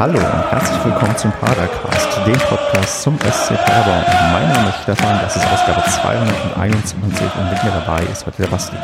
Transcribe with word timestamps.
Hallo 0.00 0.16
und 0.16 0.50
herzlich 0.50 0.82
willkommen 0.82 1.14
zum 1.18 1.30
Padercast, 1.30 2.26
dem 2.26 2.32
Podcast 2.32 3.02
zum 3.02 3.18
SC 3.18 3.54
Paderborn. 3.54 4.02
Mein 4.32 4.48
Name 4.48 4.70
ist 4.70 4.82
Stefan, 4.82 5.20
das 5.20 5.36
ist 5.36 5.44
Ausgabe 5.44 5.82
221 5.90 6.96
und 7.38 7.50
mit 7.50 7.62
mir 7.62 7.70
dabei 7.70 8.02
ist 8.10 8.24
heute 8.24 8.40
der 8.40 8.48
Basti. 8.48 8.76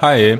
Hi. 0.00 0.38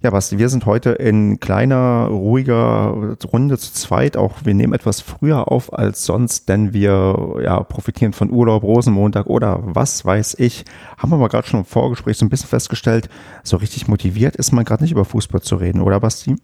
Ja, 0.00 0.10
Basti, 0.10 0.38
wir 0.38 0.48
sind 0.48 0.64
heute 0.64 0.90
in 0.90 1.40
kleiner, 1.40 2.06
ruhiger 2.06 3.16
Runde 3.32 3.58
zu 3.58 3.72
zweit. 3.72 4.16
Auch 4.16 4.44
wir 4.44 4.54
nehmen 4.54 4.74
etwas 4.74 5.00
früher 5.00 5.50
auf 5.50 5.72
als 5.76 6.06
sonst, 6.06 6.48
denn 6.48 6.72
wir 6.72 7.40
ja, 7.42 7.64
profitieren 7.64 8.12
von 8.12 8.30
Urlaub, 8.30 8.62
Rosenmontag 8.62 9.26
oder 9.26 9.58
was 9.64 10.04
weiß 10.04 10.36
ich. 10.38 10.64
Haben 10.98 11.10
wir 11.10 11.16
mal 11.16 11.26
gerade 11.26 11.48
schon 11.48 11.58
im 11.58 11.66
Vorgespräch 11.66 12.16
so 12.16 12.24
ein 12.24 12.28
bisschen 12.28 12.48
festgestellt, 12.48 13.08
so 13.42 13.56
richtig 13.56 13.88
motiviert 13.88 14.36
ist 14.36 14.52
man 14.52 14.64
gerade 14.64 14.84
nicht 14.84 14.92
über 14.92 15.04
Fußball 15.04 15.42
zu 15.42 15.56
reden, 15.56 15.80
oder 15.80 15.98
Basti? 15.98 16.36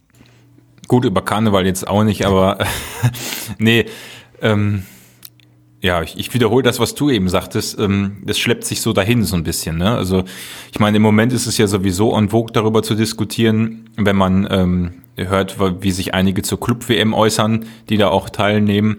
Gut, 0.88 1.04
über 1.04 1.22
Karneval 1.22 1.66
jetzt 1.66 1.86
auch 1.86 2.04
nicht, 2.04 2.26
aber 2.26 2.58
nee, 3.58 3.86
ähm, 4.40 4.82
ja, 5.82 6.00
ich, 6.02 6.16
ich 6.16 6.32
wiederhole 6.32 6.62
das, 6.62 6.78
was 6.78 6.94
du 6.94 7.10
eben 7.10 7.28
sagtest. 7.28 7.78
Ähm, 7.78 8.18
das 8.24 8.38
schleppt 8.38 8.64
sich 8.64 8.80
so 8.80 8.92
dahin 8.92 9.24
so 9.24 9.34
ein 9.34 9.42
bisschen. 9.42 9.78
Ne? 9.78 9.90
Also 9.90 10.24
ich 10.70 10.78
meine, 10.78 10.96
im 10.96 11.02
Moment 11.02 11.32
ist 11.32 11.46
es 11.46 11.58
ja 11.58 11.66
sowieso 11.66 12.16
en 12.16 12.28
vogue, 12.28 12.52
darüber 12.52 12.82
zu 12.84 12.94
diskutieren, 12.94 13.90
wenn 13.96 14.16
man 14.16 14.46
ähm, 14.50 14.92
hört, 15.16 15.56
wie 15.82 15.90
sich 15.90 16.14
einige 16.14 16.42
zur 16.42 16.60
Club-WM 16.60 17.12
äußern, 17.14 17.66
die 17.88 17.96
da 17.96 18.08
auch 18.08 18.30
teilnehmen. 18.30 18.98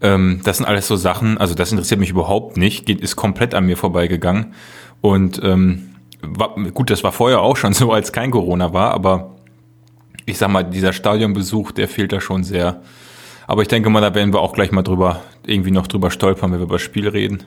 Ähm, 0.00 0.40
das 0.44 0.58
sind 0.58 0.66
alles 0.66 0.86
so 0.86 0.94
Sachen, 0.94 1.38
also 1.38 1.54
das 1.54 1.72
interessiert 1.72 1.98
mich 1.98 2.10
überhaupt 2.10 2.56
nicht, 2.56 2.86
geht, 2.86 3.00
ist 3.00 3.16
komplett 3.16 3.54
an 3.54 3.66
mir 3.66 3.76
vorbeigegangen. 3.76 4.54
Und 5.00 5.40
ähm, 5.42 5.90
war, 6.22 6.54
gut, 6.72 6.90
das 6.90 7.02
war 7.02 7.10
vorher 7.10 7.40
auch 7.40 7.56
schon 7.56 7.72
so, 7.72 7.92
als 7.92 8.12
kein 8.12 8.30
Corona 8.30 8.72
war, 8.72 8.92
aber 8.92 9.36
ich 10.26 10.38
sag 10.38 10.48
mal, 10.50 10.62
dieser 10.62 10.92
Stadionbesuch, 10.92 11.72
der 11.72 11.88
fehlt 11.88 12.12
da 12.12 12.20
schon 12.20 12.44
sehr. 12.44 12.82
Aber 13.46 13.62
ich 13.62 13.68
denke 13.68 13.90
mal, 13.90 14.00
da 14.00 14.14
werden 14.14 14.32
wir 14.32 14.40
auch 14.40 14.52
gleich 14.52 14.72
mal 14.72 14.82
drüber, 14.82 15.22
irgendwie 15.46 15.70
noch 15.72 15.86
drüber 15.86 16.10
stolpern, 16.10 16.52
wenn 16.52 16.60
wir 16.60 16.64
über 16.64 16.76
das 16.76 16.82
Spiel 16.82 17.08
reden. 17.08 17.44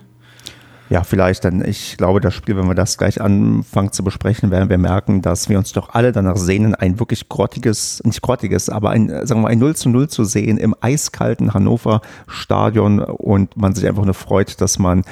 Ja, 0.88 1.04
vielleicht, 1.04 1.44
denn 1.46 1.64
ich 1.66 1.98
glaube, 1.98 2.22
das 2.22 2.36
Spiel, 2.36 2.58
wenn 2.58 2.68
wir 2.68 2.76
das 2.76 3.00
gleich 3.00 3.20
anfangen 3.20 3.92
zu 3.92 4.04
besprechen, 4.04 4.52
werden 4.52 4.70
wir 4.70 4.78
merken, 4.78 5.24
dass 5.24 5.50
wir 5.50 5.58
uns 5.58 5.72
doch 5.72 5.96
alle 5.96 6.12
danach 6.12 6.38
sehnen, 6.38 6.76
ein 6.76 7.00
wirklich 7.00 7.28
grottiges, 7.28 8.04
nicht 8.06 8.22
grottiges, 8.22 8.70
aber 8.70 8.92
ein, 8.92 9.08
sagen 9.08 9.42
wir 9.42 9.44
mal, 9.46 9.52
ein 9.52 9.58
0 9.58 9.76
zu 9.76 9.90
0 9.90 10.10
zu 10.10 10.26
sehen 10.26 10.60
im 10.60 10.76
eiskalten 10.82 11.56
Hannover 11.56 12.02
Stadion 12.28 13.00
und 13.00 13.58
man 13.58 13.74
sich 13.74 13.88
einfach 13.88 14.06
nur 14.06 14.14
freut, 14.14 14.62
dass 14.62 14.78
man 14.78 15.04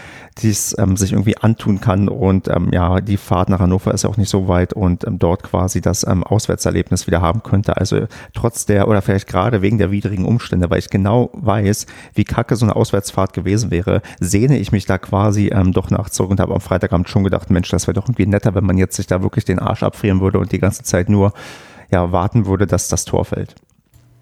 dies 0.42 0.76
ähm, 0.78 0.98
sich 0.98 1.12
irgendwie 1.12 1.38
antun 1.38 1.80
kann 1.80 2.10
und 2.10 2.48
ähm, 2.48 2.70
ja, 2.72 3.02
die 3.02 3.18
Fahrt 3.18 3.50
nach 3.50 3.60
Hannover 3.60 3.94
ist 3.94 4.04
ja 4.04 4.10
auch 4.10 4.18
nicht 4.18 4.30
so 4.30 4.48
weit 4.48 4.74
und 4.74 5.06
ähm, 5.06 5.20
dort 5.20 5.44
quasi 5.44 5.82
das 5.82 6.06
ähm, 6.08 6.24
Auswärtserlebnis 6.24 7.08
wieder 7.08 7.22
haben 7.22 7.44
könnte. 7.44 7.78
Also 7.78 8.08
trotz 8.34 8.66
der 8.66 8.88
oder 8.88 9.02
vielleicht 9.02 9.28
gerade 9.28 9.62
wegen 9.62 9.78
der 9.78 9.92
widrigen 9.92 10.26
Umstände, 10.26 10.70
weil 10.70 10.80
ich 10.80 10.90
genau 10.90 11.30
weiß, 11.34 11.86
wie 12.14 12.24
kacke 12.24 12.56
so 12.56 12.66
eine 12.66 12.76
Auswärtsfahrt 12.76 13.34
gewesen 13.34 13.72
wäre, 13.72 14.02
sehne 14.20 14.58
ich 14.58 14.72
mich 14.72 14.86
da 14.86 14.98
quasi 14.98 15.48
ähm, 15.48 15.72
doch 15.72 15.90
nach 15.90 16.10
zurück 16.10 16.32
und 16.32 16.40
habe 16.40 16.54
am 16.54 16.62
Freitagabend 16.62 17.10
schon 17.10 17.24
gedacht, 17.24 17.50
Mensch, 17.50 17.70
das 17.70 17.88
wäre 17.88 17.94
doch 17.94 18.06
irgendwie 18.06 18.26
netter, 18.26 18.56
wenn 18.56 18.66
man 18.66 18.78
jetzt 18.78 18.96
sich 18.96 19.08
da 19.08 19.22
wirklich 19.22 19.46
den 19.46 19.60
Arsch 19.60 19.84
abfrieren 19.84 20.22
würde 20.22 20.40
und 20.40 20.52
die 20.52 20.60
ganze 20.60 20.84
Zeit 20.84 21.10
nur 21.10 21.34
ja, 21.92 22.12
warten 22.12 22.46
würde, 22.46 22.66
dass 22.66 22.88
das 22.88 23.06
Tor 23.06 23.26
fällt. 23.26 23.56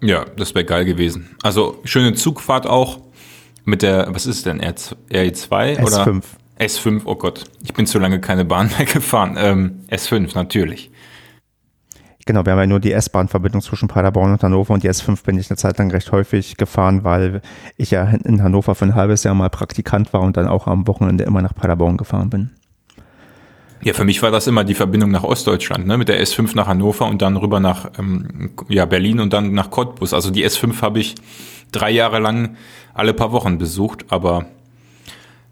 Ja, 0.02 0.24
das 0.36 0.54
wäre 0.54 0.64
geil 0.64 0.84
gewesen. 0.84 1.36
Also 1.42 1.78
schöne 1.84 2.14
Zugfahrt 2.14 2.66
auch 2.66 2.98
mit 3.64 3.82
der, 3.82 4.08
was 4.10 4.26
ist 4.26 4.46
denn, 4.46 4.60
RE2 4.60 5.00
S5. 5.10 5.82
oder? 5.82 6.20
S5, 6.58 7.02
oh 7.04 7.16
Gott, 7.16 7.44
ich 7.64 7.74
bin 7.74 7.86
zu 7.86 7.98
lange 7.98 8.20
keine 8.20 8.44
Bahn 8.44 8.70
mehr 8.76 8.86
gefahren. 8.92 9.36
Ähm, 9.38 9.80
S5, 9.90 10.34
natürlich. 10.34 10.90
Genau, 12.24 12.44
wir 12.46 12.52
haben 12.52 12.60
ja 12.60 12.66
nur 12.66 12.78
die 12.78 12.92
S-Bahn-Verbindung 12.92 13.62
zwischen 13.62 13.88
Paderborn 13.88 14.32
und 14.32 14.42
Hannover 14.44 14.74
und 14.74 14.84
die 14.84 14.90
S5 14.90 15.24
bin 15.24 15.38
ich 15.38 15.50
eine 15.50 15.56
Zeit 15.56 15.78
lang 15.78 15.90
recht 15.90 16.12
häufig 16.12 16.56
gefahren, 16.56 17.02
weil 17.02 17.42
ich 17.76 17.90
ja 17.90 18.04
in 18.04 18.42
Hannover 18.42 18.76
für 18.76 18.84
ein 18.84 18.94
halbes 18.94 19.24
Jahr 19.24 19.34
mal 19.34 19.50
Praktikant 19.50 20.12
war 20.12 20.20
und 20.20 20.36
dann 20.36 20.46
auch 20.46 20.68
am 20.68 20.86
Wochenende 20.86 21.24
immer 21.24 21.42
nach 21.42 21.54
Paderborn 21.54 21.96
gefahren 21.96 22.30
bin. 22.30 22.50
Ja, 23.82 23.92
für 23.92 24.04
mich 24.04 24.22
war 24.22 24.30
das 24.30 24.46
immer 24.46 24.62
die 24.62 24.74
Verbindung 24.74 25.10
nach 25.10 25.24
Ostdeutschland, 25.24 25.88
ne? 25.88 25.98
mit 25.98 26.08
der 26.08 26.22
S5 26.22 26.54
nach 26.54 26.68
Hannover 26.68 27.06
und 27.06 27.20
dann 27.20 27.36
rüber 27.36 27.58
nach 27.58 27.90
ähm, 27.98 28.52
ja, 28.68 28.84
Berlin 28.84 29.18
und 29.18 29.32
dann 29.32 29.52
nach 29.52 29.70
Cottbus. 29.70 30.14
Also 30.14 30.30
die 30.30 30.46
S5 30.46 30.80
habe 30.80 31.00
ich 31.00 31.16
drei 31.72 31.90
Jahre 31.90 32.18
lang 32.18 32.56
alle 32.94 33.14
paar 33.14 33.32
Wochen 33.32 33.58
besucht, 33.58 34.06
aber 34.10 34.46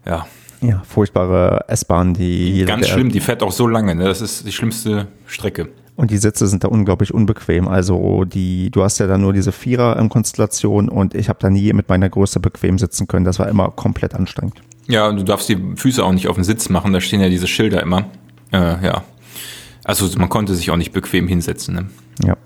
ja. 0.05 0.25
Ja, 0.61 0.83
furchtbare 0.87 1.65
S-Bahn, 1.67 2.13
die. 2.13 2.63
Ganz 2.65 2.87
schlimm, 2.87 3.11
die 3.11 3.19
fährt 3.19 3.41
auch 3.41 3.51
so 3.51 3.67
lange, 3.67 3.95
ne? 3.95 4.03
Das 4.03 4.21
ist 4.21 4.45
die 4.45 4.51
schlimmste 4.51 5.07
Strecke. 5.25 5.69
Und 5.95 6.11
die 6.11 6.17
Sitze 6.17 6.47
sind 6.47 6.63
da 6.63 6.67
unglaublich 6.67 7.13
unbequem. 7.13 7.67
Also 7.67 8.23
die, 8.25 8.69
du 8.71 8.83
hast 8.83 8.99
ja 8.99 9.07
da 9.07 9.17
nur 9.17 9.33
diese 9.33 9.51
Vierer-Konstellation 9.51 10.89
und 10.89 11.13
ich 11.15 11.29
habe 11.29 11.39
da 11.39 11.49
nie 11.49 11.73
mit 11.73 11.89
meiner 11.89 12.09
Größe 12.09 12.39
bequem 12.39 12.79
sitzen 12.79 13.07
können. 13.07 13.25
Das 13.25 13.39
war 13.39 13.49
immer 13.49 13.69
komplett 13.71 14.15
anstrengend. 14.15 14.61
Ja, 14.87 15.07
und 15.07 15.17
du 15.17 15.23
darfst 15.23 15.49
die 15.49 15.57
Füße 15.75 16.03
auch 16.03 16.11
nicht 16.11 16.27
auf 16.27 16.35
den 16.35 16.43
Sitz 16.43 16.69
machen, 16.69 16.93
da 16.93 17.01
stehen 17.01 17.21
ja 17.21 17.29
diese 17.29 17.47
Schilder 17.47 17.81
immer. 17.81 18.05
Äh, 18.51 18.83
ja. 18.83 19.03
Also 19.83 20.07
man 20.17 20.29
konnte 20.29 20.55
sich 20.55 20.71
auch 20.71 20.77
nicht 20.77 20.91
bequem 20.91 21.27
hinsetzen. 21.27 21.75
Ne? 21.75 21.89
Ja. 22.25 22.37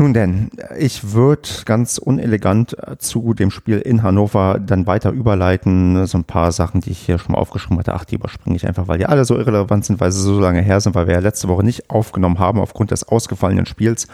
Nun 0.00 0.14
denn, 0.14 0.50
ich 0.78 1.12
würde 1.12 1.48
ganz 1.64 1.98
unelegant 1.98 2.76
zu 2.98 3.34
dem 3.34 3.50
Spiel 3.50 3.78
in 3.78 4.04
Hannover 4.04 4.60
dann 4.64 4.86
weiter 4.86 5.10
überleiten. 5.10 6.06
So 6.06 6.18
ein 6.18 6.24
paar 6.24 6.52
Sachen, 6.52 6.80
die 6.80 6.92
ich 6.92 7.00
hier 7.00 7.18
schon 7.18 7.32
mal 7.32 7.38
aufgeschrieben 7.38 7.80
hatte, 7.80 7.94
ach, 7.94 8.04
die 8.04 8.14
überspringe 8.14 8.54
ich 8.54 8.64
einfach, 8.64 8.86
weil 8.86 8.98
die 8.98 9.06
alle 9.06 9.24
so 9.24 9.36
irrelevant 9.36 9.84
sind, 9.84 9.98
weil 10.00 10.12
sie 10.12 10.22
so 10.22 10.38
lange 10.38 10.62
her 10.62 10.80
sind, 10.80 10.94
weil 10.94 11.08
wir 11.08 11.14
ja 11.14 11.20
letzte 11.20 11.48
Woche 11.48 11.64
nicht 11.64 11.90
aufgenommen 11.90 12.38
haben 12.38 12.60
aufgrund 12.60 12.92
des 12.92 13.08
ausgefallenen 13.08 13.66
Spiels. 13.66 14.06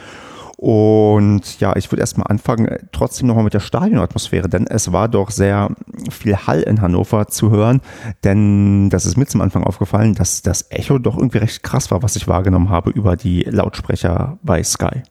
Und 0.56 1.60
ja, 1.60 1.76
ich 1.76 1.92
würde 1.92 2.00
erstmal 2.00 2.28
anfangen, 2.28 2.78
trotzdem 2.92 3.26
nochmal 3.26 3.44
mit 3.44 3.52
der 3.52 3.60
Stadionatmosphäre, 3.60 4.48
denn 4.48 4.66
es 4.66 4.90
war 4.90 5.08
doch 5.08 5.30
sehr 5.30 5.68
viel 6.08 6.34
Hall 6.34 6.62
in 6.62 6.80
Hannover 6.80 7.26
zu 7.26 7.50
hören, 7.50 7.82
denn 8.22 8.88
das 8.88 9.04
ist 9.04 9.18
mir 9.18 9.26
zum 9.26 9.42
Anfang 9.42 9.64
aufgefallen, 9.64 10.14
dass 10.14 10.40
das 10.40 10.70
Echo 10.70 10.98
doch 10.98 11.18
irgendwie 11.18 11.38
recht 11.38 11.62
krass 11.62 11.90
war, 11.90 12.02
was 12.02 12.16
ich 12.16 12.26
wahrgenommen 12.26 12.70
habe 12.70 12.88
über 12.88 13.16
die 13.16 13.42
Lautsprecher 13.42 14.38
bei 14.42 14.62
Sky. 14.62 15.02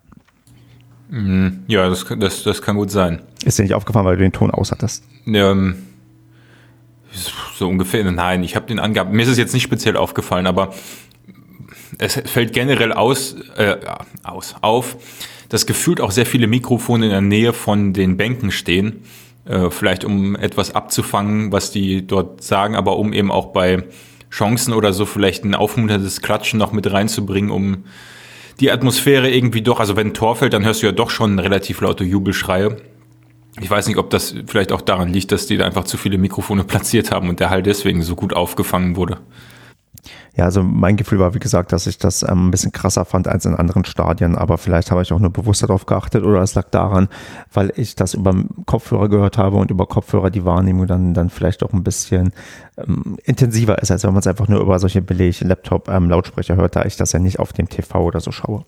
Mhm. 1.14 1.60
Ja, 1.68 1.88
das, 1.90 2.06
das, 2.18 2.42
das 2.42 2.62
kann 2.64 2.76
gut 2.76 2.90
sein. 2.90 3.22
Ist 3.46 3.60
dir 3.60 3.64
nicht 3.64 3.76
aufgefallen, 3.76 4.06
weil 4.06 4.18
du 4.18 4.24
den 4.24 4.32
Ton 4.32 4.50
aus 4.50 4.72
hattest? 4.72 5.04
Ähm, 5.28 5.76
so 7.56 7.70
ungefähr. 7.70 8.04
Nein, 8.12 8.44
ich 8.44 8.56
habe 8.56 8.66
den 8.66 8.80
angehabt. 8.80 9.14
Mir 9.14 9.22
ist 9.22 9.30
es 9.30 9.38
jetzt 9.38 9.54
nicht 9.54 9.62
speziell 9.62 9.96
aufgefallen, 9.96 10.48
aber 10.48 10.74
es 12.00 12.16
fällt 12.26 12.52
generell 12.52 12.92
aus, 12.92 13.36
äh, 13.58 13.76
aus 14.24 14.56
auf, 14.62 14.98
dass 15.50 15.68
gefühlt 15.68 16.02
auch 16.02 16.10
sehr 16.10 16.26
viele 16.26 16.48
Mikrofone 16.48 17.06
in 17.06 17.12
der 17.12 17.22
Nähe 17.22 17.54
von 17.54 17.94
den 17.94 18.18
Bänken 18.18 18.50
stehen. 18.50 19.04
Äh, 19.46 19.70
vielleicht 19.70 20.06
um 20.06 20.36
etwas 20.36 20.74
abzufangen, 20.74 21.52
was 21.52 21.70
die 21.70 22.08
dort 22.08 22.44
sagen, 22.44 22.76
aber 22.76 22.98
um 22.98 23.14
eben 23.14 23.30
auch 23.32 23.54
bei 23.54 23.84
Chancen 24.32 24.74
oder 24.74 24.94
so 24.94 25.06
vielleicht 25.06 25.44
ein 25.44 25.54
aufmunterndes 25.54 26.22
Klatschen 26.22 26.58
noch 26.58 26.72
mit 26.72 26.92
reinzubringen, 26.92 27.52
um 27.52 27.84
die 28.64 28.72
Atmosphäre 28.72 29.30
irgendwie 29.30 29.62
doch, 29.62 29.82
also 29.82 29.98
wenn 29.98 30.08
ein 30.08 30.14
Tor 30.14 30.38
fällt, 30.38 30.54
dann 30.54 30.64
hörst 30.64 30.82
du 30.82 30.86
ja 30.86 30.94
doch 30.94 31.10
schon 31.10 31.38
relativ 31.38 31.82
laute 31.82 32.06
Jubelschreie. 32.06 32.78
Ich 33.60 33.70
weiß 33.70 33.88
nicht, 33.88 33.98
ob 33.98 34.10
das 34.10 34.36
vielleicht 34.48 34.72
auch 34.72 34.80
daran 34.80 35.12
liegt, 35.12 35.34
dass 35.34 35.48
die 35.48 35.58
da 35.58 35.66
einfach 35.66 35.84
zu 35.84 35.98
viele 35.98 36.18
Mikrofone 36.18 36.64
platziert 36.64 37.12
haben 37.12 37.28
und 37.28 37.42
der 37.42 37.50
Hall 37.50 37.62
deswegen 37.62 38.04
so 38.04 38.16
gut 38.16 38.34
aufgefangen 38.34 38.96
wurde. 38.96 39.18
Ja, 40.36 40.46
also 40.46 40.64
mein 40.64 40.98
Gefühl 40.98 41.20
war, 41.20 41.34
wie 41.34 41.40
gesagt, 41.40 41.72
dass 41.72 41.88
ich 41.88 41.98
das 41.98 42.24
ähm, 42.24 42.48
ein 42.48 42.52
bisschen 42.52 42.72
krasser 42.72 43.06
fand 43.06 43.28
als 43.28 43.46
in 43.46 43.56
anderen 43.56 43.86
Stadien, 43.86 44.36
aber 44.36 44.58
vielleicht 44.58 44.92
habe 44.92 45.02
ich 45.02 45.14
auch 45.14 45.20
nur 45.20 45.30
bewusst 45.30 45.64
darauf 45.64 45.86
geachtet 45.86 46.24
oder 46.24 46.42
es 46.42 46.56
lag 46.56 46.70
daran, 46.70 47.08
weil 47.54 47.72
ich 47.76 47.96
das 47.96 48.14
über 48.14 48.34
Kopfhörer 48.66 49.10
gehört 49.10 49.38
habe 49.38 49.58
und 49.58 49.72
über 49.72 49.86
Kopfhörer 49.86 50.30
die 50.30 50.46
Wahrnehmung 50.46 50.88
dann, 50.88 51.14
dann 51.14 51.30
vielleicht 51.30 51.64
auch 51.64 51.74
ein 51.74 51.84
bisschen 51.84 52.32
ähm, 52.78 53.18
intensiver 53.24 53.82
ist, 53.82 53.92
als 53.92 54.04
wenn 54.04 54.12
man 54.12 54.20
es 54.20 54.28
einfach 54.28 54.48
nur 54.48 54.60
über 54.60 54.80
solche 54.80 55.02
Billig-Laptop-Lautsprecher 55.02 56.54
ähm, 56.54 56.60
hört, 56.60 56.76
da 56.76 56.86
ich 56.86 56.98
das 56.98 57.12
ja 57.12 57.20
nicht 57.20 57.40
auf 57.40 57.54
dem 57.54 57.70
TV 57.70 58.04
oder 58.04 58.20
so 58.20 58.32
schaue. 58.32 58.66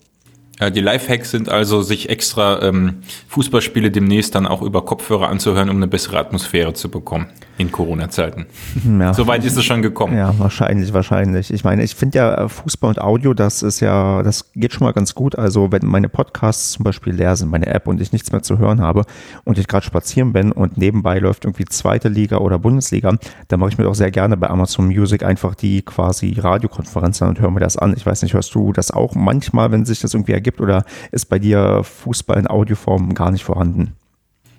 Ja, 0.60 0.70
die 0.70 0.80
Lifehacks 0.80 1.30
sind 1.30 1.50
also, 1.50 1.82
sich 1.82 2.08
extra 2.08 2.62
ähm, 2.62 3.02
Fußballspiele 3.28 3.90
demnächst 3.90 4.34
dann 4.34 4.46
auch 4.46 4.62
über 4.62 4.84
Kopfhörer 4.84 5.28
anzuhören, 5.28 5.68
um 5.68 5.76
eine 5.76 5.86
bessere 5.86 6.18
Atmosphäre 6.18 6.72
zu 6.72 6.90
bekommen 6.90 7.26
in 7.58 7.72
Corona-Zeiten. 7.72 8.46
Ja. 8.98 9.12
Soweit 9.12 9.44
ist 9.44 9.56
es 9.56 9.64
schon 9.64 9.82
gekommen. 9.82 10.16
Ja, 10.16 10.38
wahrscheinlich, 10.38 10.92
wahrscheinlich. 10.92 11.52
Ich 11.52 11.64
meine, 11.64 11.82
ich 11.82 11.94
finde 11.94 12.18
ja 12.18 12.44
äh, 12.44 12.48
Fußball 12.48 12.90
und 12.90 13.00
Audio, 13.00 13.34
das 13.34 13.62
ist 13.62 13.80
ja, 13.80 14.22
das 14.22 14.52
geht 14.54 14.72
schon 14.72 14.86
mal 14.86 14.92
ganz 14.92 15.14
gut. 15.14 15.36
Also 15.36 15.70
wenn 15.70 15.84
meine 15.84 16.08
Podcasts 16.08 16.72
zum 16.72 16.84
Beispiel 16.84 17.12
leer 17.12 17.36
sind, 17.36 17.50
meine 17.50 17.66
App 17.66 17.86
und 17.88 18.00
ich 18.00 18.12
nichts 18.12 18.32
mehr 18.32 18.42
zu 18.42 18.58
hören 18.58 18.80
habe 18.80 19.04
und 19.44 19.58
ich 19.58 19.66
gerade 19.66 19.84
spazieren 19.84 20.32
bin 20.32 20.52
und 20.52 20.78
nebenbei 20.78 21.18
läuft 21.18 21.44
irgendwie 21.44 21.64
zweite 21.66 22.08
Liga 22.08 22.38
oder 22.38 22.58
Bundesliga, 22.58 23.18
dann 23.48 23.60
mache 23.60 23.70
ich 23.70 23.78
mir 23.78 23.88
auch 23.88 23.94
sehr 23.94 24.10
gerne 24.10 24.36
bei 24.36 24.48
Amazon 24.48 24.86
Music 24.86 25.22
einfach 25.22 25.54
die 25.54 25.82
quasi 25.82 26.36
Radiokonferenz 26.38 27.20
an 27.22 27.30
und 27.30 27.40
höre 27.40 27.50
mir 27.50 27.60
das 27.60 27.76
an. 27.76 27.94
Ich 27.96 28.06
weiß 28.06 28.22
nicht, 28.22 28.34
hörst 28.34 28.54
du 28.54 28.72
das 28.72 28.90
auch 28.90 29.14
manchmal, 29.14 29.72
wenn 29.72 29.84
sich 29.84 30.00
das 30.00 30.14
irgendwie 30.14 30.32
ergibt? 30.32 30.45
Gibt 30.46 30.60
oder 30.60 30.84
ist 31.12 31.26
bei 31.26 31.38
dir 31.38 31.82
Fußball 31.84 32.38
in 32.38 32.46
Audioform 32.46 33.12
gar 33.14 33.30
nicht 33.30 33.44
vorhanden? 33.44 33.94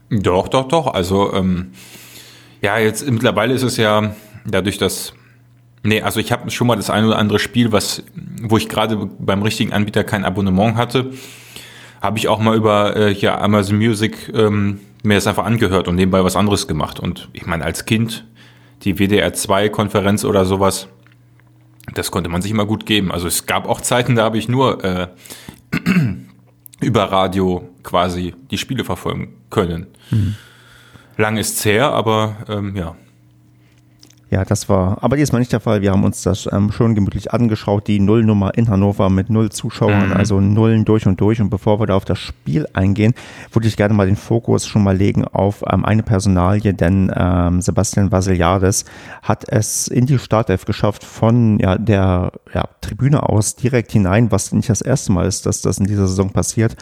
Doch, 0.10 0.48
doch, 0.48 0.68
doch. 0.68 0.94
Also 0.94 1.34
ähm, 1.34 1.72
ja, 2.62 2.78
jetzt 2.78 3.10
mittlerweile 3.10 3.54
ist 3.54 3.64
es 3.64 3.78
ja 3.78 4.16
dadurch, 4.46 4.78
dass 4.78 5.14
Nee, 5.84 6.02
also 6.02 6.20
ich 6.20 6.34
habe 6.34 6.50
schon 6.52 6.68
mal 6.68 6.76
das 6.76 6.90
eine 6.90 7.08
oder 7.08 7.18
andere 7.18 7.40
Spiel, 7.40 7.72
was, 7.72 8.04
wo 8.42 8.58
ich 8.58 8.68
gerade 8.68 8.98
beim 9.20 9.42
richtigen 9.42 9.72
Anbieter 9.72 10.04
kein 10.04 10.26
Abonnement 10.26 10.76
hatte. 10.76 11.12
habe 12.02 12.18
ich 12.18 12.28
auch 12.28 12.40
mal 12.40 12.58
über 12.58 12.96
äh, 12.98 13.14
hier 13.14 13.40
Amazon 13.42 13.78
Music 13.78 14.32
ähm, 14.34 14.82
mir 15.04 15.14
das 15.14 15.28
einfach 15.28 15.46
angehört 15.46 15.88
und 15.88 15.96
nebenbei 15.96 16.24
was 16.24 16.36
anderes 16.36 16.68
gemacht. 16.68 17.00
Und 17.00 17.30
ich 17.32 17.46
meine, 17.46 17.64
als 17.64 17.86
Kind, 17.86 18.26
die 18.84 18.96
WDR 18.96 19.34
2-Konferenz 19.34 20.26
oder 20.26 20.44
sowas, 20.44 20.90
das 21.94 22.12
konnte 22.12 22.30
man 22.30 22.42
sich 22.42 22.52
immer 22.52 22.66
gut 22.66 22.86
geben. 22.86 23.12
Also 23.12 23.28
es 23.28 23.46
gab 23.46 23.68
auch 23.68 23.82
Zeiten, 23.82 24.16
da 24.16 24.24
habe 24.24 24.38
ich 24.38 24.48
nur 24.48 24.84
äh, 24.84 25.08
über 26.82 27.04
Radio 27.06 27.70
quasi 27.84 28.36
die 28.52 28.58
Spiele 28.58 28.84
verfolgen 28.84 29.36
können. 29.50 29.88
Mhm. 30.12 30.36
Lang 31.18 31.38
ist's 31.38 31.66
her, 31.66 31.92
aber 31.92 32.38
ähm, 32.48 32.76
ja. 32.76 32.96
Ja, 34.30 34.44
das 34.44 34.68
war 34.68 35.02
aber 35.02 35.16
diesmal 35.16 35.40
nicht 35.40 35.54
der 35.54 35.62
Fall. 35.62 35.82
Wir 35.82 35.92
haben 35.92 36.04
uns 36.04 36.22
das 36.22 36.50
ähm, 36.52 36.74
schon 36.74 36.96
gemütlich 36.96 37.32
angeschaut, 37.32 37.88
die 37.88 38.02
Nullnummer 38.02 38.58
in 38.58 38.68
Hannover 38.68 39.10
mit 39.10 39.30
null 39.30 39.50
Zuschauern, 39.52 40.10
mhm. 40.10 40.18
also 40.18 40.42
Nullen 40.42 40.84
durch 40.84 41.08
und 41.08 41.22
durch. 41.22 41.40
Und 41.40 41.50
bevor 41.50 41.80
wir 41.80 41.88
da 41.88 41.96
auf 41.96 42.04
das 42.04 42.20
Spiel 42.20 42.68
eingehen, 42.74 43.14
würde 43.54 43.70
ich 43.70 43.78
gerne 43.78 43.94
mal 43.94 44.06
den 44.06 44.18
Fokus 44.18 44.68
schon 44.68 44.84
mal 44.84 44.98
legen 44.98 45.24
auf 45.24 45.64
ähm, 45.72 45.86
eine 45.86 46.04
Personalie, 46.04 46.74
denn 46.74 47.10
ähm, 47.16 47.62
Sebastian 47.62 48.12
Vasiliades 48.12 48.84
hat 49.22 49.46
es 49.48 49.88
in 49.88 50.08
die 50.08 50.20
Startelf 50.20 50.66
geschafft 50.66 51.06
von 51.06 51.58
ja, 51.60 51.78
der 51.78 52.34
ja, 52.54 52.66
Tribüne 52.82 53.30
aus 53.30 53.56
direkt 53.56 53.94
hinein, 53.94 54.30
was 54.30 54.52
nicht 54.52 54.70
das 54.70 54.82
erste 54.82 55.14
Mal 55.14 55.26
ist, 55.26 55.46
dass 55.46 55.62
das 55.62 55.78
in 55.78 55.86
dieser 55.86 56.08
Saison 56.08 56.32
passiert, 56.32 56.76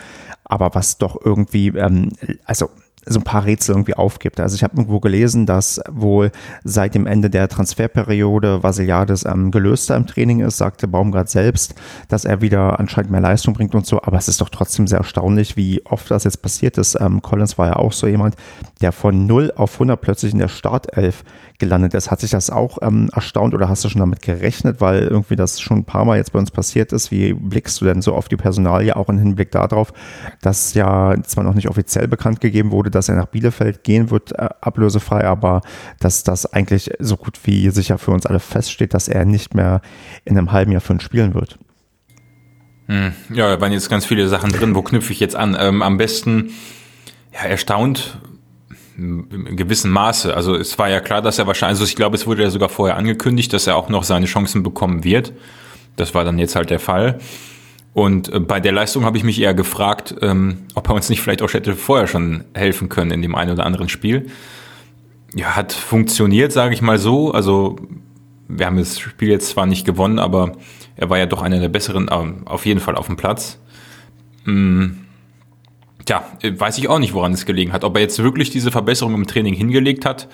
aber 0.45 0.73
was 0.73 0.97
doch 0.97 1.15
irgendwie, 1.23 1.67
ähm, 1.67 2.09
also 2.45 2.71
so 3.05 3.19
ein 3.19 3.23
paar 3.23 3.45
Rätsel 3.45 3.75
irgendwie 3.75 3.93
aufgibt. 3.93 4.39
Also 4.39 4.55
ich 4.55 4.63
habe 4.63 4.75
irgendwo 4.75 4.99
gelesen, 4.99 5.45
dass 5.45 5.81
wohl 5.89 6.31
seit 6.63 6.95
dem 6.95 7.05
Ende 7.07 7.29
der 7.29 7.47
Transferperiode 7.47 8.63
Vasiliades 8.63 9.25
ähm, 9.25 9.51
gelöster 9.51 9.95
im 9.95 10.07
Training 10.07 10.41
ist, 10.41 10.57
sagte 10.57 10.87
Baumgart 10.87 11.29
selbst, 11.29 11.75
dass 12.07 12.25
er 12.25 12.41
wieder 12.41 12.79
anscheinend 12.79 13.11
mehr 13.11 13.21
Leistung 13.21 13.53
bringt 13.53 13.75
und 13.75 13.85
so. 13.85 14.01
Aber 14.01 14.17
es 14.17 14.27
ist 14.27 14.41
doch 14.41 14.49
trotzdem 14.49 14.87
sehr 14.87 14.99
erstaunlich, 14.99 15.55
wie 15.55 15.85
oft 15.85 16.09
das 16.09 16.23
jetzt 16.23 16.41
passiert 16.41 16.77
ist. 16.77 16.99
Ähm, 16.99 17.21
Collins 17.21 17.57
war 17.57 17.67
ja 17.67 17.75
auch 17.75 17.93
so 17.93 18.07
jemand, 18.07 18.35
der 18.81 18.91
von 18.91 19.25
0 19.25 19.53
auf 19.55 19.73
100 19.73 19.99
plötzlich 19.99 20.33
in 20.33 20.39
der 20.39 20.47
Startelf 20.47 21.23
gelandet 21.59 21.93
ist. 21.93 22.11
Hat 22.11 22.19
sich 22.19 22.31
das 22.31 22.49
auch 22.49 22.79
ähm, 22.81 23.09
erstaunt 23.13 23.53
oder 23.53 23.69
hast 23.69 23.83
du 23.83 23.89
schon 23.89 23.99
damit 23.99 24.21
gerechnet, 24.21 24.81
weil 24.81 25.03
irgendwie 25.03 25.35
das 25.35 25.61
schon 25.61 25.79
ein 25.79 25.85
paar 25.85 26.05
Mal 26.05 26.17
jetzt 26.17 26.33
bei 26.33 26.39
uns 26.39 26.51
passiert 26.51 26.91
ist? 26.91 27.11
Wie 27.11 27.33
blickst 27.33 27.79
du 27.79 27.85
denn 27.85 28.01
so 28.01 28.13
auf 28.13 28.27
die 28.27 28.35
Personalie, 28.35 28.95
auch 28.95 29.09
im 29.09 29.17
Hinblick 29.17 29.51
darauf, 29.51 29.93
dass 30.41 30.73
ja 30.73 31.15
zwar 31.23 31.43
noch 31.43 31.53
nicht 31.53 31.69
offiziell 31.69 32.07
bekannt 32.07 32.41
gegeben 32.41 32.71
wurde, 32.71 32.91
dass 32.95 33.09
er 33.09 33.15
nach 33.15 33.27
Bielefeld 33.27 33.83
gehen 33.83 34.09
wird, 34.09 34.31
äh, 34.31 34.49
ablösefrei, 34.61 35.25
aber 35.25 35.61
dass 35.99 36.23
das 36.23 36.45
eigentlich 36.45 36.91
so 36.99 37.17
gut 37.17 37.39
wie 37.43 37.69
sicher 37.69 37.97
für 37.97 38.11
uns 38.11 38.25
alle 38.25 38.39
feststeht, 38.39 38.93
dass 38.93 39.07
er 39.07 39.25
nicht 39.25 39.53
mehr 39.53 39.81
in 40.23 40.37
einem 40.37 40.51
halben 40.51 40.71
Jahr 40.71 40.81
für 40.81 40.93
uns 40.93 41.03
spielen 41.03 41.33
wird? 41.33 41.59
Hm. 42.87 43.13
Ja, 43.29 43.49
da 43.49 43.61
waren 43.61 43.71
jetzt 43.71 43.89
ganz 43.89 44.05
viele 44.05 44.27
Sachen 44.27 44.51
drin. 44.51 44.75
Wo 44.75 44.81
knüpfe 44.81 45.11
ich 45.11 45.19
jetzt 45.19 45.35
an? 45.35 45.57
Ähm, 45.59 45.81
am 45.81 45.97
besten, 45.97 46.51
ja, 47.33 47.41
erstaunt 47.41 48.19
in 48.97 49.57
gewissem 49.57 49.91
Maße. 49.91 50.33
Also 50.33 50.55
es 50.55 50.77
war 50.79 50.89
ja 50.89 51.01
klar, 51.01 51.21
dass 51.21 51.37
er 51.37 51.47
wahrscheinlich, 51.47 51.79
also 51.79 51.83
ich 51.83 51.95
glaube, 51.95 52.15
es 52.15 52.25
wurde 52.27 52.43
ja 52.43 52.49
sogar 52.49 52.69
vorher 52.69 52.95
angekündigt, 52.95 53.51
dass 53.51 53.67
er 53.67 53.75
auch 53.75 53.89
noch 53.89 54.03
seine 54.03 54.25
Chancen 54.25 54.63
bekommen 54.63 55.03
wird. 55.03 55.33
Das 55.97 56.13
war 56.13 56.23
dann 56.23 56.39
jetzt 56.39 56.55
halt 56.55 56.69
der 56.69 56.79
Fall. 56.79 57.19
Und 57.95 58.27
äh, 58.27 58.41
bei 58.41 58.59
der 58.59 58.73
Leistung 58.73 59.05
habe 59.05 59.17
ich 59.17 59.23
mich 59.23 59.39
eher 59.41 59.53
gefragt, 59.53 60.15
ähm, 60.21 60.57
ob 60.75 60.89
er 60.89 60.95
uns 60.95 61.09
nicht 61.09 61.21
vielleicht 61.21 61.41
auch 61.41 61.53
hätte 61.53 61.77
vorher 61.77 62.07
schon 62.07 62.43
helfen 62.53 62.89
können 62.89 63.09
in 63.09 63.21
dem 63.21 63.35
einen 63.35 63.51
oder 63.51 63.65
anderen 63.65 63.87
Spiel. 63.87 64.27
Ja, 65.33 65.55
hat 65.55 65.71
funktioniert, 65.71 66.51
sage 66.51 66.73
ich 66.73 66.81
mal 66.81 66.99
so. 66.99 67.31
Also 67.31 67.77
wir 68.49 68.65
haben 68.65 68.77
das 68.77 68.99
Spiel 68.99 69.29
jetzt 69.29 69.47
zwar 69.47 69.65
nicht 69.65 69.85
gewonnen, 69.85 70.19
aber 70.19 70.57
er 70.97 71.09
war 71.09 71.17
ja 71.17 71.25
doch 71.25 71.41
einer 71.41 71.61
der 71.61 71.69
besseren, 71.69 72.09
äh, 72.09 72.49
auf 72.49 72.65
jeden 72.65 72.81
Fall 72.81 72.95
auf 72.95 73.05
dem 73.07 73.15
Platz. 73.15 73.59
Mm 74.43 74.87
Tja, 76.03 76.23
äh, 76.41 76.51
weiß 76.53 76.77
ich 76.77 76.89
auch 76.89 76.99
nicht, 76.99 77.13
woran 77.13 77.31
es 77.31 77.45
gelegen 77.45 77.71
hat. 77.71 77.85
Ob 77.85 77.95
er 77.95 78.01
jetzt 78.01 78.21
wirklich 78.21 78.49
diese 78.49 78.71
Verbesserung 78.71 79.15
im 79.15 79.25
Training 79.25 79.53
hingelegt 79.53 80.05
hat 80.05 80.27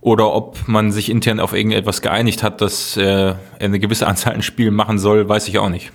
oder 0.00 0.32
ob 0.32 0.66
man 0.66 0.92
sich 0.92 1.10
intern 1.10 1.40
auf 1.40 1.52
irgendetwas 1.52 2.00
geeinigt 2.00 2.42
hat, 2.42 2.62
dass 2.62 2.96
er 2.96 3.38
eine 3.60 3.78
gewisse 3.78 4.06
Anzahl 4.06 4.34
an 4.34 4.42
Spielen 4.42 4.74
machen 4.74 4.98
soll, 4.98 5.28
weiß 5.28 5.46
ich 5.46 5.58
auch 5.58 5.68
nicht. 5.68 5.92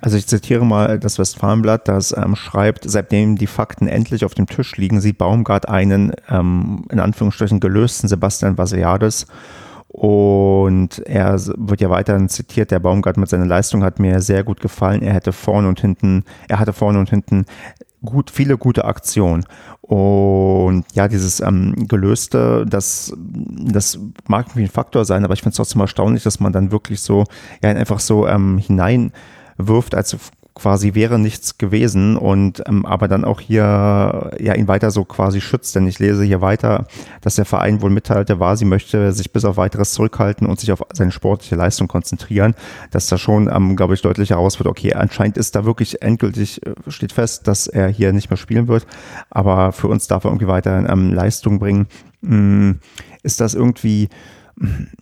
Also 0.00 0.16
ich 0.16 0.26
zitiere 0.26 0.64
mal 0.64 0.98
das 0.98 1.18
Westfalenblatt, 1.18 1.88
das 1.88 2.16
ähm, 2.16 2.36
schreibt, 2.36 2.88
seitdem 2.88 3.36
die 3.36 3.46
Fakten 3.46 3.88
endlich 3.88 4.24
auf 4.24 4.34
dem 4.34 4.46
Tisch 4.46 4.76
liegen, 4.76 5.00
sieht 5.00 5.18
Baumgart 5.18 5.68
einen 5.68 6.12
ähm, 6.28 6.84
in 6.90 7.00
Anführungsstrichen 7.00 7.60
gelösten 7.60 8.08
Sebastian 8.08 8.58
Vasiliades 8.58 9.26
und 9.92 11.00
er 11.00 11.38
wird 11.38 11.82
ja 11.82 11.90
weiterhin 11.90 12.30
zitiert, 12.30 12.70
der 12.70 12.80
Baumgart 12.80 13.18
mit 13.18 13.28
seiner 13.28 13.44
Leistung 13.44 13.84
hat 13.84 13.98
mir 13.98 14.22
sehr 14.22 14.42
gut 14.42 14.62
gefallen. 14.62 15.02
Er 15.02 15.12
hätte 15.12 15.32
vorne 15.32 15.68
und 15.68 15.80
hinten, 15.80 16.24
er 16.48 16.58
hatte 16.58 16.72
vorne 16.72 16.98
und 16.98 17.10
hinten 17.10 17.44
gut, 18.02 18.30
viele 18.30 18.56
gute 18.56 18.86
Aktionen. 18.86 19.44
Und 19.82 20.86
ja, 20.94 21.08
dieses 21.08 21.40
ähm, 21.40 21.86
Gelöste, 21.88 22.64
das, 22.66 23.12
das 23.18 23.98
mag 24.26 24.46
irgendwie 24.46 24.62
ein 24.62 24.70
Faktor 24.70 25.04
sein, 25.04 25.24
aber 25.24 25.34
ich 25.34 25.40
finde 25.40 25.50
es 25.50 25.56
trotzdem 25.56 25.82
erstaunlich, 25.82 26.22
dass 26.22 26.40
man 26.40 26.54
dann 26.54 26.72
wirklich 26.72 27.02
so, 27.02 27.24
ja, 27.62 27.68
einfach 27.68 28.00
so 28.00 28.26
ähm, 28.26 28.56
hineinwirft, 29.56 29.94
als 29.94 30.16
quasi 30.54 30.92
wäre 30.92 31.18
nichts 31.18 31.56
gewesen 31.56 32.18
und 32.18 32.62
ähm, 32.66 32.84
aber 32.84 33.08
dann 33.08 33.24
auch 33.24 33.40
hier 33.40 34.32
ja 34.38 34.54
ihn 34.54 34.68
weiter 34.68 34.90
so 34.90 35.02
quasi 35.04 35.40
schützt, 35.40 35.74
denn 35.74 35.86
ich 35.86 35.98
lese 35.98 36.24
hier 36.24 36.42
weiter, 36.42 36.86
dass 37.22 37.36
der 37.36 37.46
Verein 37.46 37.80
wohl 37.80 37.88
mitteilte 37.88 38.38
war, 38.38 38.58
sie 38.58 38.66
möchte 38.66 39.12
sich 39.12 39.32
bis 39.32 39.46
auf 39.46 39.56
weiteres 39.56 39.94
zurückhalten 39.94 40.46
und 40.46 40.60
sich 40.60 40.70
auf 40.70 40.82
seine 40.92 41.10
sportliche 41.10 41.56
Leistung 41.56 41.88
konzentrieren, 41.88 42.54
dass 42.90 43.06
da 43.06 43.16
schon, 43.16 43.48
ähm, 43.50 43.76
glaube 43.76 43.94
ich, 43.94 44.02
deutlich 44.02 44.28
heraus 44.28 44.58
wird, 44.58 44.68
okay, 44.68 44.92
anscheinend 44.92 45.38
ist 45.38 45.54
da 45.56 45.64
wirklich 45.64 46.02
endgültig, 46.02 46.60
äh, 46.66 46.74
steht 46.88 47.12
fest, 47.12 47.48
dass 47.48 47.66
er 47.66 47.88
hier 47.88 48.12
nicht 48.12 48.28
mehr 48.28 48.36
spielen 48.36 48.68
wird, 48.68 48.86
aber 49.30 49.72
für 49.72 49.88
uns 49.88 50.06
darf 50.06 50.24
er 50.24 50.32
irgendwie 50.32 50.48
weiter 50.48 50.86
ähm, 50.86 51.14
Leistung 51.14 51.60
bringen. 51.60 51.86
Hm, 52.22 52.78
ist 53.22 53.40
das 53.40 53.54
irgendwie 53.54 54.10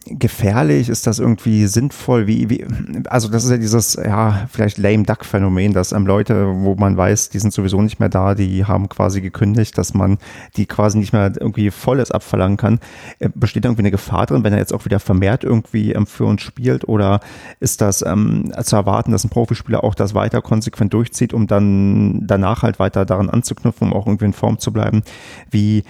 gefährlich? 0.06 0.88
Ist 0.88 1.06
das 1.06 1.18
irgendwie 1.18 1.66
sinnvoll? 1.66 2.26
Wie, 2.26 2.48
wie, 2.48 2.66
also 3.08 3.28
das 3.28 3.44
ist 3.44 3.50
ja 3.50 3.56
dieses, 3.56 3.94
ja, 3.94 4.46
vielleicht 4.50 4.78
lame 4.78 5.02
duck 5.02 5.24
Phänomen, 5.24 5.72
dass 5.72 5.92
ähm, 5.92 6.06
Leute, 6.06 6.46
wo 6.46 6.74
man 6.76 6.96
weiß, 6.96 7.28
die 7.30 7.38
sind 7.38 7.52
sowieso 7.52 7.82
nicht 7.82 8.00
mehr 8.00 8.08
da, 8.08 8.34
die 8.34 8.64
haben 8.64 8.88
quasi 8.88 9.20
gekündigt, 9.20 9.76
dass 9.76 9.92
man 9.92 10.18
die 10.56 10.66
quasi 10.66 10.98
nicht 10.98 11.12
mehr 11.12 11.32
irgendwie 11.38 11.70
volles 11.70 12.10
abverlangen 12.10 12.56
kann. 12.56 12.80
Äh, 13.18 13.28
besteht 13.34 13.64
irgendwie 13.64 13.82
eine 13.82 13.90
Gefahr 13.90 14.26
drin, 14.26 14.44
wenn 14.44 14.52
er 14.52 14.58
jetzt 14.58 14.72
auch 14.72 14.84
wieder 14.84 15.00
vermehrt 15.00 15.44
irgendwie 15.44 15.92
ähm, 15.92 16.06
für 16.06 16.24
uns 16.24 16.42
spielt? 16.42 16.88
Oder 16.88 17.20
ist 17.58 17.80
das 17.80 18.02
ähm, 18.02 18.52
zu 18.62 18.76
erwarten, 18.76 19.12
dass 19.12 19.24
ein 19.24 19.30
Profispieler 19.30 19.84
auch 19.84 19.94
das 19.94 20.14
weiter 20.14 20.42
konsequent 20.42 20.94
durchzieht, 20.94 21.34
um 21.34 21.46
dann 21.46 22.26
danach 22.26 22.62
halt 22.62 22.78
weiter 22.78 23.04
daran 23.04 23.28
anzuknüpfen, 23.28 23.88
um 23.88 23.94
auch 23.94 24.06
irgendwie 24.06 24.26
in 24.26 24.32
Form 24.32 24.58
zu 24.58 24.72
bleiben? 24.72 25.02
Wie, 25.50 25.84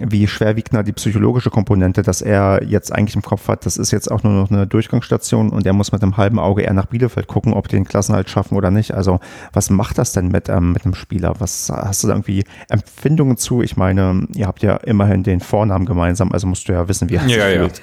wie 0.00 0.26
schwer 0.26 0.56
wiegt 0.56 0.74
da 0.74 0.82
die 0.82 0.92
psychologische 0.92 1.50
Komponente, 1.50 2.02
dass 2.02 2.22
er 2.22 2.62
jetzt 2.64 2.93
eigentlich 2.94 3.16
im 3.16 3.22
Kopf 3.22 3.48
hat, 3.48 3.66
das 3.66 3.76
ist 3.76 3.90
jetzt 3.90 4.10
auch 4.10 4.22
nur 4.22 4.32
noch 4.32 4.50
eine 4.50 4.66
Durchgangsstation 4.66 5.50
und 5.50 5.66
er 5.66 5.72
muss 5.72 5.92
mit 5.92 6.02
einem 6.02 6.16
halben 6.16 6.38
Auge 6.38 6.62
eher 6.62 6.72
nach 6.72 6.86
Bielefeld 6.86 7.26
gucken, 7.26 7.52
ob 7.52 7.68
die 7.68 7.76
den 7.76 7.84
Klassenhalt 7.84 8.30
schaffen 8.30 8.56
oder 8.56 8.70
nicht. 8.70 8.94
Also 8.94 9.20
was 9.52 9.70
macht 9.70 9.98
das 9.98 10.12
denn 10.12 10.28
mit, 10.28 10.48
ähm, 10.48 10.72
mit 10.72 10.84
einem 10.84 10.94
Spieler? 10.94 11.34
Was 11.38 11.70
hast 11.70 12.02
du 12.02 12.08
da 12.08 12.14
irgendwie 12.14 12.44
Empfindungen 12.68 13.36
zu? 13.36 13.62
Ich 13.62 13.76
meine, 13.76 14.26
ihr 14.34 14.46
habt 14.46 14.62
ja 14.62 14.76
immerhin 14.76 15.22
den 15.22 15.40
Vornamen 15.40 15.86
gemeinsam, 15.86 16.32
also 16.32 16.46
musst 16.46 16.68
du 16.68 16.72
ja 16.72 16.88
wissen, 16.88 17.08
wie 17.10 17.16
er 17.16 17.26
ja, 17.26 17.46
sich 17.46 17.58
fühlt. 17.58 17.82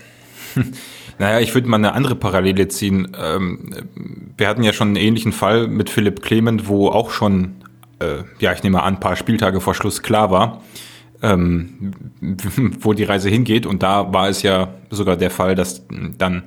Ja. 0.56 0.64
Naja, 1.20 1.40
ich 1.40 1.54
würde 1.54 1.68
mal 1.68 1.78
eine 1.78 1.94
andere 1.94 2.16
Parallele 2.16 2.68
ziehen. 2.68 3.16
Ähm, 3.16 3.70
wir 4.38 4.48
hatten 4.48 4.64
ja 4.64 4.74
schon 4.74 4.88
einen 4.88 4.96
ähnlichen 4.96 5.34
Fall 5.34 5.68
mit 5.68 5.92
Philipp 5.92 6.24
Clement, 6.24 6.68
wo 6.68 6.90
auch 6.90 7.12
schon, 7.12 7.58
äh, 8.00 8.24
ja, 8.40 8.54
ich 8.54 8.64
nehme 8.64 8.82
an, 8.82 8.96
ein 8.96 9.00
paar 9.00 9.16
Spieltage 9.16 9.62
vor 9.62 9.76
Schluss 9.76 10.02
klar 10.02 10.32
war, 10.32 10.64
ähm, 11.22 11.94
wo 12.82 12.94
die 12.94 13.04
Reise 13.04 13.30
hingeht. 13.30 13.66
Und 13.66 13.84
da 13.84 14.14
war 14.14 14.30
es 14.30 14.42
ja 14.44 14.74
sogar 14.90 15.18
der 15.18 15.32
Fall, 15.32 15.56
dass 15.56 15.86
dann 16.18 16.44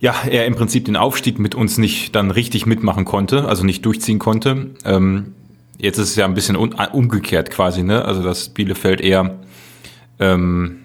ja, 0.00 0.14
er 0.28 0.46
im 0.46 0.56
Prinzip 0.56 0.84
den 0.84 0.96
Aufstieg 0.96 1.38
mit 1.38 1.54
uns 1.54 1.78
nicht 1.78 2.14
dann 2.16 2.30
richtig 2.32 2.66
mitmachen 2.66 3.04
konnte, 3.04 3.46
also 3.48 3.64
nicht 3.64 3.86
durchziehen 3.86 4.18
konnte. 4.18 4.70
Ähm, 4.84 5.34
jetzt 5.78 5.98
ist 5.98 6.10
es 6.10 6.16
ja 6.16 6.24
ein 6.24 6.34
bisschen 6.34 6.56
un 6.56 6.72
umgekehrt 6.72 7.50
quasi, 7.50 7.84
ne? 7.84 8.04
Also 8.04 8.22
dass 8.22 8.48
Bielefeld 8.48 9.00
eher 9.00 9.38
ähm, 10.18 10.78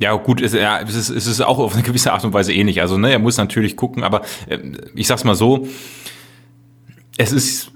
ja, 0.00 0.14
gut, 0.14 0.40
es, 0.40 0.54
ist, 0.54 1.10
es 1.10 1.26
ist 1.26 1.42
auch 1.42 1.58
auf 1.58 1.74
eine 1.74 1.82
gewisse 1.82 2.12
Art 2.14 2.24
und 2.24 2.32
Weise 2.32 2.54
ähnlich. 2.54 2.80
Also, 2.80 2.96
ne, 2.96 3.10
er 3.12 3.18
muss 3.18 3.36
natürlich 3.36 3.76
gucken, 3.76 4.02
aber 4.02 4.22
äh, 4.48 4.58
ich 4.94 5.06
sag's 5.06 5.24
mal 5.24 5.34
so, 5.34 5.68
es 7.18 7.32
ist, 7.32 7.72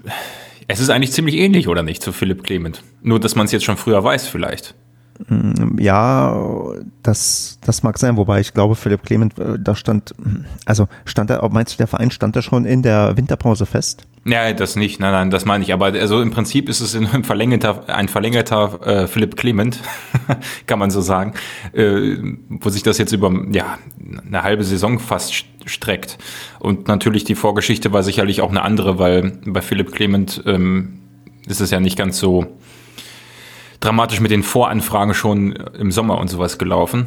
es 0.67 0.79
ist 0.79 0.89
eigentlich 0.89 1.11
ziemlich 1.11 1.35
ähnlich, 1.35 1.67
oder 1.67 1.83
nicht, 1.83 2.01
zu 2.01 2.11
Philipp 2.11 2.43
Clement? 2.43 2.83
Nur, 3.01 3.19
dass 3.19 3.35
man 3.35 3.45
es 3.45 3.51
jetzt 3.51 3.65
schon 3.65 3.77
früher 3.77 4.03
weiß, 4.03 4.27
vielleicht. 4.27 4.75
Mm, 5.27 5.79
ja, 5.79 6.35
das, 7.03 7.59
das 7.61 7.83
mag 7.83 7.97
sein, 7.97 8.17
wobei 8.17 8.39
ich 8.39 8.53
glaube, 8.53 8.75
Philipp 8.75 9.03
Clement, 9.03 9.37
äh, 9.39 9.57
da 9.59 9.75
stand, 9.75 10.13
also 10.65 10.87
stand 11.05 11.29
er, 11.29 11.47
meinst 11.49 11.73
du, 11.73 11.77
der 11.77 11.87
Verein 11.87 12.11
stand 12.11 12.35
da 12.35 12.41
schon 12.41 12.65
in 12.65 12.81
der 12.81 13.15
Winterpause 13.15 13.65
fest? 13.65 14.07
Ja, 14.27 14.51
das 14.53 14.75
nicht, 14.75 14.99
nein, 14.99 15.11
nein, 15.11 15.29
das 15.29 15.45
meine 15.45 15.63
ich. 15.63 15.71
Aber 15.71 15.85
also 15.85 16.19
im 16.19 16.31
Prinzip 16.31 16.67
ist 16.67 16.81
es 16.81 16.95
ein 16.95 17.23
verlängerter, 17.23 17.87
ein 17.87 18.07
verlängerter 18.07 18.79
äh, 18.85 19.07
Philipp 19.07 19.37
Clement, 19.37 19.79
kann 20.65 20.79
man 20.79 20.89
so 20.89 20.99
sagen, 21.01 21.35
äh, 21.73 22.17
wo 22.49 22.69
sich 22.69 22.81
das 22.81 22.97
jetzt 22.97 23.11
über 23.11 23.31
ja 23.51 23.77
eine 24.25 24.41
halbe 24.41 24.63
Saison 24.63 24.97
fast 24.97 25.45
streckt. 25.65 26.17
Und 26.57 26.87
natürlich 26.87 27.23
die 27.23 27.35
Vorgeschichte 27.35 27.93
war 27.93 28.01
sicherlich 28.01 28.41
auch 28.41 28.49
eine 28.49 28.63
andere, 28.63 28.97
weil 28.97 29.39
bei 29.45 29.61
Philipp 29.61 29.91
Clement 29.91 30.41
ähm, 30.47 31.01
ist 31.47 31.61
es 31.61 31.69
ja 31.69 31.79
nicht 31.79 31.95
ganz 31.95 32.17
so 32.17 32.47
dramatisch 33.79 34.21
mit 34.21 34.31
den 34.31 34.41
Voranfragen 34.41 35.13
schon 35.13 35.51
im 35.51 35.91
Sommer 35.91 36.17
und 36.17 36.29
sowas 36.29 36.57
gelaufen. 36.57 37.05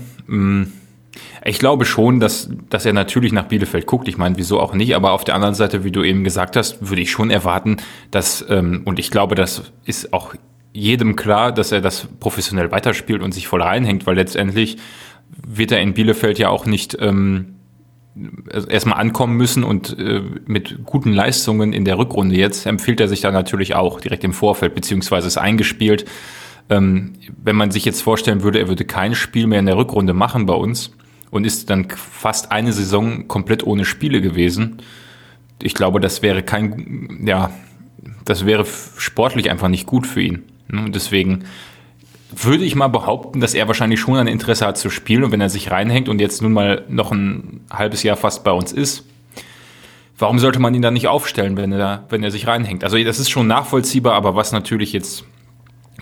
Ich 1.44 1.58
glaube 1.58 1.84
schon, 1.84 2.20
dass, 2.20 2.50
dass 2.68 2.84
er 2.84 2.92
natürlich 2.92 3.32
nach 3.32 3.44
Bielefeld 3.46 3.86
guckt. 3.86 4.08
Ich 4.08 4.18
meine, 4.18 4.36
wieso 4.36 4.60
auch 4.60 4.74
nicht? 4.74 4.94
Aber 4.94 5.12
auf 5.12 5.24
der 5.24 5.34
anderen 5.34 5.54
Seite, 5.54 5.84
wie 5.84 5.92
du 5.92 6.02
eben 6.02 6.24
gesagt 6.24 6.56
hast, 6.56 6.88
würde 6.88 7.02
ich 7.02 7.10
schon 7.10 7.30
erwarten, 7.30 7.78
dass, 8.10 8.44
ähm, 8.48 8.82
und 8.84 8.98
ich 8.98 9.10
glaube, 9.10 9.34
das 9.34 9.72
ist 9.84 10.12
auch 10.12 10.34
jedem 10.72 11.16
klar, 11.16 11.52
dass 11.52 11.72
er 11.72 11.80
das 11.80 12.08
professionell 12.20 12.70
weiterspielt 12.70 13.22
und 13.22 13.32
sich 13.32 13.48
voll 13.48 13.62
reinhängt, 13.62 14.06
weil 14.06 14.16
letztendlich 14.16 14.76
wird 15.46 15.72
er 15.72 15.80
in 15.80 15.94
Bielefeld 15.94 16.38
ja 16.38 16.48
auch 16.48 16.66
nicht 16.66 16.96
ähm, 17.00 17.56
erstmal 18.68 18.98
ankommen 18.98 19.36
müssen 19.36 19.64
und 19.64 19.98
äh, 19.98 20.22
mit 20.46 20.84
guten 20.84 21.12
Leistungen 21.12 21.72
in 21.72 21.84
der 21.84 21.98
Rückrunde 21.98 22.36
jetzt 22.36 22.66
empfiehlt 22.66 23.00
er 23.00 23.08
sich 23.08 23.20
da 23.20 23.30
natürlich 23.30 23.74
auch 23.74 24.00
direkt 24.00 24.24
im 24.24 24.32
Vorfeld, 24.32 24.74
beziehungsweise 24.74 25.26
ist 25.26 25.38
eingespielt. 25.38 26.04
Ähm, 26.70 27.14
wenn 27.42 27.56
man 27.56 27.70
sich 27.70 27.84
jetzt 27.84 28.02
vorstellen 28.02 28.42
würde, 28.42 28.58
er 28.58 28.68
würde 28.68 28.84
kein 28.84 29.14
Spiel 29.14 29.46
mehr 29.46 29.60
in 29.60 29.66
der 29.66 29.76
Rückrunde 29.76 30.14
machen 30.14 30.46
bei 30.46 30.54
uns, 30.54 30.92
und 31.30 31.44
ist 31.44 31.70
dann 31.70 31.88
fast 31.90 32.52
eine 32.52 32.72
Saison 32.72 33.28
komplett 33.28 33.66
ohne 33.66 33.84
Spiele 33.84 34.20
gewesen. 34.20 34.78
Ich 35.62 35.74
glaube, 35.74 36.00
das 36.00 36.22
wäre 36.22 36.42
kein, 36.42 37.24
ja, 37.26 37.50
das 38.24 38.46
wäre 38.46 38.66
sportlich 38.96 39.50
einfach 39.50 39.68
nicht 39.68 39.86
gut 39.86 40.06
für 40.06 40.20
ihn. 40.20 40.44
Ne? 40.68 40.82
Und 40.84 40.94
deswegen 40.94 41.44
würde 42.30 42.64
ich 42.64 42.74
mal 42.74 42.88
behaupten, 42.88 43.40
dass 43.40 43.54
er 43.54 43.66
wahrscheinlich 43.68 44.00
schon 44.00 44.16
ein 44.16 44.26
Interesse 44.26 44.66
hat 44.66 44.76
zu 44.76 44.90
spielen 44.90 45.24
und 45.24 45.32
wenn 45.32 45.40
er 45.40 45.48
sich 45.48 45.70
reinhängt 45.70 46.08
und 46.08 46.20
jetzt 46.20 46.42
nun 46.42 46.52
mal 46.52 46.84
noch 46.88 47.10
ein 47.10 47.60
halbes 47.70 48.02
Jahr 48.02 48.16
fast 48.16 48.44
bei 48.44 48.52
uns 48.52 48.72
ist, 48.72 49.04
warum 50.18 50.38
sollte 50.38 50.58
man 50.58 50.74
ihn 50.74 50.82
dann 50.82 50.94
nicht 50.94 51.08
aufstellen, 51.08 51.56
wenn 51.56 51.72
er, 51.72 52.04
wenn 52.10 52.22
er 52.22 52.30
sich 52.30 52.46
reinhängt? 52.46 52.84
Also 52.84 53.02
das 53.02 53.18
ist 53.18 53.30
schon 53.30 53.46
nachvollziehbar, 53.46 54.14
aber 54.14 54.34
was 54.34 54.52
natürlich 54.52 54.92
jetzt 54.92 55.24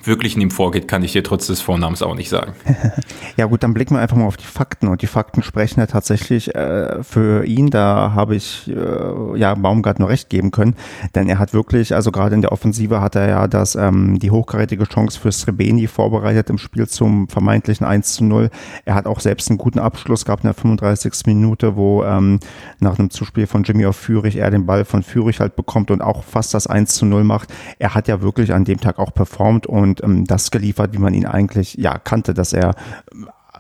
wirklich 0.07 0.37
ihm 0.37 0.51
vorgeht, 0.51 0.89
kann 0.89 1.03
ich 1.03 1.13
dir 1.13 1.23
trotz 1.23 1.47
des 1.47 1.61
Vornamens 1.61 2.03
auch 2.03 2.15
nicht 2.15 2.29
sagen. 2.29 2.53
ja 3.37 3.47
gut, 3.47 3.63
dann 3.63 3.75
blicken 3.75 3.95
wir 3.95 4.01
einfach 4.01 4.17
mal 4.17 4.27
auf 4.27 4.37
die 4.37 4.47
Fakten 4.47 4.89
und 4.89 5.03
die 5.03 5.07
Fakten 5.07 5.43
sprechen 5.43 5.81
ja 5.81 5.87
tatsächlich 5.87 6.55
äh, 6.55 7.03
für 7.03 7.45
ihn. 7.45 7.71
Da 7.71 8.13
habe 8.15 8.37
ich 8.37 8.69
äh, 8.69 9.39
ja 9.39 9.55
Baumgart 9.55 9.99
nur 9.99 10.09
recht 10.09 10.31
geben 10.31 10.51
können, 10.51 10.77
denn 11.15 11.29
er 11.29 11.39
hat 11.39 11.53
wirklich, 11.53 11.95
also 11.95 12.13
gerade 12.13 12.35
in 12.35 12.43
der 12.43 12.53
Offensive 12.53 13.01
hat 13.01 13.17
er 13.17 13.29
ja 13.29 13.49
das 13.49 13.75
ähm, 13.75 14.19
die 14.19 14.31
hochkarätige 14.31 14.85
Chance 14.85 15.19
für 15.19 15.33
Srebeni 15.33 15.87
vorbereitet 15.87 16.51
im 16.51 16.59
Spiel 16.59 16.87
zum 16.87 17.29
vermeintlichen 17.29 17.87
1 17.87 18.15
zu 18.15 18.25
0. 18.25 18.51
Er 18.85 18.95
hat 18.95 19.07
auch 19.07 19.21
selbst 19.21 19.51
einen 19.51 19.59
guten 19.59 19.79
Abschluss 19.79 20.25
gehabt 20.25 20.45
in 20.45 20.49
der 20.49 20.55
35. 20.55 21.13
Minute, 21.27 21.77
wo 21.77 22.05
ähm, 22.05 22.41
nach 22.81 22.99
einem 22.99 23.11
Zuspiel 23.11 23.47
von 23.47 23.63
Jimmy 23.63 23.87
auf 23.87 23.97
Führig 23.97 24.37
er 24.37 24.51
den 24.51 24.67
Ball 24.67 24.85
von 24.85 25.03
Führig 25.03 25.41
halt 25.41 25.57
bekommt 25.57 25.91
und 25.91 26.03
auch 26.03 26.25
fast 26.25 26.55
das 26.55 26.67
1 26.67 26.95
zu 26.95 27.07
0 27.07 27.25
macht. 27.25 27.53
Er 27.79 27.95
hat 27.95 28.09
ja 28.09 28.23
wirklich 28.23 28.53
an 28.53 28.65
dem 28.65 28.81
Tag 28.81 28.99
auch 28.99 29.13
performt 29.13 29.67
und 29.67 29.96
und 30.01 30.19
ähm, 30.19 30.25
das 30.27 30.51
geliefert, 30.51 30.93
wie 30.93 30.99
man 30.99 31.15
ihn 31.15 31.27
eigentlich 31.27 31.75
ja 31.75 31.99
kannte, 31.99 32.35
dass 32.35 32.53
er 32.53 32.75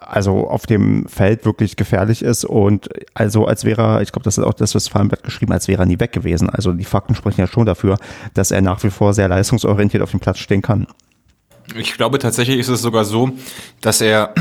also 0.07 0.49
auf 0.49 0.67
dem 0.67 1.07
Feld 1.09 1.45
wirklich 1.45 1.77
gefährlich 1.77 2.23
ist 2.23 2.45
und 2.45 2.89
also 3.15 3.47
als 3.47 3.65
wäre 3.65 3.83
er, 3.83 4.03
ich 4.03 4.13
glaube, 4.13 4.25
das 4.25 4.39
ist 4.39 4.45
auch 4.45 4.55
das, 4.55 4.75
was 4.75 4.89
Fallenblatt 4.89 5.23
geschrieben, 5.23 5.53
als 5.53 5.69
wäre 5.69 5.83
er 5.83 5.87
nie 5.87 5.99
weg 5.99 6.13
gewesen. 6.13 6.49
Also 6.49 6.73
die 6.73 6.85
Fakten 6.85 7.15
sprechen 7.15 7.41
ja 7.41 7.47
schon 7.47 7.67
dafür, 7.67 7.99
dass 8.35 8.51
er 8.51 8.63
nach 8.63 8.83
wie 8.85 8.91
vor 8.91 9.15
sehr 9.15 9.29
leistungsorientiert 9.29 10.03
auf 10.03 10.13
dem 10.13 10.21
Platz 10.21 10.39
stehen 10.39 10.63
kann. 10.63 10.87
Ich 11.75 11.95
glaube 11.95 12.19
tatsächlich 12.19 12.59
ist 12.59 12.69
es 12.69 12.83
sogar 12.83 13.05
so, 13.05 13.33
dass 13.81 14.01
er 14.01 14.35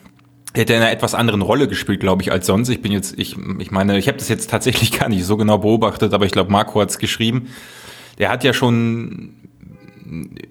hätte 0.54 0.74
in 0.74 0.82
einer 0.82 0.90
etwas 0.90 1.14
anderen 1.14 1.42
Rolle 1.42 1.68
gespielt, 1.68 2.00
glaube 2.00 2.22
ich, 2.22 2.32
als 2.32 2.46
sonst. 2.46 2.68
Ich 2.68 2.82
bin 2.82 2.92
jetzt, 2.92 3.18
ich, 3.18 3.36
ich 3.58 3.70
meine, 3.70 3.96
ich 3.98 4.08
habe 4.08 4.18
das 4.18 4.28
jetzt 4.28 4.50
tatsächlich 4.50 4.92
gar 4.98 5.08
nicht 5.08 5.24
so 5.24 5.36
genau 5.36 5.58
beobachtet, 5.58 6.12
aber 6.12 6.26
ich 6.26 6.32
glaube, 6.32 6.52
Marco 6.52 6.80
hat 6.80 6.90
es 6.90 6.98
geschrieben. 6.98 7.48
Der 8.18 8.30
hat 8.30 8.44
ja 8.44 8.52
schon 8.52 9.34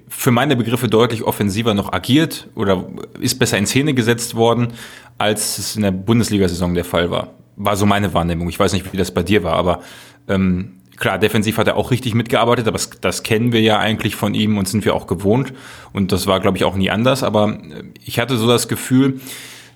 für 0.07 0.31
meine 0.31 0.55
Begriffe 0.55 0.87
deutlich 0.87 1.23
offensiver 1.23 1.73
noch 1.73 1.93
agiert 1.93 2.47
oder 2.55 2.87
ist 3.19 3.39
besser 3.39 3.57
in 3.57 3.65
Szene 3.65 3.93
gesetzt 3.93 4.35
worden, 4.35 4.73
als 5.17 5.57
es 5.57 5.75
in 5.75 5.83
der 5.83 5.91
Bundesliga-Saison 5.91 6.73
der 6.73 6.85
Fall 6.85 7.11
war. 7.11 7.33
War 7.55 7.75
so 7.77 7.85
meine 7.85 8.13
Wahrnehmung. 8.13 8.49
Ich 8.49 8.59
weiß 8.59 8.73
nicht, 8.73 8.91
wie 8.91 8.97
das 8.97 9.11
bei 9.11 9.23
dir 9.23 9.43
war, 9.43 9.53
aber 9.53 9.81
ähm, 10.27 10.73
klar, 10.97 11.17
defensiv 11.17 11.57
hat 11.57 11.67
er 11.67 11.77
auch 11.77 11.91
richtig 11.91 12.13
mitgearbeitet, 12.13 12.67
aber 12.67 12.77
das, 12.77 12.89
das 13.01 13.23
kennen 13.23 13.51
wir 13.51 13.61
ja 13.61 13.79
eigentlich 13.79 14.15
von 14.15 14.33
ihm 14.33 14.57
und 14.57 14.67
sind 14.67 14.85
wir 14.85 14.95
auch 14.95 15.07
gewohnt. 15.07 15.53
Und 15.93 16.11
das 16.11 16.27
war, 16.27 16.39
glaube 16.39 16.57
ich, 16.57 16.63
auch 16.63 16.75
nie 16.75 16.89
anders. 16.89 17.23
Aber 17.23 17.49
äh, 17.49 17.83
ich 18.03 18.19
hatte 18.19 18.37
so 18.37 18.47
das 18.47 18.67
Gefühl, 18.67 19.19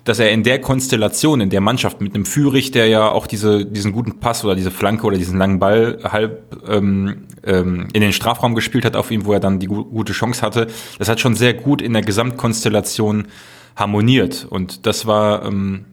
dass 0.10 0.18
er 0.18 0.32
in 0.32 0.42
der 0.42 0.60
Konstellation, 0.60 1.40
in 1.40 1.52
der 1.52 1.62
Mannschaft 1.62 2.02
mit 2.02 2.16
einem 2.16 2.26
Führig, 2.26 2.72
der 2.72 2.88
ja 2.88 3.10
auch 3.10 3.28
diese, 3.28 3.64
diesen 3.64 3.92
guten 3.92 4.20
Pass 4.20 4.44
oder 4.44 4.56
diese 4.56 4.72
Flanke 4.72 5.06
oder 5.06 5.18
diesen 5.18 5.38
langen 5.38 5.60
Ball 5.60 6.00
halb 6.04 6.58
ähm, 6.68 7.28
ähm, 7.44 7.90
in 7.94 8.02
den 8.02 8.12
Strafraum 8.12 8.56
gespielt 8.56 8.86
hat 8.86 8.96
auf 8.96 9.12
ihm, 9.12 9.26
wo 9.26 9.34
er 9.34 9.40
dann 9.40 9.60
die 9.60 9.68
gu 9.68 9.86
gute 9.86 10.14
Chance 10.14 10.42
hatte, 10.42 10.66
das 10.98 11.10
hat 11.10 11.20
schon 11.20 11.36
sehr 11.36 11.54
gut 11.54 11.84
in 11.84 11.94
der 11.94 12.02
Gesamtkonstellation 12.02 13.28
harmoniert. 13.76 14.48
Und 14.50 14.88
das 14.88 15.06
war, 15.06 15.46
ähm, 15.46 15.86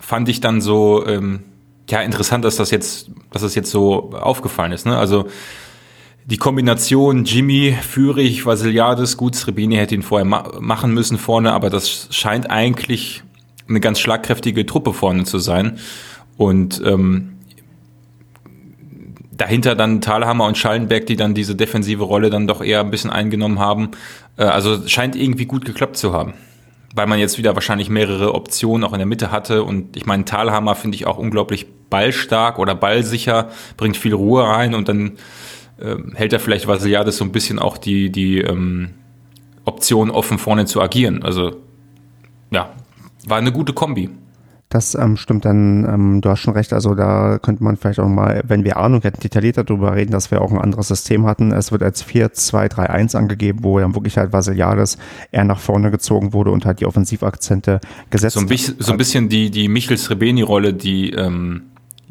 fand 0.00 0.28
ich 0.28 0.40
dann 0.40 0.60
so, 0.60 1.06
ähm, 1.06 1.44
ja, 1.88 2.00
interessant, 2.00 2.44
dass 2.44 2.56
das 2.56 2.72
jetzt, 2.72 3.10
dass 3.30 3.42
das 3.42 3.54
jetzt 3.54 3.70
so 3.70 4.10
aufgefallen 4.14 4.72
ist. 4.72 4.84
Ne? 4.84 4.98
Also 4.98 5.26
die 6.24 6.38
Kombination 6.38 7.24
Jimmy, 7.24 7.76
Führig, 7.80 8.46
Vasiliades, 8.46 9.16
gut, 9.16 9.36
Srebini 9.36 9.76
hätte 9.76 9.94
ihn 9.94 10.02
vorher 10.02 10.24
ma 10.24 10.50
machen 10.58 10.92
müssen 10.92 11.18
vorne, 11.18 11.52
aber 11.52 11.70
das 11.70 12.08
scheint 12.10 12.50
eigentlich 12.50 13.22
eine 13.68 13.80
ganz 13.80 14.00
schlagkräftige 14.00 14.66
Truppe 14.66 14.92
vorne 14.92 15.24
zu 15.24 15.38
sein. 15.38 15.78
Und 16.36 16.82
ähm, 16.84 17.34
dahinter 19.36 19.74
dann 19.74 20.00
Thalhammer 20.00 20.46
und 20.46 20.58
Schallenberg, 20.58 21.06
die 21.06 21.16
dann 21.16 21.34
diese 21.34 21.54
defensive 21.54 22.04
Rolle 22.04 22.30
dann 22.30 22.46
doch 22.46 22.62
eher 22.62 22.80
ein 22.80 22.90
bisschen 22.90 23.10
eingenommen 23.10 23.58
haben. 23.58 23.90
Äh, 24.36 24.44
also 24.44 24.86
scheint 24.86 25.16
irgendwie 25.16 25.46
gut 25.46 25.64
geklappt 25.64 25.96
zu 25.96 26.12
haben. 26.12 26.34
Weil 26.94 27.06
man 27.06 27.18
jetzt 27.18 27.38
wieder 27.38 27.54
wahrscheinlich 27.54 27.90
mehrere 27.90 28.34
Optionen 28.34 28.84
auch 28.84 28.92
in 28.92 28.98
der 28.98 29.06
Mitte 29.06 29.32
hatte. 29.32 29.64
Und 29.64 29.96
ich 29.96 30.06
meine, 30.06 30.24
Thalhammer 30.24 30.74
finde 30.74 30.96
ich 30.96 31.06
auch 31.06 31.18
unglaublich 31.18 31.66
ballstark 31.90 32.58
oder 32.58 32.74
ballsicher, 32.74 33.50
bringt 33.76 33.96
viel 33.96 34.14
Ruhe 34.14 34.44
rein 34.44 34.74
und 34.74 34.88
dann 34.88 35.12
äh, 35.78 35.96
hält 36.14 36.32
er 36.32 36.40
vielleicht 36.40 36.68
Vasiliades 36.68 37.16
so 37.16 37.24
ein 37.24 37.32
bisschen 37.32 37.58
auch 37.58 37.78
die, 37.78 38.10
die 38.10 38.40
ähm, 38.40 38.90
Option 39.64 40.10
offen, 40.10 40.38
vorne 40.38 40.66
zu 40.66 40.80
agieren. 40.80 41.22
Also 41.22 41.56
ja, 42.50 42.70
war 43.26 43.38
eine 43.38 43.52
gute 43.52 43.72
Kombi. 43.72 44.10
Das 44.74 44.96
ähm, 44.96 45.16
stimmt 45.16 45.44
dann, 45.44 45.84
ähm, 45.84 46.20
du 46.20 46.30
hast 46.30 46.40
schon 46.40 46.54
recht, 46.54 46.72
also 46.72 46.96
da 46.96 47.38
könnte 47.38 47.62
man 47.62 47.76
vielleicht 47.76 48.00
auch 48.00 48.08
mal, 48.08 48.42
wenn 48.44 48.64
wir 48.64 48.76
Ahnung 48.76 49.02
hätten, 49.02 49.20
detaillierter 49.20 49.62
darüber 49.62 49.94
reden, 49.94 50.10
dass 50.10 50.32
wir 50.32 50.42
auch 50.42 50.50
ein 50.50 50.58
anderes 50.58 50.88
System 50.88 51.26
hatten. 51.26 51.52
Es 51.52 51.70
wird 51.70 51.84
als 51.84 52.04
4-2-3-1 52.04 53.16
angegeben, 53.16 53.60
wo 53.62 53.78
dann 53.78 53.94
wirklich 53.94 54.16
halt 54.16 54.32
Vasiliades 54.32 54.98
eher 55.30 55.44
nach 55.44 55.60
vorne 55.60 55.92
gezogen 55.92 56.32
wurde 56.32 56.50
und 56.50 56.66
halt 56.66 56.80
die 56.80 56.86
Offensivakzente 56.86 57.80
gesetzt 58.10 58.34
So 58.34 58.40
ein 58.40 58.48
bisschen, 58.48 58.74
so 58.80 58.90
ein 58.90 58.98
bisschen 58.98 59.28
die, 59.28 59.50
die 59.50 59.68
Michel 59.68 59.96
Srebeni-Rolle, 59.96 60.74
die, 60.74 61.10
ähm, 61.10 61.62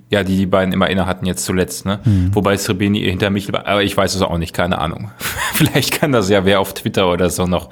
ja, 0.09 0.23
die 0.23 0.37
die 0.37 0.45
beiden 0.45 0.73
immer 0.73 0.89
inne 0.89 1.05
hatten 1.05 1.25
jetzt 1.25 1.43
zuletzt, 1.43 1.85
ne? 1.85 1.99
Mhm. 2.05 2.33
Wobei 2.33 2.55
Srebeni 2.55 3.01
hinter 3.01 3.29
Michel 3.29 3.51
war, 3.51 3.67
aber 3.67 3.83
ich 3.83 3.97
weiß 3.97 4.15
es 4.15 4.21
auch 4.21 4.37
nicht, 4.37 4.53
keine 4.53 4.77
Ahnung. 4.77 5.11
vielleicht 5.53 5.99
kann 5.99 6.13
das 6.13 6.29
ja 6.29 6.45
wer 6.45 6.61
auf 6.61 6.73
Twitter 6.73 7.11
oder 7.11 7.29
so 7.29 7.45
noch 7.45 7.69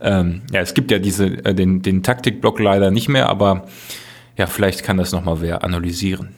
ähm, 0.00 0.42
ja, 0.52 0.60
es 0.60 0.74
gibt 0.74 0.90
ja 0.90 0.98
diese, 0.98 1.26
äh, 1.44 1.54
den, 1.54 1.82
den 1.82 2.02
Taktikblock 2.02 2.58
leider 2.60 2.90
nicht 2.90 3.08
mehr, 3.08 3.28
aber 3.28 3.66
ja, 4.36 4.46
vielleicht 4.46 4.82
kann 4.82 4.96
das 4.96 5.12
nochmal 5.12 5.40
wer 5.40 5.64
analysieren. 5.64 6.30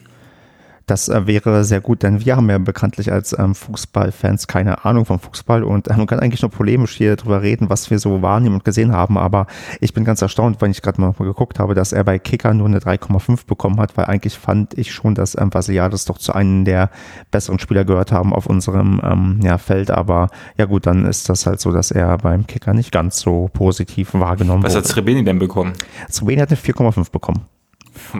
Das 0.85 1.07
äh, 1.07 1.27
wäre 1.27 1.63
sehr 1.63 1.79
gut, 1.79 2.03
denn 2.03 2.25
wir 2.25 2.35
haben 2.35 2.49
ja 2.49 2.57
bekanntlich 2.57 3.11
als 3.11 3.37
ähm, 3.37 3.55
Fußballfans 3.55 4.47
keine 4.47 4.83
Ahnung 4.83 5.05
vom 5.05 5.19
Fußball 5.19 5.63
und 5.63 5.87
äh, 5.87 5.95
man 5.95 6.07
kann 6.07 6.19
eigentlich 6.19 6.41
nur 6.41 6.51
polemisch 6.51 6.95
hier 6.95 7.15
drüber 7.15 7.41
reden, 7.41 7.69
was 7.69 7.89
wir 7.89 7.99
so 7.99 8.21
wahrnehmen 8.21 8.55
und 8.55 8.65
gesehen 8.65 8.91
haben. 8.91 9.17
Aber 9.17 9.47
ich 9.79 9.93
bin 9.93 10.03
ganz 10.03 10.21
erstaunt, 10.21 10.61
wenn 10.61 10.71
ich 10.71 10.81
gerade 10.81 10.99
mal 10.99 11.13
geguckt 11.13 11.59
habe, 11.59 11.73
dass 11.73 11.93
er 11.93 12.03
bei 12.03 12.19
Kicker 12.19 12.53
nur 12.53 12.67
eine 12.67 12.79
3,5 12.79 13.47
bekommen 13.47 13.79
hat, 13.79 13.95
weil 13.95 14.05
eigentlich 14.05 14.37
fand 14.37 14.77
ich 14.77 14.91
schon, 14.91 15.15
dass 15.15 15.37
ähm, 15.37 15.53
Vasiliades 15.53 16.03
doch 16.03 16.17
zu 16.17 16.33
einem 16.33 16.65
der 16.65 16.89
besseren 17.31 17.59
Spieler 17.59 17.85
gehört 17.85 18.11
haben 18.11 18.33
auf 18.33 18.45
unserem 18.45 18.99
ähm, 19.03 19.39
ja, 19.41 19.57
Feld. 19.57 19.89
Aber 19.89 20.29
ja 20.57 20.65
gut, 20.65 20.85
dann 20.85 21.05
ist 21.05 21.29
das 21.29 21.45
halt 21.45 21.61
so, 21.61 21.71
dass 21.71 21.91
er 21.91 22.17
beim 22.17 22.45
Kicker 22.45 22.73
nicht 22.73 22.91
ganz 22.91 23.19
so 23.19 23.49
positiv 23.53 24.13
wahrgenommen 24.13 24.63
was 24.63 24.73
wurde. 24.73 24.83
Was 24.83 24.89
hat 24.89 24.95
Srebeni 24.95 25.23
denn 25.23 25.39
bekommen? 25.39 25.73
Srebeni 26.11 26.41
hat 26.41 26.49
eine 26.49 26.57
4,5 26.57 27.09
bekommen. 27.09 27.47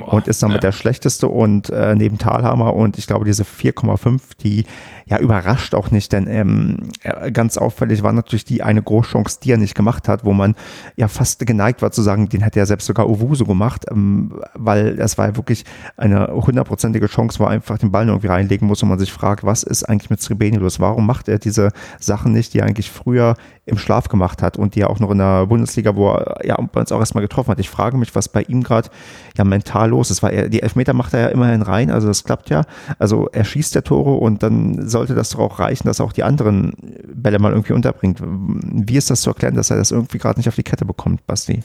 Und 0.05 0.27
ist 0.27 0.43
damit 0.43 0.55
ja. 0.55 0.61
der 0.61 0.71
schlechteste 0.71 1.27
und 1.27 1.69
äh, 1.69 1.95
neben 1.95 2.17
Talhammer 2.17 2.73
und 2.73 2.97
ich 2.97 3.07
glaube 3.07 3.25
diese 3.25 3.43
4,5, 3.43 4.21
die 4.41 4.65
ja 5.05 5.19
überrascht 5.19 5.75
auch 5.75 5.91
nicht, 5.91 6.13
denn 6.13 6.27
ähm, 6.27 6.77
äh, 7.03 7.31
ganz 7.31 7.57
auffällig 7.57 8.03
war 8.03 8.13
natürlich 8.13 8.45
die 8.45 8.63
eine 8.63 8.81
Großchance, 8.81 9.39
die 9.43 9.51
er 9.51 9.57
nicht 9.57 9.75
gemacht 9.75 10.07
hat, 10.07 10.23
wo 10.23 10.33
man 10.33 10.55
ja 10.95 11.07
fast 11.07 11.45
geneigt 11.45 11.81
war 11.81 11.91
zu 11.91 12.01
sagen, 12.01 12.29
den 12.29 12.41
hätte 12.41 12.59
ja 12.59 12.65
selbst 12.65 12.87
sogar 12.87 13.09
Owusu 13.09 13.45
gemacht, 13.45 13.85
ähm, 13.91 14.39
weil 14.53 14.99
es 14.99 15.17
war 15.17 15.27
ja 15.27 15.35
wirklich 15.35 15.65
eine 15.97 16.27
hundertprozentige 16.27 17.07
Chance, 17.07 17.39
wo 17.39 17.43
er 17.45 17.49
einfach 17.49 17.77
den 17.77 17.91
Ball 17.91 18.07
irgendwie 18.07 18.27
reinlegen 18.27 18.67
muss 18.67 18.81
und 18.83 18.89
man 18.89 18.99
sich 18.99 19.11
fragt, 19.11 19.43
was 19.43 19.63
ist 19.63 19.83
eigentlich 19.83 20.09
mit 20.09 20.21
Srebeni 20.21 20.57
los? 20.57 20.79
Warum 20.79 21.05
macht 21.05 21.27
er 21.27 21.39
diese 21.39 21.69
Sachen 21.99 22.31
nicht, 22.31 22.53
die 22.53 22.59
er 22.59 22.65
eigentlich 22.65 22.91
früher 22.91 23.35
im 23.65 23.77
Schlaf 23.77 24.09
gemacht 24.09 24.41
hat 24.41 24.57
und 24.57 24.75
die 24.75 24.81
er 24.81 24.89
auch 24.89 24.99
noch 24.99 25.11
in 25.11 25.19
der 25.19 25.45
Bundesliga, 25.45 25.95
wo 25.95 26.11
er 26.11 26.45
ja 26.45 26.55
uns 26.55 26.91
auch 26.91 26.99
erstmal 26.99 27.21
getroffen 27.21 27.51
hat. 27.51 27.59
Ich 27.59 27.69
frage 27.69 27.95
mich, 27.97 28.13
was 28.13 28.27
bei 28.27 28.41
ihm 28.41 28.61
gerade 28.61 28.89
ja 29.37 29.45
mental 29.45 29.89
los 29.89 30.11
ist, 30.11 30.21
weil 30.21 30.33
er, 30.33 30.49
die 30.49 30.61
Elfmeter 30.61 30.93
macht 30.93 31.13
er 31.13 31.21
ja 31.21 31.27
immerhin 31.27 31.61
rein, 31.61 31.89
also 31.89 32.07
das 32.07 32.25
klappt 32.25 32.49
ja. 32.49 32.63
Also 32.99 33.29
er 33.31 33.45
schießt 33.45 33.73
der 33.73 33.83
Tore 33.83 34.15
und 34.15 34.43
dann 34.43 34.89
sollte 34.89 35.15
das 35.15 35.29
doch 35.29 35.39
auch 35.39 35.59
reichen, 35.59 35.87
dass 35.87 35.99
er 35.99 36.05
auch 36.05 36.13
die 36.13 36.23
anderen 36.23 36.73
Bälle 37.13 37.39
mal 37.39 37.53
irgendwie 37.53 37.73
unterbringt. 37.73 38.19
Wie 38.21 38.97
ist 38.97 39.09
das 39.09 39.21
zu 39.21 39.29
erklären, 39.29 39.55
dass 39.55 39.69
er 39.69 39.77
das 39.77 39.91
irgendwie 39.91 40.17
gerade 40.17 40.39
nicht 40.39 40.49
auf 40.49 40.55
die 40.55 40.63
Kette 40.63 40.83
bekommt, 40.83 41.25
Basti? 41.25 41.63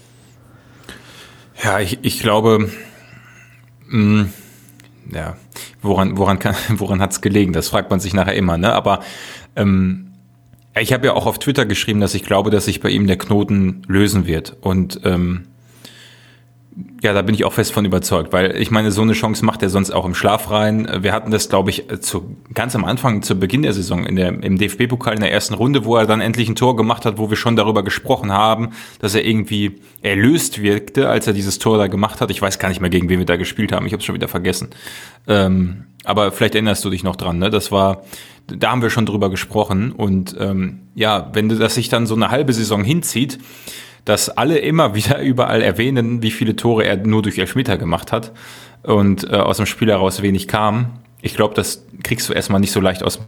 Ja, 1.65 1.81
ich, 1.81 1.99
ich 2.03 2.21
glaube, 2.21 2.71
mh, 3.89 4.23
mm, 4.23 4.33
ja, 5.13 5.37
woran, 5.83 6.17
woran, 6.17 6.39
woran 6.77 7.01
hat 7.01 7.11
es 7.11 7.21
gelegen? 7.21 7.53
Das 7.53 7.69
fragt 7.69 7.91
man 7.91 7.99
sich 7.99 8.15
nachher 8.15 8.35
immer, 8.35 8.57
ne? 8.57 8.73
Aber 8.73 9.01
ähm, 9.57 10.08
ich 10.81 10.93
habe 10.93 11.07
ja 11.07 11.15
auch 11.15 11.27
auf 11.27 11.39
Twitter 11.39 11.67
geschrieben, 11.67 12.01
dass 12.01 12.15
ich 12.15 12.25
glaube, 12.25 12.51
dass 12.51 12.67
sich 12.67 12.81
bei 12.81 12.91
ihm 12.91 13.07
der 13.07 13.19
Knoten 13.19 13.83
lösen 13.89 14.27
wird. 14.27 14.57
Und 14.61 15.01
ähm, 15.05 15.45
ja, 17.03 17.13
da 17.13 17.23
bin 17.23 17.35
ich 17.35 17.45
auch 17.45 17.53
fest 17.53 17.73
von 17.73 17.85
überzeugt, 17.85 18.33
weil 18.33 18.57
ich 18.57 18.71
meine, 18.71 18.91
so 18.91 19.03
eine 19.03 19.13
Chance 19.13 19.45
macht 19.45 19.63
er 19.63 19.71
sonst 19.71 19.91
auch 19.91 20.05
im 20.05 20.15
Schlaf 20.15 20.51
rein. 20.51 20.89
Wir 21.01 21.13
hatten 21.13 21.31
das, 21.31 21.49
glaube 21.49 21.71
ich, 21.71 21.85
zu, 22.01 22.37
ganz 22.55 22.75
am 22.75 22.85
Anfang, 22.85 23.23
zu 23.23 23.39
Beginn 23.39 23.63
der 23.63 23.73
Saison, 23.73 24.05
in 24.05 24.17
der, 24.17 24.29
im 24.29 24.59
DFB-Pokal 24.59 25.15
in 25.15 25.21
der 25.21 25.33
ersten 25.33 25.55
Runde, 25.55 25.85
wo 25.85 25.97
er 25.97 26.07
dann 26.07 26.21
endlich 26.21 26.49
ein 26.49 26.57
Tor 26.57 26.77
gemacht 26.77 27.05
hat, 27.05 27.19
wo 27.19 27.31
wir 27.31 27.37
schon 27.37 27.57
darüber 27.57 27.83
gesprochen 27.83 28.33
haben, 28.33 28.71
dass 29.01 29.15
er 29.15 29.25
irgendwie 29.25 29.81
erlöst 30.03 30.63
wirkte, 30.63 31.09
als 31.09 31.27
er 31.27 31.33
dieses 31.33 31.59
Tor 31.59 31.79
da 31.79 31.87
gemacht 31.87 32.21
hat. 32.21 32.31
Ich 32.31 32.43
weiß 32.43 32.59
gar 32.59 32.69
nicht 32.69 32.81
mehr, 32.81 32.91
gegen 32.91 33.09
wen 33.09 33.19
wir 33.19 33.27
da 33.27 33.37
gespielt 33.37 33.73
haben. 33.73 33.87
Ich 33.87 33.93
habe 33.93 34.01
es 34.01 34.05
schon 34.05 34.15
wieder 34.15 34.29
vergessen. 34.29 34.71
Ähm, 35.27 35.85
aber 36.05 36.33
vielleicht 36.33 36.55
erinnerst 36.55 36.85
du 36.85 36.91
dich 36.91 37.03
noch 37.03 37.17
dran. 37.17 37.39
Ne? 37.39 37.51
Das 37.51 37.73
war 37.73 38.03
da 38.49 38.71
haben 38.71 38.83
wir 38.83 38.91
schon 38.91 39.07
drüber 39.07 39.31
gesprochen. 39.31 39.93
Und 39.93 40.37
ähm, 40.39 40.81
ja, 40.95 41.31
wenn 41.33 41.49
das 41.49 41.75
sich 41.75 41.89
dann 41.89 42.07
so 42.07 42.15
eine 42.15 42.31
halbe 42.31 42.53
Saison 42.53 42.83
hinzieht, 42.83 43.39
dass 44.05 44.31
alle 44.31 44.59
immer 44.59 44.95
wieder 44.95 45.21
überall 45.21 45.63
erwähnen, 45.63 46.23
wie 46.23 46.31
viele 46.31 46.57
Tore 46.57 46.85
er 46.85 46.97
nur 46.97 47.23
durch 47.23 47.39
Elfmeter 47.39 47.77
gemacht 47.77 48.13
hat 48.13 48.33
und 48.83 49.31
äh, 49.31 49.37
aus 49.37 49.59
dem 49.59 49.67
Spiel 49.67 49.89
heraus 49.89 50.23
wenig 50.23 50.49
kam. 50.49 50.99
Ich 51.21 51.35
glaube, 51.35 51.55
das 51.55 51.85
kriegst 52.03 52.29
du 52.29 52.33
erstmal 52.33 52.61
nicht 52.61 52.73
so 52.73 52.81
leicht 52.81 53.03
aus 53.03 53.21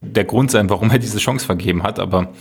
der 0.00 0.24
Grund 0.24 0.50
sein, 0.50 0.70
warum 0.70 0.90
er 0.90 0.98
diese 0.98 1.18
Chance 1.18 1.44
vergeben 1.44 1.82
hat, 1.82 1.98
aber 1.98 2.32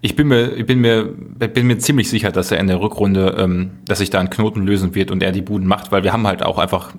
ich 0.00 0.16
bin 0.16 0.28
mir, 0.28 0.54
ich 0.54 0.66
bin 0.66 0.80
mir, 0.80 1.04
bin 1.04 1.66
mir 1.66 1.78
ziemlich 1.78 2.08
sicher, 2.08 2.30
dass 2.30 2.50
er 2.50 2.58
in 2.58 2.66
der 2.66 2.80
Rückrunde, 2.80 3.36
ähm, 3.38 3.72
dass 3.86 3.98
sich 3.98 4.10
da 4.10 4.20
ein 4.20 4.30
Knoten 4.30 4.62
lösen 4.62 4.94
wird 4.94 5.10
und 5.10 5.22
er 5.22 5.32
die 5.32 5.42
Buden 5.42 5.66
macht, 5.66 5.90
weil 5.92 6.04
wir 6.04 6.12
haben 6.12 6.26
halt 6.26 6.42
auch 6.42 6.58
einfach 6.58 6.94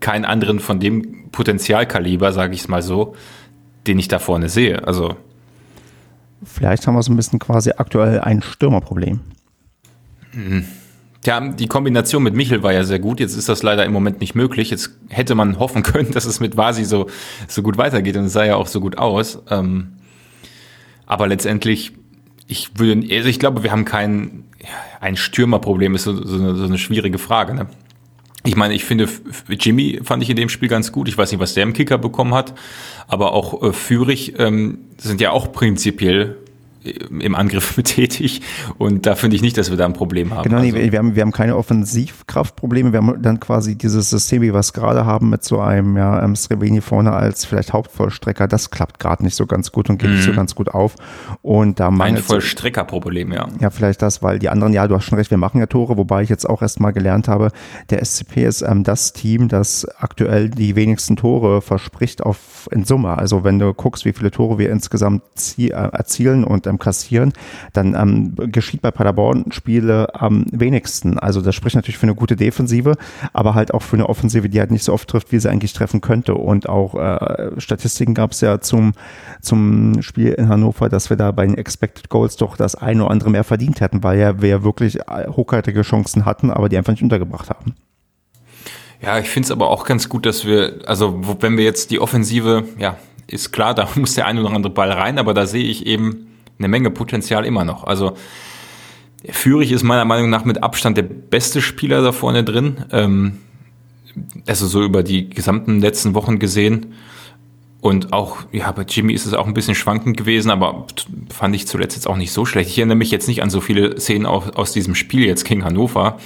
keinen 0.00 0.24
anderen 0.24 0.60
von 0.60 0.80
dem 0.80 1.30
Potenzialkaliber, 1.30 2.32
sage 2.32 2.54
ich 2.54 2.60
es 2.60 2.68
mal 2.68 2.82
so, 2.82 3.14
den 3.86 3.98
ich 3.98 4.08
da 4.08 4.18
vorne 4.18 4.48
sehe. 4.48 4.86
Also 4.86 5.16
vielleicht 6.42 6.86
haben 6.86 6.94
wir 6.94 7.02
so 7.02 7.12
ein 7.12 7.16
bisschen 7.16 7.38
quasi 7.38 7.72
aktuell 7.76 8.20
ein 8.20 8.42
Stürmerproblem. 8.42 9.20
Mhm. 10.32 10.64
Ja, 11.26 11.40
die 11.40 11.66
Kombination 11.66 12.22
mit 12.22 12.34
Michel 12.34 12.62
war 12.62 12.72
ja 12.72 12.82
sehr 12.82 12.98
gut. 12.98 13.20
Jetzt 13.20 13.36
ist 13.36 13.48
das 13.48 13.62
leider 13.62 13.84
im 13.84 13.92
Moment 13.92 14.20
nicht 14.20 14.34
möglich. 14.34 14.70
Jetzt 14.70 14.90
hätte 15.10 15.34
man 15.34 15.58
hoffen 15.58 15.82
können, 15.84 16.12
dass 16.12 16.24
es 16.24 16.40
mit 16.40 16.56
Vasi 16.56 16.84
so, 16.84 17.08
so 17.46 17.62
gut 17.62 17.76
weitergeht 17.76 18.16
und 18.16 18.24
es 18.24 18.32
sah 18.32 18.44
ja 18.44 18.56
auch 18.56 18.66
so 18.66 18.80
gut 18.80 18.96
aus. 18.96 19.42
Ähm, 19.50 19.96
aber 21.04 21.26
letztendlich, 21.26 21.92
ich 22.46 22.78
würde, 22.78 23.06
also 23.14 23.28
ich 23.28 23.38
glaube, 23.38 23.62
wir 23.62 23.70
haben 23.70 23.84
kein, 23.84 24.44
ein 25.00 25.16
Stürmerproblem, 25.16 25.94
ist 25.94 26.04
so, 26.04 26.24
so, 26.24 26.36
eine, 26.36 26.54
so 26.54 26.64
eine 26.64 26.78
schwierige 26.78 27.18
Frage. 27.18 27.54
Ne? 27.54 27.66
Ich 28.44 28.56
meine, 28.56 28.74
ich 28.74 28.84
finde, 28.84 29.08
Jimmy 29.48 30.00
fand 30.02 30.22
ich 30.22 30.30
in 30.30 30.36
dem 30.36 30.48
Spiel 30.48 30.68
ganz 30.68 30.92
gut. 30.92 31.08
Ich 31.08 31.18
weiß 31.18 31.30
nicht, 31.30 31.40
was 31.40 31.54
der 31.54 31.62
im 31.62 31.74
Kicker 31.74 31.98
bekommen 31.98 32.34
hat, 32.34 32.54
aber 33.06 33.32
auch 33.32 33.62
äh, 33.62 33.72
Führig 33.72 34.38
ähm, 34.38 34.78
sind 34.96 35.20
ja 35.20 35.30
auch 35.30 35.52
prinzipiell 35.52 36.38
im 36.82 37.34
Angriff 37.34 37.74
tätig 37.84 38.42
und 38.78 39.06
da 39.06 39.14
finde 39.14 39.36
ich 39.36 39.42
nicht, 39.42 39.56
dass 39.58 39.70
wir 39.70 39.76
da 39.76 39.86
ein 39.86 39.92
Problem 39.92 40.34
haben. 40.34 40.44
Genau, 40.44 40.58
also. 40.58 40.74
wir, 40.74 40.98
haben, 40.98 41.14
wir 41.14 41.22
haben 41.22 41.32
keine 41.32 41.56
Offensivkraftprobleme, 41.56 42.92
wir 42.92 42.98
haben 42.98 43.22
dann 43.22 43.40
quasi 43.40 43.76
dieses 43.76 44.10
System, 44.10 44.42
wie 44.42 44.52
wir 44.52 44.60
es 44.60 44.72
gerade 44.72 45.04
haben, 45.04 45.30
mit 45.30 45.44
so 45.44 45.60
einem 45.60 45.96
ja, 45.96 46.22
ähm, 46.22 46.36
Sreveni 46.36 46.80
vorne 46.80 47.12
als 47.12 47.44
vielleicht 47.44 47.72
Hauptvollstrecker, 47.72 48.48
das 48.48 48.70
klappt 48.70 48.98
gerade 48.98 49.24
nicht 49.24 49.36
so 49.36 49.46
ganz 49.46 49.72
gut 49.72 49.90
und 49.90 49.98
geht 49.98 50.08
mhm. 50.08 50.16
nicht 50.16 50.24
so 50.24 50.32
mhm. 50.32 50.36
ganz 50.36 50.54
gut 50.54 50.68
auf 50.68 50.96
und 51.42 51.80
da 51.80 51.88
Ein 51.88 52.16
Vollstreckerproblem, 52.16 53.32
ja. 53.32 53.48
Ja, 53.60 53.70
vielleicht 53.70 54.02
das, 54.02 54.22
weil 54.22 54.38
die 54.38 54.48
anderen, 54.48 54.72
ja, 54.72 54.88
du 54.88 54.94
hast 54.94 55.04
schon 55.04 55.18
recht, 55.18 55.30
wir 55.30 55.38
machen 55.38 55.58
ja 55.60 55.66
Tore, 55.66 55.96
wobei 55.96 56.22
ich 56.22 56.28
jetzt 56.28 56.48
auch 56.48 56.62
erst 56.62 56.80
mal 56.80 56.92
gelernt 56.92 57.28
habe, 57.28 57.50
der 57.90 58.04
SCP 58.04 58.44
ist 58.44 58.62
ähm, 58.62 58.84
das 58.84 59.12
Team, 59.12 59.48
das 59.48 59.86
aktuell 59.98 60.48
die 60.48 60.76
wenigsten 60.76 61.16
Tore 61.16 61.60
verspricht 61.60 62.22
auf 62.22 62.68
in 62.70 62.84
Summe. 62.84 63.18
Also 63.18 63.44
wenn 63.44 63.58
du 63.58 63.72
guckst, 63.74 64.04
wie 64.04 64.12
viele 64.12 64.30
Tore 64.30 64.58
wir 64.58 64.70
insgesamt 64.70 65.22
äh, 65.58 65.68
erzielen 65.68 66.44
und 66.44 66.66
ähm, 66.70 66.78
kassieren, 66.78 67.32
dann 67.72 67.94
ähm, 67.94 68.34
geschieht 68.50 68.80
bei 68.80 68.90
Paderborn 68.90 69.52
Spiele 69.52 70.14
am 70.14 70.46
wenigsten. 70.50 71.18
Also 71.18 71.40
das 71.40 71.54
spricht 71.54 71.76
natürlich 71.76 71.98
für 71.98 72.04
eine 72.04 72.14
gute 72.14 72.36
Defensive, 72.36 72.96
aber 73.32 73.54
halt 73.54 73.74
auch 73.74 73.82
für 73.82 73.96
eine 73.96 74.08
Offensive, 74.08 74.48
die 74.48 74.58
halt 74.60 74.70
nicht 74.70 74.84
so 74.84 74.92
oft 74.92 75.08
trifft, 75.08 75.32
wie 75.32 75.38
sie 75.38 75.50
eigentlich 75.50 75.72
treffen 75.72 76.00
könnte. 76.00 76.34
Und 76.34 76.68
auch 76.68 76.94
äh, 76.94 77.60
Statistiken 77.60 78.14
gab 78.14 78.32
es 78.32 78.40
ja 78.40 78.60
zum, 78.60 78.92
zum 79.40 80.00
Spiel 80.02 80.32
in 80.32 80.48
Hannover, 80.48 80.88
dass 80.88 81.10
wir 81.10 81.16
da 81.16 81.30
bei 81.32 81.46
den 81.46 81.58
Expected 81.58 82.08
Goals 82.08 82.36
doch 82.36 82.56
das 82.56 82.74
eine 82.74 83.02
oder 83.04 83.10
andere 83.10 83.30
mehr 83.30 83.44
verdient 83.44 83.80
hätten, 83.80 84.02
weil 84.02 84.18
ja 84.18 84.40
wir 84.40 84.64
wirklich 84.64 85.00
äh, 85.00 85.28
hochwertige 85.28 85.82
Chancen 85.82 86.24
hatten, 86.24 86.50
aber 86.50 86.68
die 86.68 86.78
einfach 86.78 86.92
nicht 86.92 87.02
untergebracht 87.02 87.50
haben. 87.50 87.74
Ja, 89.02 89.18
ich 89.18 89.28
finde 89.28 89.46
es 89.46 89.50
aber 89.50 89.70
auch 89.70 89.84
ganz 89.84 90.08
gut, 90.08 90.26
dass 90.26 90.44
wir, 90.44 90.80
also 90.86 91.20
wenn 91.40 91.56
wir 91.56 91.64
jetzt 91.64 91.90
die 91.90 92.00
Offensive, 92.00 92.64
ja, 92.78 92.96
ist 93.26 93.52
klar, 93.52 93.74
da 93.74 93.88
muss 93.94 94.14
der 94.14 94.26
ein 94.26 94.38
oder 94.38 94.50
andere 94.50 94.72
Ball 94.72 94.92
rein, 94.92 95.18
aber 95.18 95.34
da 95.34 95.46
sehe 95.46 95.64
ich 95.64 95.86
eben 95.86 96.26
eine 96.60 96.68
Menge 96.68 96.90
Potenzial 96.90 97.44
immer 97.44 97.64
noch. 97.64 97.84
Also 97.84 98.16
Führig 99.28 99.70
ist 99.70 99.82
meiner 99.82 100.06
Meinung 100.06 100.30
nach 100.30 100.44
mit 100.44 100.62
Abstand 100.62 100.96
der 100.96 101.02
beste 101.02 101.60
Spieler 101.60 102.00
da 102.02 102.12
vorne 102.12 102.42
drin. 102.42 102.84
Ähm, 102.90 103.38
also 104.46 104.66
so 104.66 104.82
über 104.82 105.02
die 105.02 105.28
gesamten 105.28 105.80
letzten 105.80 106.14
Wochen 106.14 106.38
gesehen. 106.38 106.94
Und 107.80 108.12
auch, 108.12 108.38
ja, 108.52 108.72
bei 108.72 108.82
Jimmy 108.82 109.12
ist 109.12 109.26
es 109.26 109.34
auch 109.34 109.46
ein 109.46 109.54
bisschen 109.54 109.74
schwankend 109.74 110.16
gewesen, 110.16 110.50
aber 110.50 110.86
fand 111.30 111.54
ich 111.54 111.66
zuletzt 111.66 111.96
jetzt 111.96 112.06
auch 112.06 112.16
nicht 112.16 112.32
so 112.32 112.44
schlecht. 112.44 112.70
Ich 112.70 112.78
erinnere 112.78 112.96
mich 112.96 113.10
jetzt 113.10 113.28
nicht 113.28 113.42
an 113.42 113.50
so 113.50 113.60
viele 113.60 113.98
Szenen 113.98 114.26
aus, 114.26 114.50
aus 114.50 114.72
diesem 114.72 114.94
Spiel 114.94 115.24
jetzt 115.26 115.44
gegen 115.44 115.64
Hannover. 115.64 116.18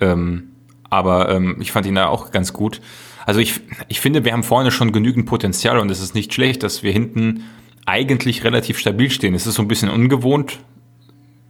Ähm, 0.00 0.50
aber 0.88 1.30
ähm, 1.30 1.56
ich 1.60 1.72
fand 1.72 1.86
ihn 1.86 1.94
da 1.94 2.08
auch 2.08 2.30
ganz 2.30 2.52
gut. 2.52 2.80
Also 3.26 3.40
ich, 3.40 3.60
ich 3.88 4.00
finde, 4.00 4.24
wir 4.24 4.32
haben 4.32 4.42
vorne 4.42 4.70
schon 4.70 4.92
genügend 4.92 5.26
Potenzial 5.26 5.78
und 5.78 5.90
es 5.90 6.00
ist 6.00 6.14
nicht 6.14 6.32
schlecht, 6.32 6.62
dass 6.62 6.82
wir 6.82 6.92
hinten 6.92 7.44
eigentlich 7.86 8.44
relativ 8.44 8.78
stabil 8.78 9.10
stehen. 9.10 9.34
Es 9.34 9.46
ist 9.46 9.54
so 9.54 9.62
ein 9.62 9.68
bisschen 9.68 9.90
ungewohnt, 9.90 10.58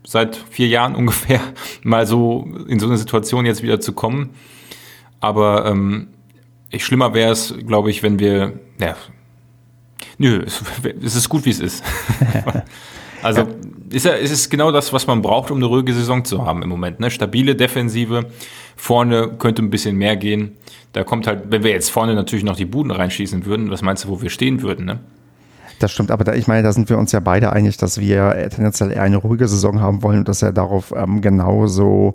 seit 0.05 0.37
vier 0.51 0.68
Jahren 0.68 0.94
ungefähr 0.97 1.40
mal 1.83 2.07
so 2.07 2.49
in 2.68 2.79
so 2.79 2.87
eine 2.87 2.97
Situation 2.97 3.47
jetzt 3.47 3.62
wieder 3.62 3.81
zu 3.81 3.92
kommen. 3.92 4.31
Aber 5.20 5.66
ähm, 5.66 6.09
schlimmer 6.77 7.14
wäre 7.14 7.33
es, 7.33 7.55
glaube 7.66 7.90
ich, 7.90 8.03
wenn 8.03 8.18
wir, 8.18 8.61
ja, 8.79 8.97
nö, 10.18 10.42
es, 10.44 10.62
es 11.03 11.16
ist 11.16 11.29
gut, 11.29 11.44
wie 11.47 11.51
es 11.51 11.61
ist. 11.61 11.85
also 13.23 13.42
ja. 13.42 13.49
ist, 13.90 14.05
ja, 14.05 14.12
ist 14.12 14.33
es 14.33 14.51
genau 14.51 14.70
das, 14.70 14.92
was 14.92 15.07
man 15.07 15.23
braucht, 15.23 15.51
um 15.51 15.59
eine 15.59 15.66
ruhige 15.66 15.94
Saison 15.94 16.25
zu 16.25 16.44
haben 16.44 16.62
im 16.62 16.68
Moment. 16.68 17.01
Ne? 17.01 17.11
Stabile 17.11 17.55
Defensive, 17.55 18.27
vorne 18.77 19.37
könnte 19.38 19.62
ein 19.62 19.70
bisschen 19.70 19.97
mehr 19.97 20.16
gehen. 20.16 20.57
Da 20.92 21.05
kommt 21.05 21.27
halt, 21.27 21.44
wenn 21.51 21.64
wir 21.64 21.70
jetzt 21.70 21.90
vorne 21.90 22.14
natürlich 22.14 22.44
noch 22.44 22.57
die 22.57 22.66
Buden 22.66 22.90
reinschießen 22.90 23.47
würden, 23.47 23.70
was 23.70 23.83
meinst 23.83 24.05
du, 24.05 24.09
wo 24.09 24.23
wir 24.23 24.31
stehen 24.31 24.62
würden, 24.62 24.85
ne? 24.85 25.01
Das 25.78 25.92
stimmt, 25.92 26.10
aber 26.10 26.24
da, 26.24 26.34
ich 26.34 26.46
meine, 26.46 26.62
da 26.62 26.72
sind 26.72 26.88
wir 26.88 26.98
uns 26.98 27.12
ja 27.12 27.20
beide 27.20 27.52
einig, 27.52 27.76
dass 27.76 27.98
wir 27.98 28.48
tendenziell 28.50 28.92
eher 28.92 29.02
eine 29.02 29.16
ruhige 29.16 29.48
Saison 29.48 29.80
haben 29.80 30.02
wollen 30.02 30.18
und 30.18 30.28
dass 30.28 30.42
er 30.42 30.52
darauf 30.52 30.94
ähm, 30.96 31.20
genauso 31.20 32.14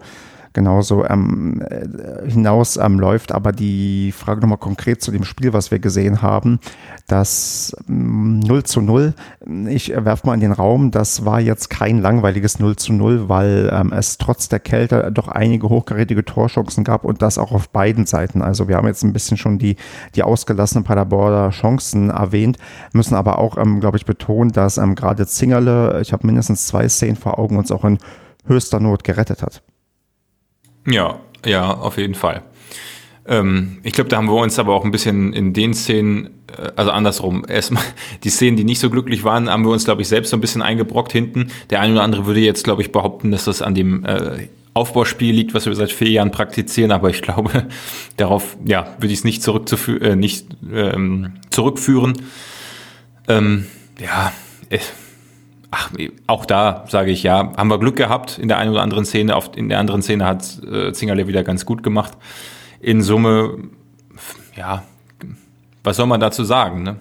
genauso 0.54 1.06
ähm, 1.06 1.62
äh, 1.62 2.30
hinaus 2.30 2.78
ähm, 2.78 3.00
läuft. 3.00 3.32
Aber 3.32 3.52
die 3.52 4.12
Frage 4.12 4.42
nochmal 4.42 4.58
konkret 4.58 5.02
zu 5.02 5.12
dem 5.12 5.24
Spiel, 5.24 5.54
was 5.54 5.72
wir 5.72 5.80
gesehen 5.80 6.22
haben, 6.22 6.60
das 7.08 7.76
ähm, 7.88 8.40
0 8.40 8.64
zu 8.64 8.82
0, 8.82 9.14
ich 9.68 9.90
werfe 9.90 10.28
mal 10.28 10.34
in 10.34 10.40
den 10.40 10.52
Raum, 10.52 10.92
das 10.92 11.26
war 11.26 11.40
jetzt 11.40 11.70
kein 11.70 12.02
langweiliges 12.02 12.60
0 12.60 12.76
zu 12.76 12.94
0, 12.94 13.30
weil 13.30 13.70
ähm, 13.74 13.94
es 13.94 14.18
trotz 14.18 14.50
der 14.50 14.60
Kälte 14.60 15.12
doch 15.14 15.28
einige 15.28 15.70
hochkarätige 15.70 16.26
Torchancen 16.26 16.84
gab 16.84 17.04
und 17.04 17.22
das 17.22 17.38
auch 17.38 17.52
auf 17.52 17.70
beiden 17.70 18.06
Seiten. 18.06 18.42
Also 18.42 18.68
wir 18.68 18.78
haben 18.78 18.88
jetzt 18.88 19.04
ein 19.04 19.14
bisschen 19.14 19.38
schon 19.38 19.60
die, 19.60 19.76
die 20.16 20.24
ausgelassenen 20.24 20.84
Paderborner 20.84 21.50
Chancen 21.52 22.10
erwähnt, 22.10 22.58
müssen 22.94 23.16
aber 23.16 23.40
auch, 23.40 23.58
ähm, 23.58 23.80
glaube 23.80 23.98
ich, 23.98 24.06
betonen, 24.06 24.52
dass 24.52 24.78
ähm, 24.78 24.96
gerade 24.96 25.28
Zingerle, 25.28 26.00
ich 26.02 26.14
habe 26.14 26.26
mindestens 26.26 26.68
zwei 26.68 26.88
Szenen 26.88 27.16
vor 27.16 27.40
Augen, 27.40 27.58
uns 27.58 27.72
auch 27.72 27.86
in 27.86 28.00
höchster 28.46 28.80
Not 28.80 29.04
gerettet 29.04 29.44
hat. 29.44 29.62
Ja, 30.88 31.20
ja, 31.46 31.74
auf 31.74 31.98
jeden 31.98 32.16
Fall. 32.16 32.44
Ähm, 33.30 33.78
ich 33.84 33.94
glaube, 33.94 34.10
da 34.10 34.18
haben 34.18 34.28
wir 34.28 34.34
uns 34.34 34.58
aber 34.58 34.74
auch 34.74 34.84
ein 34.84 34.92
bisschen 34.92 35.34
in 35.34 35.54
den 35.54 35.74
Szenen, 35.74 36.32
äh, 36.58 36.72
also 36.76 36.92
andersrum, 36.92 37.46
erstmal 37.48 37.84
die 38.24 38.30
Szenen, 38.30 38.58
die 38.58 38.64
nicht 38.64 38.80
so 38.80 38.90
glücklich 38.90 39.24
waren, 39.24 39.50
haben 39.50 39.64
wir 39.64 39.72
uns, 39.72 39.86
glaube 39.86 40.02
ich, 40.02 40.08
selbst 40.08 40.32
so 40.32 40.38
ein 40.38 40.42
bisschen 40.42 40.62
eingebrockt 40.62 41.12
hinten. 41.12 41.52
Der 41.70 41.80
eine 41.82 41.94
oder 41.94 42.04
andere 42.04 42.26
würde 42.26 42.40
jetzt, 42.40 42.64
glaube 42.64 42.82
ich, 42.82 42.92
behaupten, 42.92 43.32
dass 43.32 43.46
das 43.46 43.62
an 43.62 43.76
dem 43.76 44.04
äh, 44.04 44.48
Aufbauspiel 44.74 45.34
liegt, 45.34 45.54
was 45.54 45.66
wir 45.66 45.76
seit 45.76 45.92
vier 45.92 46.10
Jahren 46.10 46.32
praktizieren, 46.32 46.92
aber 46.92 47.10
ich 47.10 47.22
glaube, 47.22 47.68
darauf, 48.18 48.58
ja, 48.66 48.96
würde 48.98 49.14
ich 49.14 49.20
es 49.20 49.24
nicht, 49.24 49.44
zurückzuführen, 49.44 50.02
äh, 50.02 50.16
nicht 50.16 50.48
ähm, 50.74 51.34
zurückführen. 51.52 52.14
Ähm, 53.28 53.66
ja, 54.00 54.34
äh, 54.70 54.80
ach, 55.72 55.92
auch 56.28 56.46
da 56.46 56.86
sage 56.88 57.12
ich 57.12 57.24
ja, 57.24 57.52
haben 57.56 57.70
wir 57.70 57.80
Glück 57.80 57.96
gehabt 57.96 58.38
in 58.38 58.48
der 58.48 58.58
einen 58.58 58.72
oder 58.72 58.82
anderen 58.82 59.06
Szene. 59.06 59.36
Auf, 59.36 59.52
in 59.56 59.70
der 59.70 59.80
anderen 59.80 60.02
Szene 60.02 60.26
hat 60.26 60.62
äh, 60.64 60.92
Zingerle 60.94 61.28
wieder 61.28 61.44
ganz 61.44 61.66
gut 61.66 61.84
gemacht 61.84 62.14
in 62.80 63.02
Summe, 63.02 63.58
ja, 64.56 64.84
was 65.84 65.96
soll 65.96 66.08
man 66.08 66.20
dazu 66.20 66.44
sagen? 66.44 66.84
Ne? 66.84 66.98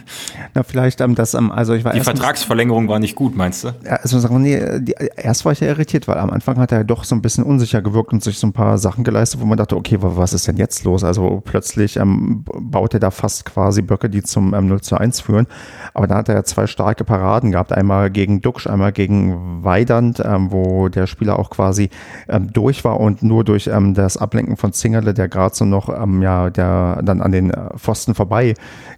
Na, 0.54 0.62
vielleicht 0.62 1.00
ähm, 1.00 1.14
das, 1.14 1.34
ähm, 1.34 1.50
also 1.50 1.72
ich 1.74 1.84
war 1.84 1.92
Die 1.92 2.00
Vertragsverlängerung 2.00 2.88
war 2.88 2.98
nicht 2.98 3.14
gut, 3.14 3.36
meinst 3.36 3.64
du? 3.64 3.68
Ja, 3.84 3.96
also 3.96 4.18
sagen 4.18 4.44
wir, 4.44 4.80
die, 4.80 4.94
erst 5.16 5.44
war 5.44 5.52
ich 5.52 5.60
ja 5.60 5.68
irritiert, 5.68 6.08
weil 6.08 6.18
am 6.18 6.30
Anfang 6.30 6.58
hat 6.58 6.72
er 6.72 6.84
doch 6.84 7.04
so 7.04 7.14
ein 7.14 7.22
bisschen 7.22 7.44
unsicher 7.44 7.80
gewirkt 7.80 8.12
und 8.12 8.22
sich 8.22 8.38
so 8.38 8.46
ein 8.46 8.52
paar 8.52 8.76
Sachen 8.78 9.04
geleistet, 9.04 9.40
wo 9.40 9.46
man 9.46 9.56
dachte, 9.56 9.76
okay, 9.76 9.98
was 10.00 10.32
ist 10.32 10.46
denn 10.46 10.56
jetzt 10.56 10.84
los? 10.84 11.04
Also 11.04 11.42
plötzlich 11.44 11.96
ähm, 11.96 12.44
baut 12.44 12.94
er 12.94 13.00
da 13.00 13.10
fast 13.10 13.44
quasi 13.44 13.82
Böcke, 13.82 14.10
die 14.10 14.22
zum 14.22 14.54
ähm, 14.54 14.68
0 14.68 14.82
zu 14.82 14.96
1 14.96 15.20
führen. 15.20 15.46
Aber 15.94 16.06
da 16.06 16.16
hat 16.16 16.28
er 16.28 16.36
ja 16.36 16.44
zwei 16.44 16.66
starke 16.66 17.04
Paraden 17.04 17.52
gehabt, 17.52 17.72
einmal 17.72 18.10
gegen 18.10 18.40
Duxch, 18.42 18.66
einmal 18.66 18.92
gegen 18.92 19.64
Weidand, 19.64 20.20
ähm, 20.24 20.52
wo 20.52 20.88
der 20.88 21.06
Spieler 21.06 21.38
auch 21.38 21.50
quasi 21.50 21.88
ähm, 22.28 22.52
durch 22.52 22.84
war 22.84 23.00
und 23.00 23.22
nur 23.22 23.44
durch 23.44 23.68
ähm, 23.68 23.94
das 23.94 24.16
Ablenken 24.16 24.56
von 24.56 24.72
Zingerle, 24.72 25.14
der 25.14 25.28
gerade 25.28 25.54
so 25.54 25.64
noch, 25.64 25.88
ähm, 25.88 26.22
ja, 26.22 26.50
der 26.50 27.00
dann 27.02 27.22
an 27.22 27.32
den 27.32 27.50
äh, 27.50 27.76
Pfosten 27.76 28.14
vorbei 28.14 28.27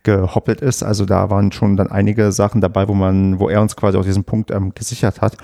gehoppelt 0.03 0.61
ist. 0.61 0.83
Also 0.83 1.05
da 1.05 1.31
waren 1.31 1.53
schon 1.53 1.77
dann 1.77 1.91
einige 1.91 2.33
Sachen 2.33 2.61
dabei, 2.61 2.89
wo 2.89 2.95
man, 2.95 3.39
wo 3.39 3.49
er 3.49 3.61
uns 3.61 3.77
quasi 3.77 3.99
auch 3.99 4.05
diesen 4.05 4.25
Punkt 4.25 4.51
ähm, 4.51 4.73
gesichert 4.75 5.21
hat 5.21 5.37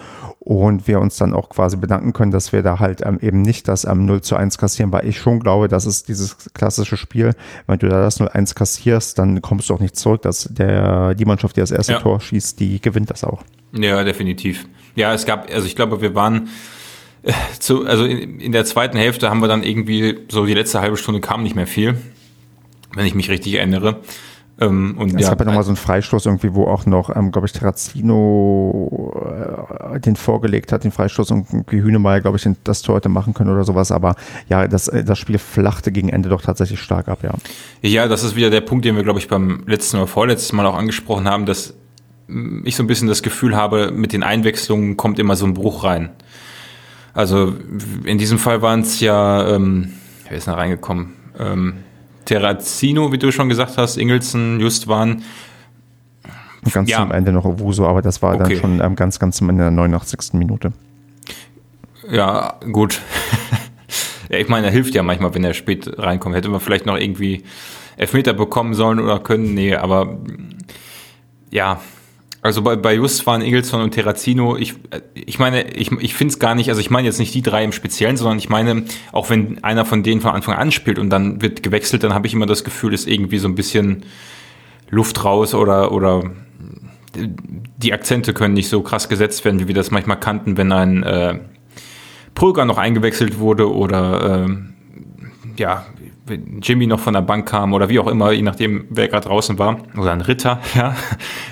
und 0.46 0.86
wir 0.86 1.00
uns 1.00 1.16
dann 1.16 1.34
auch 1.34 1.48
quasi 1.48 1.76
bedanken 1.76 2.12
können, 2.12 2.30
dass 2.30 2.52
wir 2.52 2.62
da 2.62 2.78
halt 2.78 3.04
ähm, 3.04 3.18
eben 3.20 3.42
nicht 3.42 3.68
das 3.68 3.84
ähm, 3.84 4.06
0 4.06 4.20
zu 4.22 4.36
1 4.36 4.58
kassieren, 4.58 4.92
weil 4.92 5.06
ich 5.06 5.18
schon 5.18 5.40
glaube, 5.40 5.68
dass 5.68 5.86
es 5.86 6.04
dieses 6.04 6.36
klassische 6.54 6.96
Spiel, 6.96 7.32
wenn 7.66 7.78
du 7.78 7.88
da 7.88 8.00
das 8.00 8.20
0-1 8.20 8.54
kassierst, 8.54 9.18
dann 9.18 9.42
kommst 9.42 9.68
du 9.68 9.74
auch 9.74 9.80
nicht 9.80 9.96
zurück, 9.96 10.22
dass 10.22 10.44
der, 10.44 11.14
die 11.14 11.24
Mannschaft, 11.24 11.56
die 11.56 11.60
das 11.60 11.72
erste 11.72 11.94
ja. 11.94 11.98
Tor 11.98 12.20
schießt, 12.20 12.60
die 12.60 12.80
gewinnt 12.80 13.10
das 13.10 13.24
auch. 13.24 13.42
Ja, 13.72 14.04
definitiv. 14.04 14.68
Ja, 14.94 15.12
es 15.12 15.26
gab, 15.26 15.50
also 15.52 15.66
ich 15.66 15.74
glaube, 15.76 16.00
wir 16.00 16.14
waren, 16.14 16.48
äh, 17.24 17.32
zu, 17.58 17.84
also 17.84 18.04
in, 18.04 18.38
in 18.38 18.52
der 18.52 18.64
zweiten 18.64 18.96
Hälfte 18.96 19.28
haben 19.28 19.40
wir 19.40 19.48
dann 19.48 19.64
irgendwie 19.64 20.16
so 20.30 20.46
die 20.46 20.54
letzte 20.54 20.80
halbe 20.80 20.96
Stunde 20.96 21.20
kam 21.20 21.42
nicht 21.42 21.56
mehr 21.56 21.66
viel 21.66 21.96
wenn 22.96 23.06
ich 23.06 23.14
mich 23.14 23.30
richtig 23.30 23.54
erinnere. 23.54 24.00
Ähm, 24.58 24.96
und 24.98 25.14
es 25.14 25.22
ja, 25.22 25.28
gab 25.30 25.40
ja 25.40 25.44
nochmal 25.44 25.64
so 25.64 25.68
einen 25.68 25.76
Freistoß 25.76 26.24
irgendwie, 26.26 26.54
wo 26.54 26.64
auch 26.64 26.86
noch, 26.86 27.14
ähm, 27.14 27.30
glaube 27.30 27.46
ich, 27.46 27.52
Terrazino 27.52 29.12
äh, 29.92 30.00
den 30.00 30.16
vorgelegt 30.16 30.72
hat, 30.72 30.84
den 30.84 30.92
Freistoß 30.92 31.30
und 31.30 31.46
irgendwie 31.52 31.82
Hühnemeier, 31.82 32.22
glaube 32.22 32.38
ich, 32.38 32.48
das 32.64 32.80
Tor 32.80 32.96
hätte 32.96 33.10
machen 33.10 33.34
können 33.34 33.50
oder 33.50 33.64
sowas. 33.64 33.92
Aber 33.92 34.16
ja, 34.48 34.66
das, 34.66 34.88
äh, 34.88 35.04
das 35.04 35.18
Spiel 35.18 35.38
flachte 35.38 35.92
gegen 35.92 36.08
Ende 36.08 36.30
doch 36.30 36.40
tatsächlich 36.40 36.80
stark 36.80 37.08
ab, 37.08 37.18
ja. 37.22 37.34
Ja, 37.82 38.08
das 38.08 38.24
ist 38.24 38.34
wieder 38.34 38.48
der 38.48 38.62
Punkt, 38.62 38.86
den 38.86 38.96
wir, 38.96 39.02
glaube 39.02 39.18
ich, 39.18 39.28
beim 39.28 39.64
letzten 39.66 39.98
oder 39.98 40.06
vorletzten 40.06 40.56
Mal 40.56 40.64
auch 40.64 40.76
angesprochen 40.76 41.28
haben, 41.28 41.44
dass 41.44 41.74
ich 42.64 42.74
so 42.76 42.82
ein 42.82 42.86
bisschen 42.86 43.08
das 43.08 43.22
Gefühl 43.22 43.54
habe, 43.54 43.92
mit 43.92 44.12
den 44.12 44.22
Einwechslungen 44.22 44.96
kommt 44.96 45.18
immer 45.18 45.36
so 45.36 45.46
ein 45.46 45.54
Bruch 45.54 45.84
rein. 45.84 46.10
Also 47.12 47.54
in 48.04 48.18
diesem 48.18 48.38
Fall 48.38 48.62
waren 48.62 48.80
es 48.80 49.00
ja, 49.00 49.54
ähm, 49.54 49.92
wer 50.28 50.36
ist 50.36 50.48
da 50.48 50.54
reingekommen? 50.54 51.12
Ähm, 51.38 51.74
Terrazino, 52.26 53.12
wie 53.12 53.18
du 53.18 53.32
schon 53.32 53.48
gesagt 53.48 53.78
hast, 53.78 53.96
Ingelsen, 53.96 54.60
just 54.60 54.86
waren. 54.86 55.22
Ganz 56.72 56.90
ja. 56.90 56.98
zum 56.98 57.12
Ende 57.12 57.32
noch 57.32 57.44
Owuso, 57.44 57.86
aber 57.86 58.02
das 58.02 58.20
war 58.22 58.34
okay. 58.34 58.54
dann 58.54 58.60
schon 58.60 58.80
ähm, 58.80 58.96
ganz, 58.96 59.18
ganz 59.18 59.36
zum 59.36 59.48
Ende 59.48 59.64
der 59.64 59.70
89. 59.70 60.34
Minute. 60.34 60.72
Ja, 62.10 62.54
gut. 62.72 63.00
ja, 64.28 64.38
ich 64.38 64.48
meine, 64.48 64.66
er 64.66 64.72
hilft 64.72 64.94
ja 64.94 65.02
manchmal, 65.02 65.34
wenn 65.34 65.44
er 65.44 65.54
spät 65.54 65.98
reinkommt. 65.98 66.34
Hätte 66.34 66.48
man 66.48 66.60
vielleicht 66.60 66.84
noch 66.84 66.96
irgendwie 66.96 67.44
Elfmeter 67.96 68.34
bekommen 68.34 68.74
sollen 68.74 69.00
oder 69.00 69.20
können. 69.20 69.54
Nee, 69.54 69.74
aber 69.74 70.18
ja, 71.50 71.80
also 72.46 72.62
bei, 72.62 72.76
bei 72.76 72.94
Just 72.94 73.26
waren 73.26 73.42
Ingelsson 73.42 73.82
und 73.82 73.90
Terrazino, 73.90 74.56
ich, 74.56 74.74
ich 75.14 75.38
meine, 75.38 75.68
ich, 75.72 75.90
ich 75.92 76.14
finde 76.14 76.32
es 76.32 76.38
gar 76.38 76.54
nicht, 76.54 76.68
also 76.68 76.80
ich 76.80 76.90
meine 76.90 77.06
jetzt 77.06 77.18
nicht 77.18 77.34
die 77.34 77.42
drei 77.42 77.64
im 77.64 77.72
Speziellen, 77.72 78.16
sondern 78.16 78.38
ich 78.38 78.48
meine, 78.48 78.84
auch 79.10 79.30
wenn 79.30 79.62
einer 79.64 79.84
von 79.84 80.04
denen 80.04 80.20
von 80.20 80.30
Anfang 80.30 80.54
an 80.54 80.70
spielt 80.70 80.98
und 81.00 81.10
dann 81.10 81.42
wird 81.42 81.64
gewechselt, 81.64 82.04
dann 82.04 82.14
habe 82.14 82.26
ich 82.26 82.34
immer 82.34 82.46
das 82.46 82.62
Gefühl, 82.62 82.94
ist 82.94 83.08
irgendwie 83.08 83.38
so 83.38 83.48
ein 83.48 83.56
bisschen 83.56 84.04
Luft 84.88 85.24
raus 85.24 85.54
oder, 85.54 85.90
oder 85.90 86.30
die 87.16 87.92
Akzente 87.92 88.32
können 88.32 88.54
nicht 88.54 88.68
so 88.68 88.80
krass 88.82 89.08
gesetzt 89.08 89.44
werden, 89.44 89.58
wie 89.58 89.66
wir 89.66 89.74
das 89.74 89.90
manchmal 89.90 90.20
kannten, 90.20 90.56
wenn 90.56 90.70
ein 90.70 91.02
äh, 91.02 91.40
Prüger 92.34 92.64
noch 92.64 92.78
eingewechselt 92.78 93.38
wurde 93.40 93.74
oder 93.74 94.46
äh, 94.46 94.56
ja, 95.56 95.86
Jimmy 96.60 96.86
noch 96.86 97.00
von 97.00 97.14
der 97.14 97.22
Bank 97.22 97.48
kam 97.48 97.72
oder 97.72 97.88
wie 97.88 97.98
auch 97.98 98.08
immer, 98.08 98.32
je 98.32 98.42
nachdem, 98.42 98.86
wer 98.90 99.08
gerade 99.08 99.28
draußen 99.28 99.58
war, 99.58 99.78
oder 99.96 100.12
ein 100.12 100.20
Ritter, 100.20 100.60
ja, 100.74 100.94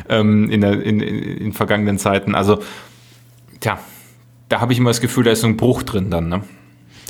ähm, 0.08 0.50
in, 0.50 0.60
der, 0.60 0.82
in, 0.82 1.00
in 1.00 1.52
vergangenen 1.52 1.98
Zeiten. 1.98 2.34
Also, 2.34 2.58
tja, 3.60 3.78
da 4.48 4.60
habe 4.60 4.72
ich 4.72 4.78
immer 4.78 4.90
das 4.90 5.00
Gefühl, 5.00 5.24
da 5.24 5.30
ist 5.30 5.40
so 5.40 5.46
ein 5.46 5.56
Bruch 5.56 5.82
drin 5.82 6.10
dann, 6.10 6.28
ne? 6.28 6.42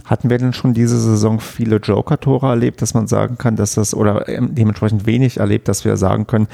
Hatten 0.05 0.29
wir 0.29 0.37
denn 0.37 0.53
schon 0.53 0.75
diese 0.75 1.01
Saison 1.01 1.41
viele 1.41 1.77
Joker-Tore 1.77 2.49
erlebt, 2.49 2.83
dass 2.83 2.93
man 2.93 3.07
sagen 3.07 3.39
kann, 3.39 3.57
dass 3.57 3.75
das, 3.75 3.95
oder 3.95 4.29
ähm, 4.29 4.55
dementsprechend 4.55 5.07
wenig 5.07 5.39
erlebt, 5.39 5.67
dass 5.67 5.87
wir 5.87 5.97
sagen 5.97 6.27
können, 6.27 6.47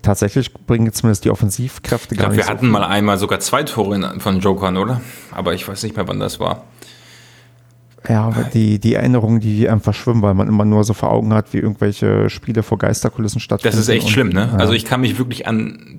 tatsächlich 0.00 0.54
bringen 0.54 0.90
zumindest 0.90 1.26
die 1.26 1.30
Offensivkräfte 1.30 2.14
ich 2.14 2.18
glaub, 2.18 2.30
gar 2.30 2.36
nicht. 2.36 2.46
Wir 2.46 2.50
hatten 2.50 2.66
so 2.66 2.72
mal 2.72 2.84
einmal 2.84 3.18
sogar 3.18 3.40
zwei 3.40 3.62
Tore 3.62 4.18
von 4.20 4.40
Jokern, 4.40 4.78
oder? 4.78 5.02
Aber 5.32 5.52
ich 5.52 5.68
weiß 5.68 5.82
nicht 5.82 5.96
mehr, 5.96 6.08
wann 6.08 6.18
das 6.18 6.40
war. 6.40 6.64
Ja, 8.08 8.30
die, 8.52 8.78
die 8.78 8.94
Erinnerungen, 8.94 9.40
die 9.40 9.68
einem 9.68 9.80
verschwimmen, 9.80 10.22
weil 10.22 10.34
man 10.34 10.46
immer 10.46 10.64
nur 10.64 10.84
so 10.84 10.92
vor 10.92 11.10
Augen 11.10 11.32
hat, 11.32 11.52
wie 11.52 11.58
irgendwelche 11.58 12.28
Spiele 12.28 12.62
vor 12.62 12.76
Geisterkulissen 12.76 13.40
stattfinden. 13.40 13.74
Das 13.74 13.80
ist 13.80 13.88
echt 13.88 14.04
und, 14.04 14.10
schlimm, 14.10 14.28
ne? 14.28 14.50
Ja. 14.52 14.58
Also 14.58 14.74
ich 14.74 14.84
kann 14.84 15.00
mich 15.00 15.18
wirklich 15.18 15.46
an, 15.46 15.98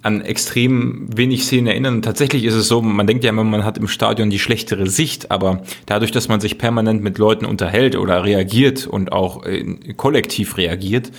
an 0.00 0.22
extrem 0.22 1.06
wenig 1.14 1.44
Szenen 1.44 1.66
erinnern. 1.66 1.96
Und 1.96 2.02
tatsächlich 2.02 2.44
ist 2.44 2.54
es 2.54 2.66
so, 2.66 2.80
man 2.80 3.06
denkt 3.06 3.24
ja 3.24 3.30
immer, 3.30 3.44
man 3.44 3.64
hat 3.64 3.76
im 3.76 3.88
Stadion 3.88 4.30
die 4.30 4.38
schlechtere 4.38 4.88
Sicht, 4.88 5.30
aber 5.30 5.62
dadurch, 5.84 6.12
dass 6.12 6.28
man 6.28 6.40
sich 6.40 6.56
permanent 6.56 7.02
mit 7.02 7.18
Leuten 7.18 7.44
unterhält 7.44 7.96
oder 7.96 8.24
reagiert 8.24 8.86
und 8.86 9.12
auch 9.12 9.44
äh, 9.44 9.64
kollektiv 9.96 10.56
reagiert, 10.56 11.12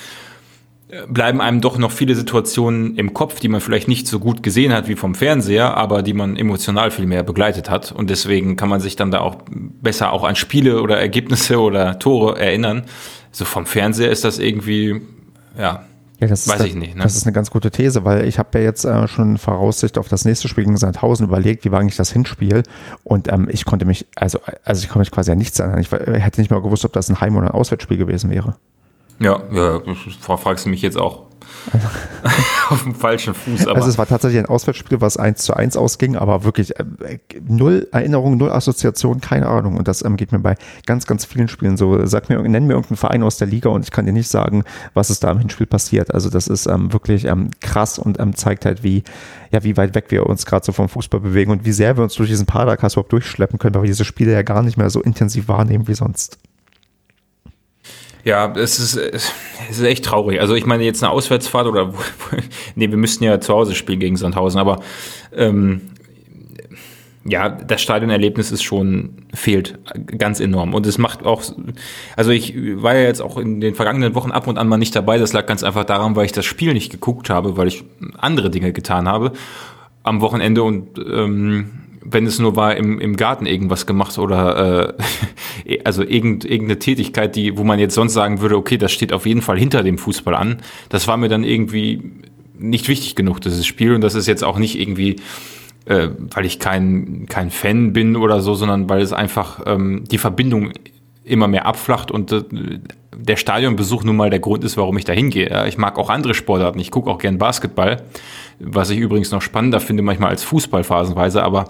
bleiben 1.08 1.42
einem 1.42 1.62
doch 1.62 1.78
noch 1.78 1.92
viele 1.92 2.16
Situationen 2.16 2.96
im 2.96 3.14
Kopf, 3.14 3.40
die 3.40 3.48
man 3.48 3.62
vielleicht 3.62 3.88
nicht 3.88 4.08
so 4.08 4.20
gut 4.20 4.44
gesehen 4.44 4.74
hat 4.74 4.88
wie 4.88 4.96
vom 4.96 5.16
Fernseher, 5.16 5.76
aber 5.76 6.04
die 6.04 6.14
man 6.14 6.36
emotional 6.36 6.92
viel 6.92 7.06
mehr 7.06 7.24
begleitet 7.24 7.70
hat. 7.70 7.92
Und 7.92 8.10
deswegen 8.10 8.56
kann 8.56 8.70
man 8.70 8.80
sich 8.80 8.96
dann 8.96 9.12
da 9.12 9.20
auch 9.22 9.38
besser 9.50 10.12
auch 10.12 10.24
an 10.24 10.36
Spiele 10.36 10.82
oder 10.82 11.00
Ergebnisse 11.00 11.60
oder 11.60 12.00
Tore 12.00 12.40
erinnern. 12.40 12.84
So 13.32 13.46
vom 13.46 13.66
Fernseher 13.66 14.12
ist 14.12 14.24
das 14.24 14.40
irgendwie, 14.40 15.02
ja, 15.58 15.86
ja, 16.20 16.28
das 16.28 16.48
Weiß 16.48 16.62
ist, 16.62 16.68
ich 16.68 16.76
nicht. 16.76 16.96
Ne? 16.96 17.04
Das 17.04 17.18
ist 17.18 17.26
eine 17.26 17.34
ganz 17.34 17.52
gute 17.52 17.70
These, 17.70 18.06
weil 18.06 18.26
ich 18.26 18.40
habe 18.40 18.58
ja 18.58 18.64
jetzt 18.64 18.86
äh, 18.86 19.08
schon 19.10 19.38
Voraussicht 19.38 19.98
auf 19.98 20.08
das 20.08 20.24
nächste 20.24 20.48
Spiel 20.48 20.64
gegen 20.64 20.78
Sandhausen 20.78 21.28
überlegt, 21.28 21.66
wie 21.66 21.72
war 21.72 21.82
eigentlich 21.82 21.98
das 21.98 22.14
Hinspiel 22.14 22.64
und 23.04 23.30
ähm, 23.30 23.50
ich 23.52 23.66
konnte 23.66 23.86
mich, 23.86 24.06
also, 24.16 24.40
also 24.64 24.84
ich 24.84 24.88
konnte 24.88 25.00
mich 25.00 25.12
quasi 25.12 25.32
an 25.32 25.38
nichts 25.38 25.60
erinnern. 25.60 25.80
Ich 25.82 25.92
hätte 25.92 26.40
nicht 26.40 26.50
mal 26.50 26.62
gewusst, 26.62 26.86
ob 26.86 26.94
das 26.94 27.10
ein 27.10 27.20
Heim- 27.20 27.36
oder 27.36 27.48
ein 27.48 27.52
Auswärtsspiel 27.52 27.98
gewesen 27.98 28.30
wäre. 28.30 28.56
Ja, 29.20 29.42
ja, 29.52 29.82
fragst 30.38 30.66
du 30.66 30.70
mich 30.70 30.82
jetzt 30.82 30.98
auch 30.98 31.24
auf 32.70 32.84
dem 32.84 32.96
falschen 32.96 33.34
Fuß. 33.34 33.68
Aber. 33.68 33.76
Also 33.76 33.90
es 33.90 33.98
war 33.98 34.08
tatsächlich 34.08 34.40
ein 34.40 34.46
Auswärtsspiel, 34.46 35.02
was 35.02 35.18
1 35.18 35.44
zu 35.44 35.56
1 35.56 35.78
ausging, 35.78 36.16
aber 36.16 36.44
wirklich 36.44 36.78
äh, 36.80 36.84
null 37.48 37.88
Erinnerung, 37.92 38.38
null 38.38 38.52
Assoziation, 38.52 39.22
keine 39.22 39.48
Ahnung. 39.48 39.78
Und 39.78 39.88
das 39.88 40.04
ähm, 40.04 40.18
geht 40.18 40.32
mir 40.32 40.40
bei 40.40 40.56
ganz, 40.86 41.06
ganz 41.06 41.26
vielen 41.26 41.48
Spielen 41.48 41.78
so. 41.78 42.06
Sag 42.06 42.30
mir, 42.30 42.42
nenn 42.42 42.68
mir 42.68 42.74
irgendeinen 42.74 42.98
Verein 42.98 43.24
aus 43.24 43.38
der 43.38 43.48
Liga 43.48 43.70
und 43.70 43.84
ich 43.84 43.92
kann 43.92 44.06
dir 44.06 44.14
nicht 44.14 44.30
sagen, 44.30 44.64
was 44.94 45.10
ist 45.10 45.24
da 45.24 45.32
im 45.32 45.40
Hinspiel 45.40 45.68
passiert. 45.68 46.14
Also 46.14 46.30
das 46.30 46.48
ist 46.48 46.66
ähm, 46.66 46.92
wirklich 46.94 47.26
ähm, 47.26 47.50
krass 47.62 48.00
und 48.00 48.20
ähm, 48.20 48.36
zeigt 48.36 48.66
halt, 48.66 48.84
wie, 48.84 49.04
ja, 49.52 49.64
wie 49.64 49.78
weit 49.78 49.96
weg 49.96 50.06
wir 50.10 50.28
uns 50.28 50.46
gerade 50.46 50.66
so 50.66 50.72
vom 50.72 50.90
Fußball 50.90 51.20
bewegen 51.20 51.52
und 51.52 51.66
wie 51.66 51.72
sehr 51.72 51.98
wir 51.98 52.04
uns 52.04 52.16
durch 52.16 52.30
diesen 52.30 52.46
Padercast 52.46 52.96
überhaupt 52.96 53.12
durchschleppen 53.12 53.60
können, 53.60 53.76
weil 53.76 53.84
wir 53.84 53.88
diese 53.88 54.06
Spiele 54.06 54.34
ja 54.34 54.42
gar 54.42 54.64
nicht 54.64 54.78
mehr 54.78 54.90
so 54.90 55.02
intensiv 55.02 55.48
wahrnehmen 55.48 55.88
wie 55.88 55.96
sonst. 55.96 56.38
Ja, 58.24 58.54
es 58.56 58.80
ist, 58.80 58.96
es 58.96 59.34
ist 59.70 59.82
echt 59.82 60.06
traurig. 60.06 60.40
Also 60.40 60.56
ich 60.56 60.66
meine 60.66 60.84
jetzt 60.84 61.04
eine 61.04 61.12
Auswärtsfahrt 61.12 61.68
oder 61.68 61.94
nee, 62.76 62.90
wir 62.90 62.98
müssten 62.98 63.24
ja 63.24 63.40
zu 63.42 63.54
Hause 63.54 63.76
spielen 63.76 64.00
gegen 64.00 64.16
Sandhausen, 64.16 64.60
aber 64.60 64.80
ähm, 65.36 65.82
ja, 67.26 67.50
das 67.50 67.82
Stadionerlebnis 67.82 68.52
ist 68.52 68.64
schon 68.64 69.26
fehlt 69.34 69.78
ganz 70.18 70.40
enorm. 70.40 70.74
Und 70.74 70.86
es 70.86 70.98
macht 70.98 71.26
auch 71.26 71.42
also 72.16 72.32
ich 72.32 72.56
war 72.82 72.96
ja 72.96 73.04
jetzt 73.04 73.22
auch 73.22 73.38
in 73.38 73.60
den 73.60 73.76
vergangenen 73.76 74.16
Wochen 74.16 74.32
ab 74.32 74.48
und 74.48 74.58
an 74.58 74.68
mal 74.68 74.78
nicht 74.78 74.96
dabei, 74.96 75.18
das 75.18 75.34
lag 75.34 75.46
ganz 75.46 75.64
einfach 75.64 75.84
daran, 75.84 76.16
weil 76.16 76.26
ich 76.26 76.32
das 76.32 76.46
Spiel 76.46 76.74
nicht 76.74 76.92
geguckt 76.92 77.30
habe, 77.30 77.58
weil 77.58 77.68
ich 77.68 77.84
andere 78.18 78.50
Dinge 78.50 78.72
getan 78.72 79.08
habe 79.08 79.34
am 80.04 80.22
Wochenende. 80.22 80.64
Und 80.64 80.98
ähm, 80.98 81.83
wenn 82.04 82.26
es 82.26 82.40
nur 82.40 82.56
war, 82.56 82.76
im, 82.76 83.00
im 83.00 83.16
Garten 83.16 83.46
irgendwas 83.46 83.86
gemacht 83.86 84.18
oder 84.18 84.96
äh, 85.66 85.80
also 85.84 86.04
irgend, 86.04 86.46
irgendeine 86.46 86.80
Tätigkeit, 86.80 87.36
die, 87.36 87.58
wo 87.58 87.64
man 87.64 87.80
jetzt 87.80 87.96
sonst 87.96 88.14
sagen 88.14 88.42
würde, 88.42 88.58
okay, 88.58 88.78
das 88.78 88.92
steht 88.92 89.14
auf 89.14 89.26
jeden 89.26 89.42
Fall 89.42 89.58
hinter 89.58 89.84
dem 89.84 89.98
Fußball 89.98 90.36
an. 90.36 90.58
Das 90.90 91.08
war 91.08 91.18
mir 91.18 91.30
dann 91.30 91.44
irgendwie 91.44 92.02
nicht 92.58 92.88
wichtig 92.88 93.16
genug, 93.16 93.42
dieses 93.42 93.66
Spiel. 93.66 93.96
Und 93.96 94.02
das 94.02 94.16
ist 94.16 94.28
jetzt 94.28 94.44
auch 94.44 94.58
nicht 94.58 94.80
irgendwie, 94.80 95.18
äh, 95.86 96.10
weil 96.34 96.46
ich 96.46 96.60
kein, 96.60 97.26
kein 97.28 97.52
Fan 97.52 97.94
bin 97.94 98.16
oder 98.16 98.42
so, 98.42 98.54
sondern 98.54 98.90
weil 98.90 99.02
es 99.02 99.14
einfach 99.14 99.62
ähm, 99.66 100.04
die 100.10 100.18
Verbindung 100.18 100.72
immer 101.26 101.48
mehr 101.48 101.66
abflacht 101.66 102.12
und 102.12 102.32
äh, 102.32 102.44
der 103.16 103.38
Stadionbesuch 103.38 104.04
nun 104.04 104.16
mal 104.16 104.30
der 104.30 104.40
Grund 104.40 104.64
ist, 104.64 104.76
warum 104.78 104.98
ich 104.98 105.06
da 105.06 105.14
hingehe. 105.14 105.50
Ja, 105.50 105.66
ich 105.66 105.78
mag 105.78 105.98
auch 105.98 106.10
andere 106.10 106.34
Sportarten. 106.34 106.80
Ich 106.80 106.92
gucke 106.92 107.10
auch 107.10 107.20
gern 107.20 107.38
Basketball, 107.38 108.02
was 108.60 108.90
ich 108.90 109.00
übrigens 109.00 109.32
noch 109.32 109.42
spannender 109.42 109.80
finde, 109.80 110.04
manchmal 110.04 110.30
als 110.30 110.44
Fußball 110.44 110.84
phasenweise, 110.84 111.44
aber 111.44 111.66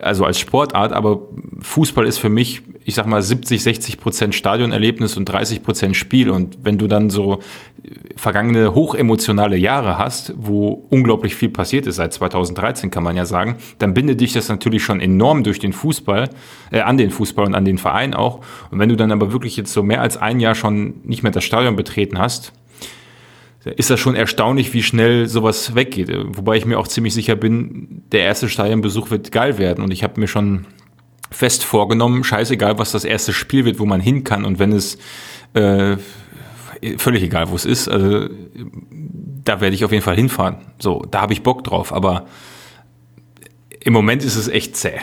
also 0.00 0.24
als 0.24 0.38
Sportart, 0.38 0.92
aber 0.92 1.28
Fußball 1.60 2.06
ist 2.06 2.18
für 2.18 2.28
mich, 2.28 2.62
ich 2.84 2.94
sag 2.94 3.06
mal, 3.06 3.22
70, 3.22 3.62
60 3.62 3.98
Prozent 3.98 4.34
Stadionerlebnis 4.34 5.16
und 5.16 5.26
30 5.26 5.62
Prozent 5.62 5.96
Spiel. 5.96 6.30
Und 6.30 6.58
wenn 6.62 6.78
du 6.78 6.86
dann 6.86 7.10
so 7.10 7.40
vergangene 8.16 8.74
hochemotionale 8.74 9.56
Jahre 9.56 9.98
hast, 9.98 10.34
wo 10.36 10.86
unglaublich 10.90 11.34
viel 11.34 11.48
passiert 11.48 11.86
ist, 11.86 11.96
seit 11.96 12.12
2013 12.12 12.90
kann 12.90 13.02
man 13.02 13.16
ja 13.16 13.24
sagen, 13.24 13.56
dann 13.78 13.94
bindet 13.94 14.20
dich 14.20 14.32
das 14.32 14.48
natürlich 14.48 14.82
schon 14.82 15.00
enorm 15.00 15.44
durch 15.44 15.58
den 15.58 15.72
Fußball, 15.72 16.30
äh, 16.70 16.80
an 16.80 16.96
den 16.96 17.10
Fußball 17.10 17.46
und 17.46 17.54
an 17.54 17.64
den 17.64 17.78
Verein 17.78 18.14
auch. 18.14 18.40
Und 18.70 18.78
wenn 18.78 18.88
du 18.88 18.96
dann 18.96 19.12
aber 19.12 19.32
wirklich 19.32 19.56
jetzt 19.56 19.72
so 19.72 19.82
mehr 19.82 20.00
als 20.00 20.16
ein 20.16 20.40
Jahr 20.40 20.54
schon 20.54 20.94
nicht 21.04 21.22
mehr 21.22 21.32
das 21.32 21.44
Stadion 21.44 21.76
betreten 21.76 22.18
hast, 22.18 22.52
ist 23.64 23.90
das 23.90 24.00
schon 24.00 24.14
erstaunlich, 24.14 24.72
wie 24.72 24.82
schnell 24.82 25.26
sowas 25.28 25.74
weggeht. 25.74 26.10
Wobei 26.36 26.56
ich 26.56 26.66
mir 26.66 26.78
auch 26.78 26.88
ziemlich 26.88 27.14
sicher 27.14 27.36
bin, 27.36 28.02
der 28.12 28.22
erste 28.22 28.48
Stadionbesuch 28.48 29.10
wird 29.10 29.32
geil 29.32 29.58
werden. 29.58 29.82
Und 29.82 29.90
ich 29.90 30.04
habe 30.04 30.20
mir 30.20 30.28
schon 30.28 30.66
fest 31.30 31.64
vorgenommen, 31.64 32.24
scheißegal, 32.24 32.78
was 32.78 32.92
das 32.92 33.04
erste 33.04 33.32
Spiel 33.32 33.64
wird, 33.64 33.78
wo 33.78 33.86
man 33.86 34.00
hin 34.00 34.24
kann. 34.24 34.44
Und 34.44 34.58
wenn 34.58 34.72
es 34.72 34.98
äh, 35.54 35.96
völlig 36.98 37.22
egal, 37.22 37.50
wo 37.50 37.56
es 37.56 37.64
ist, 37.64 37.88
also 37.88 38.28
da 39.44 39.60
werde 39.60 39.74
ich 39.74 39.84
auf 39.84 39.92
jeden 39.92 40.04
Fall 40.04 40.16
hinfahren. 40.16 40.56
So, 40.78 41.02
da 41.10 41.20
habe 41.20 41.32
ich 41.32 41.42
Bock 41.42 41.64
drauf. 41.64 41.92
Aber 41.92 42.26
im 43.80 43.92
Moment 43.92 44.24
ist 44.24 44.36
es 44.36 44.48
echt 44.48 44.76
zäh. 44.76 45.00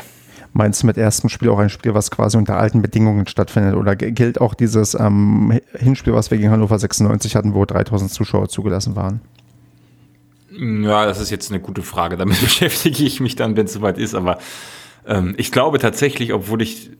Meinst 0.53 0.83
du 0.83 0.87
mit 0.87 0.97
erstem 0.97 1.29
Spiel 1.29 1.49
auch 1.49 1.59
ein 1.59 1.69
Spiel, 1.69 1.93
was 1.93 2.11
quasi 2.11 2.37
unter 2.37 2.57
alten 2.57 2.81
Bedingungen 2.81 3.25
stattfindet? 3.25 3.75
Oder 3.75 3.95
gilt 3.95 4.41
auch 4.41 4.53
dieses 4.53 4.95
ähm, 4.95 5.59
Hinspiel, 5.77 6.13
was 6.13 6.29
wir 6.29 6.37
gegen 6.37 6.51
Hannover 6.51 6.77
96 6.77 7.35
hatten, 7.35 7.53
wo 7.53 7.63
3000 7.63 8.11
Zuschauer 8.11 8.49
zugelassen 8.49 8.95
waren? 8.97 9.21
Ja, 10.51 11.05
das 11.05 11.21
ist 11.21 11.29
jetzt 11.29 11.51
eine 11.51 11.61
gute 11.61 11.83
Frage. 11.83 12.17
Damit 12.17 12.41
beschäftige 12.41 13.03
ich 13.03 13.21
mich 13.21 13.35
dann, 13.35 13.55
wenn 13.55 13.65
es 13.65 13.73
soweit 13.73 13.97
ist. 13.97 14.13
Aber 14.13 14.39
ähm, 15.07 15.35
ich 15.37 15.53
glaube 15.53 15.79
tatsächlich, 15.79 16.33
obwohl 16.33 16.61
ich 16.61 16.91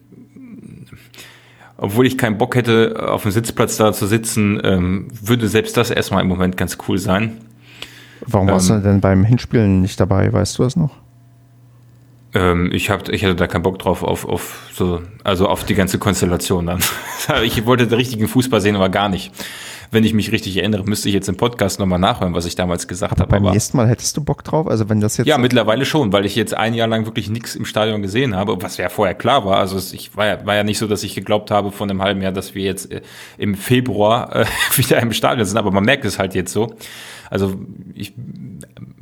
obwohl 1.82 2.06
ich 2.06 2.16
keinen 2.16 2.38
Bock 2.38 2.56
hätte, 2.56 3.10
auf 3.10 3.24
dem 3.24 3.32
Sitzplatz 3.32 3.76
da 3.76 3.92
zu 3.92 4.06
sitzen, 4.06 4.62
ähm, 4.64 5.08
würde 5.20 5.48
selbst 5.48 5.76
das 5.78 5.90
erstmal 5.90 6.22
im 6.22 6.28
Moment 6.28 6.56
ganz 6.56 6.78
cool 6.88 7.00
sein. 7.00 7.40
Warum 8.28 8.48
warst 8.50 8.70
ähm, 8.70 8.78
du 8.78 8.84
denn 8.84 9.02
beim 9.02 9.24
Hinspielen 9.24 9.82
nicht 9.82 10.00
dabei? 10.00 10.32
Weißt 10.32 10.60
du 10.60 10.64
das 10.64 10.76
noch? 10.76 10.92
Ähm, 12.34 12.72
ich, 12.72 12.90
hab, 12.90 13.10
ich 13.10 13.24
hatte 13.24 13.36
da 13.36 13.48
keinen 13.48 13.64
Bock 13.64 13.80
drauf, 13.80 14.04
auf, 14.04 14.26
auf 14.26 14.70
so, 14.74 15.02
also 15.24 15.48
auf 15.48 15.66
die 15.66 15.76
ganze 15.76 16.00
Konstellation 16.00 16.66
dann. 16.66 16.80
ich 17.44 17.66
wollte 17.66 17.88
den 17.88 17.98
richtigen 17.98 18.28
Fußball 18.28 18.62
sehen, 18.62 18.76
aber 18.76 18.90
gar 18.90 19.10
nicht. 19.10 19.32
Wenn 19.94 20.06
ich 20.06 20.14
mich 20.14 20.32
richtig 20.32 20.56
erinnere, 20.56 20.86
müsste 20.86 21.10
ich 21.10 21.14
jetzt 21.14 21.28
im 21.28 21.36
Podcast 21.36 21.78
nochmal 21.78 22.00
nachhören, 22.00 22.34
was 22.34 22.46
ich 22.46 22.56
damals 22.56 22.88
gesagt 22.88 23.20
habe. 23.20 23.30
Beim 23.30 23.44
aber 23.44 23.52
nächsten 23.52 23.76
Mal 23.76 23.90
hättest 23.90 24.16
du 24.16 24.24
Bock 24.24 24.42
drauf? 24.46 24.68
Also 24.68 24.88
wenn 24.88 25.02
das 25.02 25.18
jetzt. 25.18 25.28
Ja, 25.28 25.38
mittlerweile 25.38 25.84
schon, 25.84 26.14
weil 26.14 26.26
ich 26.26 26.38
jetzt 26.38 26.54
ein 26.54 26.74
Jahr 26.74 26.88
lang 26.88 27.06
wirklich 27.06 27.30
nichts 27.30 27.56
im 27.56 27.66
Stadion 27.66 28.02
gesehen 28.02 28.34
habe, 28.34 28.62
was 28.62 28.78
ja 28.78 28.88
vorher 28.88 29.16
klar 29.16 29.44
war. 29.44 29.58
Also 29.58 29.78
ich 29.94 30.16
war 30.16 30.26
ja, 30.26 30.46
war 30.46 30.56
ja 30.56 30.64
nicht 30.64 30.78
so, 30.78 30.88
dass 30.88 31.04
ich 31.04 31.14
geglaubt 31.14 31.52
habe 31.52 31.74
von 31.74 31.90
einem 31.90 32.02
halben 32.02 32.22
Jahr, 32.22 32.32
dass 32.32 32.56
wir 32.56 32.64
jetzt 32.64 32.90
äh, 32.90 33.02
im 33.38 33.56
Februar 33.56 34.34
äh, 34.34 34.46
wieder 34.78 35.02
im 35.02 35.12
Stadion 35.12 35.46
sind, 35.46 35.58
aber 35.58 35.72
man 35.72 35.84
merkt 35.84 36.06
es 36.06 36.18
halt 36.18 36.36
jetzt 36.36 36.54
so. 36.54 36.74
Also 37.30 37.56
ich, 37.94 38.14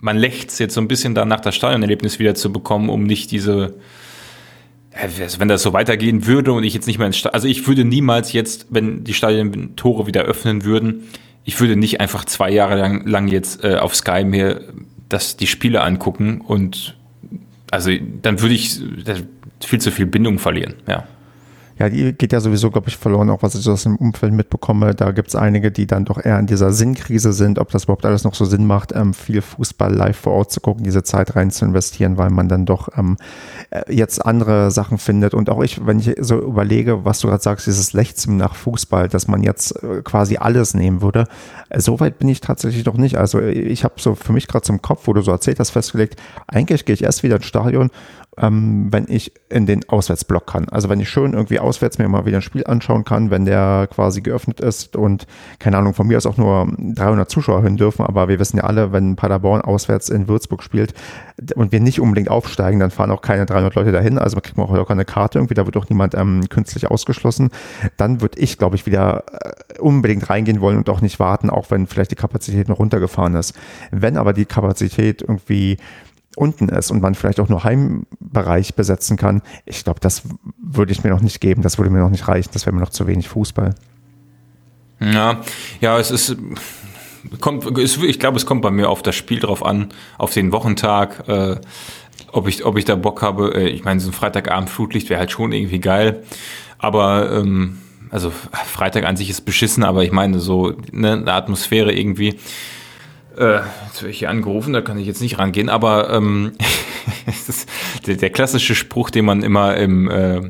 man 0.01 0.17
lächzt 0.17 0.59
jetzt 0.59 0.73
so 0.73 0.81
ein 0.81 0.87
bisschen 0.87 1.15
danach, 1.15 1.39
das 1.39 1.55
Stadionerlebnis 1.55 2.19
wieder 2.19 2.35
zu 2.35 2.51
bekommen, 2.51 2.89
um 2.89 3.03
nicht 3.03 3.31
diese, 3.31 3.75
wenn 5.37 5.47
das 5.47 5.61
so 5.61 5.73
weitergehen 5.73 6.25
würde 6.25 6.53
und 6.53 6.63
ich 6.63 6.73
jetzt 6.73 6.87
nicht 6.87 6.97
mehr 6.97 7.07
ins 7.07 7.17
Stadion, 7.17 7.35
also 7.35 7.47
ich 7.47 7.67
würde 7.67 7.85
niemals 7.85 8.33
jetzt, 8.33 8.67
wenn 8.69 9.03
die 9.03 9.13
Stadion-Tore 9.13 10.07
wieder 10.07 10.23
öffnen 10.23 10.63
würden, 10.63 11.03
ich 11.43 11.59
würde 11.59 11.75
nicht 11.75 11.99
einfach 11.99 12.25
zwei 12.25 12.51
Jahre 12.51 12.75
lang, 12.75 13.07
lang 13.07 13.27
jetzt 13.27 13.63
äh, 13.63 13.75
auf 13.75 13.95
Sky 13.95 14.23
mir 14.23 14.73
das, 15.07 15.37
die 15.37 15.47
Spiele 15.47 15.81
angucken 15.81 16.41
und 16.41 16.95
also 17.71 17.91
dann 18.21 18.41
würde 18.41 18.55
ich 18.55 18.79
viel 19.63 19.79
zu 19.79 19.91
viel 19.91 20.05
Bindung 20.05 20.39
verlieren, 20.39 20.75
ja. 20.87 21.07
Ja, 21.79 21.87
die 21.87 22.11
geht 22.11 22.33
ja 22.33 22.41
sowieso, 22.41 22.71
glaube 22.71 22.89
ich, 22.89 22.97
verloren, 22.97 23.29
auch 23.29 23.41
was 23.41 23.55
ich 23.55 23.61
so 23.61 23.71
aus 23.71 23.83
dem 23.83 23.95
Umfeld 23.95 24.33
mitbekomme. 24.33 24.93
Da 24.93 25.11
gibt 25.11 25.29
es 25.29 25.35
einige, 25.35 25.71
die 25.71 25.87
dann 25.87 26.03
doch 26.03 26.23
eher 26.23 26.37
in 26.37 26.45
dieser 26.45 26.73
Sinnkrise 26.73 27.31
sind, 27.31 27.57
ob 27.57 27.71
das 27.71 27.85
überhaupt 27.85 28.05
alles 28.05 28.25
noch 28.25 28.35
so 28.35 28.43
Sinn 28.43 28.67
macht, 28.67 28.93
ähm, 28.93 29.13
viel 29.13 29.41
Fußball 29.41 29.93
live 29.93 30.17
vor 30.17 30.33
Ort 30.33 30.51
zu 30.51 30.59
gucken, 30.59 30.83
diese 30.83 31.03
Zeit 31.03 31.37
rein 31.37 31.51
zu 31.51 31.63
investieren, 31.63 32.17
weil 32.17 32.31
man 32.31 32.49
dann 32.49 32.65
doch 32.65 32.89
ähm, 32.97 33.15
äh, 33.69 33.93
jetzt 33.93 34.25
andere 34.25 34.71
Sachen 34.71 34.97
findet. 34.97 35.33
Und 35.33 35.49
auch 35.49 35.63
ich, 35.63 35.85
wenn 35.85 35.99
ich 35.99 36.15
so 36.19 36.41
überlege, 36.41 37.05
was 37.05 37.21
du 37.21 37.29
gerade 37.29 37.41
sagst, 37.41 37.65
dieses 37.65 37.93
Lechzen 37.93 38.35
nach 38.35 38.55
Fußball, 38.55 39.07
dass 39.07 39.29
man 39.29 39.41
jetzt 39.41 39.81
äh, 39.81 40.01
quasi 40.03 40.35
alles 40.35 40.73
nehmen 40.73 41.01
würde, 41.01 41.27
äh, 41.69 41.79
so 41.79 42.01
weit 42.01 42.19
bin 42.19 42.27
ich 42.27 42.41
tatsächlich 42.41 42.83
doch 42.83 42.97
nicht. 42.97 43.15
Also 43.15 43.39
ich 43.39 43.85
habe 43.85 43.93
so 43.99 44.15
für 44.15 44.33
mich 44.33 44.49
gerade 44.49 44.63
zum 44.63 44.81
Kopf, 44.81 45.07
wo 45.07 45.13
du 45.13 45.21
so 45.21 45.31
erzählt 45.31 45.59
hast, 45.59 45.69
festgelegt, 45.69 46.17
eigentlich 46.45 46.83
gehe 46.83 46.93
ich 46.93 47.05
erst 47.05 47.23
wieder 47.23 47.37
ins 47.37 47.45
Stadion 47.45 47.89
ähm, 48.39 48.87
wenn 48.91 49.05
ich 49.07 49.33
in 49.49 49.65
den 49.65 49.87
Auswärtsblock 49.89 50.47
kann. 50.47 50.69
Also 50.69 50.89
wenn 50.89 50.99
ich 50.99 51.09
schön 51.09 51.33
irgendwie 51.33 51.59
auswärts 51.59 51.97
mir 51.97 52.07
mal 52.07 52.25
wieder 52.25 52.37
ein 52.37 52.41
Spiel 52.41 52.65
anschauen 52.65 53.03
kann, 53.03 53.31
wenn 53.31 53.45
der 53.45 53.87
quasi 53.91 54.21
geöffnet 54.21 54.59
ist 54.59 54.95
und 54.95 55.27
keine 55.59 55.77
Ahnung, 55.77 55.93
von 55.93 56.07
mir 56.07 56.17
aus 56.17 56.25
auch 56.25 56.37
nur 56.37 56.71
300 56.77 57.29
Zuschauer 57.29 57.63
hin 57.63 57.77
dürfen, 57.77 58.05
aber 58.05 58.27
wir 58.27 58.39
wissen 58.39 58.57
ja 58.57 58.63
alle, 58.63 58.91
wenn 58.91 59.15
Paderborn 59.15 59.61
auswärts 59.61 60.09
in 60.09 60.27
Würzburg 60.27 60.63
spielt 60.63 60.93
und 61.55 61.71
wir 61.71 61.79
nicht 61.79 61.99
unbedingt 61.99 62.29
aufsteigen, 62.29 62.79
dann 62.79 62.91
fahren 62.91 63.11
auch 63.11 63.21
keine 63.21 63.45
300 63.45 63.75
Leute 63.75 63.91
dahin, 63.91 64.17
also 64.17 64.35
man 64.35 64.43
kriegt 64.43 64.57
auch 64.57 64.73
locker 64.73 64.91
eine 64.91 65.05
Karte 65.05 65.39
irgendwie, 65.39 65.53
da 65.53 65.65
wird 65.65 65.77
auch 65.77 65.89
niemand 65.89 66.15
ähm, 66.15 66.47
künstlich 66.49 66.89
ausgeschlossen. 66.89 67.49
Dann 67.97 68.21
würde 68.21 68.39
ich, 68.39 68.57
glaube 68.57 68.75
ich, 68.75 68.85
wieder 68.85 69.23
äh, 69.31 69.79
unbedingt 69.79 70.29
reingehen 70.29 70.61
wollen 70.61 70.77
und 70.77 70.89
auch 70.89 71.01
nicht 71.01 71.19
warten, 71.19 71.49
auch 71.49 71.71
wenn 71.71 71.87
vielleicht 71.87 72.11
die 72.11 72.15
Kapazität 72.15 72.69
noch 72.69 72.79
runtergefahren 72.79 73.35
ist. 73.35 73.53
Wenn 73.91 74.17
aber 74.17 74.33
die 74.33 74.45
Kapazität 74.45 75.21
irgendwie 75.21 75.77
unten 76.39 76.69
ist 76.69 76.89
und 76.89 77.01
man 77.01 77.15
vielleicht 77.15 77.39
auch 77.39 77.49
nur 77.49 77.63
Heimbereich 77.63 78.75
besetzen 78.75 79.17
kann, 79.17 79.41
ich 79.65 79.83
glaube, 79.83 79.99
das 79.99 80.23
würde 80.57 80.91
ich 80.91 81.03
mir 81.03 81.09
noch 81.09 81.21
nicht 81.21 81.41
geben, 81.41 81.61
das 81.61 81.77
würde 81.77 81.91
mir 81.91 81.99
noch 81.99 82.09
nicht 82.09 82.27
reichen, 82.27 82.49
das 82.53 82.65
wäre 82.65 82.73
mir 82.73 82.81
noch 82.81 82.89
zu 82.89 83.07
wenig 83.07 83.27
Fußball. 83.29 83.75
Ja, 85.01 85.41
ja, 85.81 85.97
es 85.97 86.11
ist, 86.11 86.35
kommt, 87.39 87.77
ich 87.77 88.19
glaube, 88.19 88.37
es 88.37 88.45
kommt 88.45 88.61
bei 88.61 88.71
mir 88.71 88.89
auf 88.89 89.01
das 89.01 89.15
Spiel 89.15 89.39
drauf 89.39 89.65
an, 89.65 89.89
auf 90.17 90.33
den 90.33 90.51
Wochentag, 90.51 91.27
äh, 91.27 91.57
ob 92.31 92.47
ich, 92.47 92.65
ob 92.65 92.77
ich 92.77 92.85
da 92.85 92.95
Bock 92.95 93.21
habe. 93.21 93.55
Äh, 93.55 93.69
ich 93.69 93.83
meine, 93.83 93.99
so 93.99 94.09
ein 94.09 94.13
Freitagabend 94.13 94.69
Flutlicht 94.69 95.09
wäre 95.09 95.19
halt 95.19 95.31
schon 95.31 95.51
irgendwie 95.51 95.79
geil, 95.79 96.23
aber 96.77 97.31
ähm, 97.31 97.79
also 98.09 98.31
Freitag 98.31 99.05
an 99.05 99.17
sich 99.17 99.29
ist 99.29 99.41
beschissen, 99.41 99.83
aber 99.83 100.03
ich 100.03 100.11
meine 100.11 100.39
so 100.39 100.73
ne, 100.91 101.13
eine 101.13 101.33
Atmosphäre 101.33 101.93
irgendwie. 101.93 102.35
Äh, 103.39 103.61
jetzt 103.87 104.01
werde 104.01 104.11
ich 104.11 104.19
hier 104.19 104.29
angerufen, 104.29 104.73
da 104.73 104.81
kann 104.81 104.97
ich 104.97 105.07
jetzt 105.07 105.21
nicht 105.21 105.39
rangehen, 105.39 105.69
aber 105.69 106.13
ähm, 106.13 106.51
der, 108.05 108.17
der, 108.17 108.29
klassische 108.31 108.75
Spruch, 108.75 109.09
den 109.09 109.23
man 109.23 109.43
immer 109.43 109.77
im, 109.77 110.11
äh, 110.11 110.41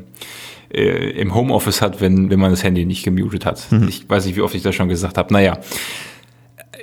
äh, 0.72 1.10
im 1.10 1.32
Homeoffice 1.32 1.82
hat, 1.82 2.00
wenn, 2.00 2.30
wenn 2.30 2.40
man 2.40 2.50
das 2.50 2.64
Handy 2.64 2.84
nicht 2.84 3.04
gemutet 3.04 3.46
hat. 3.46 3.70
Mhm. 3.70 3.86
Ich 3.88 4.10
weiß 4.10 4.26
nicht, 4.26 4.34
wie 4.34 4.40
oft 4.40 4.56
ich 4.56 4.62
das 4.62 4.74
schon 4.74 4.88
gesagt 4.88 5.18
habe. 5.18 5.32
Naja, 5.32 5.58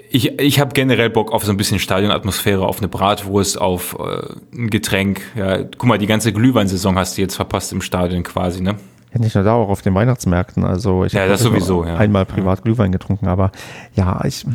ich, 0.09 0.39
ich 0.39 0.61
habe 0.61 0.73
generell 0.73 1.09
Bock 1.09 1.33
auf 1.33 1.43
so 1.43 1.51
ein 1.51 1.57
bisschen 1.57 1.79
Stadionatmosphäre, 1.79 2.65
auf 2.65 2.77
eine 2.79 2.87
Bratwurst, 2.87 3.59
auf 3.59 3.97
äh, 3.99 4.57
ein 4.57 4.69
Getränk. 4.69 5.21
Ja, 5.35 5.63
guck 5.63 5.85
mal, 5.85 5.97
die 5.97 6.07
ganze 6.07 6.31
Glühweinsaison 6.31 6.97
hast 6.97 7.17
du 7.17 7.21
jetzt 7.21 7.35
verpasst 7.35 7.73
im 7.73 7.81
Stadion 7.81 8.23
quasi, 8.23 8.61
ne? 8.61 8.75
Ja, 9.13 9.19
nicht 9.19 9.35
nur 9.35 9.43
da, 9.43 9.55
auch 9.55 9.67
auf 9.69 9.81
den 9.81 9.93
Weihnachtsmärkten. 9.93 10.63
Also 10.63 11.03
ich 11.03 11.13
ja, 11.13 11.23
habe 11.23 11.37
sowieso, 11.37 11.85
ja. 11.85 11.97
einmal 11.97 12.25
privat 12.25 12.63
Glühwein 12.63 12.93
getrunken, 12.93 13.27
aber 13.27 13.51
ja, 13.95 14.23
ich, 14.25 14.45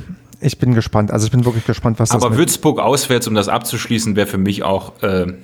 ich 0.42 0.58
bin 0.58 0.74
gespannt. 0.74 1.10
Also 1.10 1.26
ich 1.26 1.32
bin 1.32 1.44
wirklich 1.44 1.64
gespannt, 1.64 1.98
was 1.98 2.10
das 2.10 2.22
Aber 2.22 2.36
Würzburg 2.36 2.80
auswärts, 2.80 3.26
um 3.28 3.34
das 3.34 3.48
abzuschließen, 3.48 4.16
wäre 4.16 4.26
für 4.26 4.38
mich 4.38 4.62
auch. 4.62 5.02
Äh, 5.02 5.34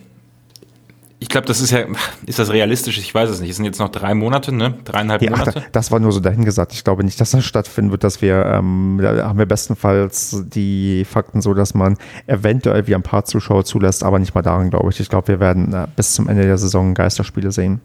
ich 1.20 1.28
glaube, 1.28 1.48
das 1.48 1.60
ist 1.60 1.72
ja, 1.72 1.80
ist 2.26 2.38
das 2.38 2.50
realistisch? 2.50 2.96
Ich 2.98 3.12
weiß 3.12 3.28
es 3.28 3.40
nicht. 3.40 3.50
Es 3.50 3.56
sind 3.56 3.64
jetzt 3.64 3.80
noch 3.80 3.88
drei 3.88 4.14
Monate, 4.14 4.54
ne? 4.54 4.74
Dreieinhalb 4.84 5.20
ja, 5.20 5.30
Monate. 5.30 5.64
Ach, 5.64 5.70
das 5.72 5.90
war 5.90 5.98
nur 5.98 6.12
so 6.12 6.20
dahingesagt. 6.20 6.72
Ich 6.72 6.84
glaube 6.84 7.02
nicht, 7.02 7.20
dass 7.20 7.32
das 7.32 7.44
stattfinden 7.44 7.90
wird, 7.90 8.04
dass 8.04 8.22
wir, 8.22 8.46
ähm, 8.46 9.00
da 9.02 9.26
haben 9.26 9.38
wir 9.38 9.46
bestenfalls 9.46 10.44
die 10.46 11.04
Fakten 11.04 11.40
so, 11.40 11.54
dass 11.54 11.74
man 11.74 11.96
eventuell 12.26 12.86
wie 12.86 12.94
ein 12.94 13.02
paar 13.02 13.24
Zuschauer 13.24 13.64
zulässt, 13.64 14.04
aber 14.04 14.20
nicht 14.20 14.34
mal 14.34 14.42
daran, 14.42 14.70
glaube 14.70 14.90
ich. 14.90 15.00
Ich 15.00 15.08
glaube, 15.08 15.28
wir 15.28 15.40
werden 15.40 15.72
äh, 15.72 15.86
bis 15.96 16.14
zum 16.14 16.28
Ende 16.28 16.44
der 16.44 16.58
Saison 16.58 16.94
Geisterspiele 16.94 17.50
sehen. 17.50 17.80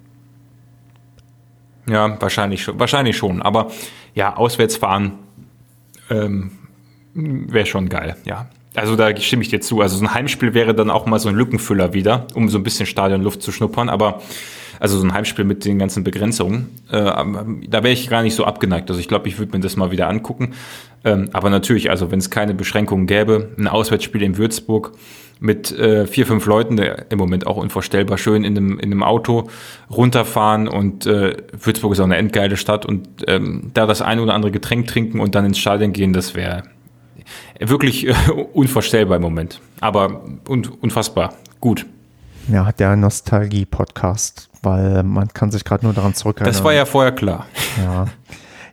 Ja, 1.89 2.21
wahrscheinlich 2.21 2.63
schon. 2.63 2.79
Wahrscheinlich 2.79 3.17
schon. 3.17 3.41
Aber 3.41 3.71
ja, 4.13 4.35
auswärts 4.35 4.77
fahren, 4.77 5.13
ähm, 6.09 6.51
Wäre 7.13 7.65
schon 7.65 7.89
geil, 7.89 8.15
ja. 8.25 8.47
Also 8.75 8.95
da 8.95 9.15
stimme 9.15 9.43
ich 9.43 9.49
dir 9.49 9.61
zu. 9.61 9.81
Also 9.81 9.97
so 9.97 10.03
ein 10.03 10.13
Heimspiel 10.13 10.53
wäre 10.53 10.73
dann 10.73 10.89
auch 10.89 11.05
mal 11.05 11.19
so 11.19 11.29
ein 11.29 11.35
Lückenfüller 11.35 11.93
wieder, 11.93 12.25
um 12.33 12.49
so 12.49 12.57
ein 12.57 12.63
bisschen 12.63 12.85
Stadionluft 12.85 13.41
zu 13.41 13.51
schnuppern. 13.51 13.87
Aber 13.87 14.21
also 14.79 14.97
so 14.97 15.05
ein 15.05 15.13
Heimspiel 15.13 15.45
mit 15.45 15.63
den 15.63 15.77
ganzen 15.77 16.03
Begrenzungen, 16.03 16.69
äh, 16.91 16.99
da 16.99 17.83
wäre 17.83 17.91
ich 17.91 18.09
gar 18.09 18.23
nicht 18.23 18.35
so 18.35 18.45
abgeneigt. 18.45 18.89
Also 18.89 18.99
ich 18.99 19.07
glaube, 19.07 19.27
ich 19.27 19.37
würde 19.37 19.55
mir 19.55 19.61
das 19.61 19.75
mal 19.75 19.91
wieder 19.91 20.09
angucken. 20.09 20.53
Ähm, 21.05 21.29
aber 21.33 21.49
natürlich, 21.49 21.89
also 21.89 22.11
wenn 22.11 22.19
es 22.19 22.29
keine 22.29 22.53
Beschränkungen 22.53 23.05
gäbe, 23.05 23.49
ein 23.57 23.67
Auswärtsspiel 23.67 24.23
in 24.23 24.37
Würzburg 24.37 24.93
mit 25.39 25.77
äh, 25.77 26.07
vier, 26.07 26.25
fünf 26.25 26.45
Leuten, 26.45 26.77
der 26.77 27.11
im 27.11 27.17
Moment 27.17 27.45
auch 27.45 27.57
unvorstellbar 27.57 28.17
schön 28.17 28.43
in 28.43 28.57
einem, 28.57 28.79
in 28.79 28.91
einem 28.91 29.03
Auto 29.03 29.49
runterfahren 29.89 30.67
und 30.67 31.05
äh, 31.05 31.37
Würzburg 31.51 31.93
ist 31.93 31.99
auch 31.99 32.05
eine 32.05 32.17
endgeile 32.17 32.57
Stadt 32.57 32.85
und 32.85 33.07
ähm, 33.27 33.71
da 33.73 33.85
das 33.85 34.01
eine 34.01 34.21
oder 34.21 34.33
andere 34.33 34.51
Getränk 34.51 34.87
trinken 34.87 35.19
und 35.19 35.35
dann 35.35 35.45
ins 35.45 35.59
Stadion 35.59 35.91
gehen, 35.91 36.13
das 36.13 36.33
wäre 36.35 36.63
wirklich 37.59 38.07
äh, 38.07 38.13
unvorstellbar 38.53 39.17
im 39.17 39.23
Moment. 39.23 39.59
Aber 39.81 40.23
un 40.47 40.67
unfassbar 40.81 41.33
gut. 41.59 41.85
Ja, 42.49 42.71
der 42.71 42.95
Nostalgie-Podcast, 42.95 44.49
weil 44.61 45.03
man 45.03 45.29
kann 45.29 45.51
sich 45.51 45.63
gerade 45.63 45.85
nur 45.85 45.93
daran 45.93 46.13
zurückerinnern. 46.13 46.53
Das 46.53 46.63
war 46.63 46.73
ja 46.73 46.85
vorher 46.85 47.13
klar. 47.13 47.45
Ja. 47.81 48.05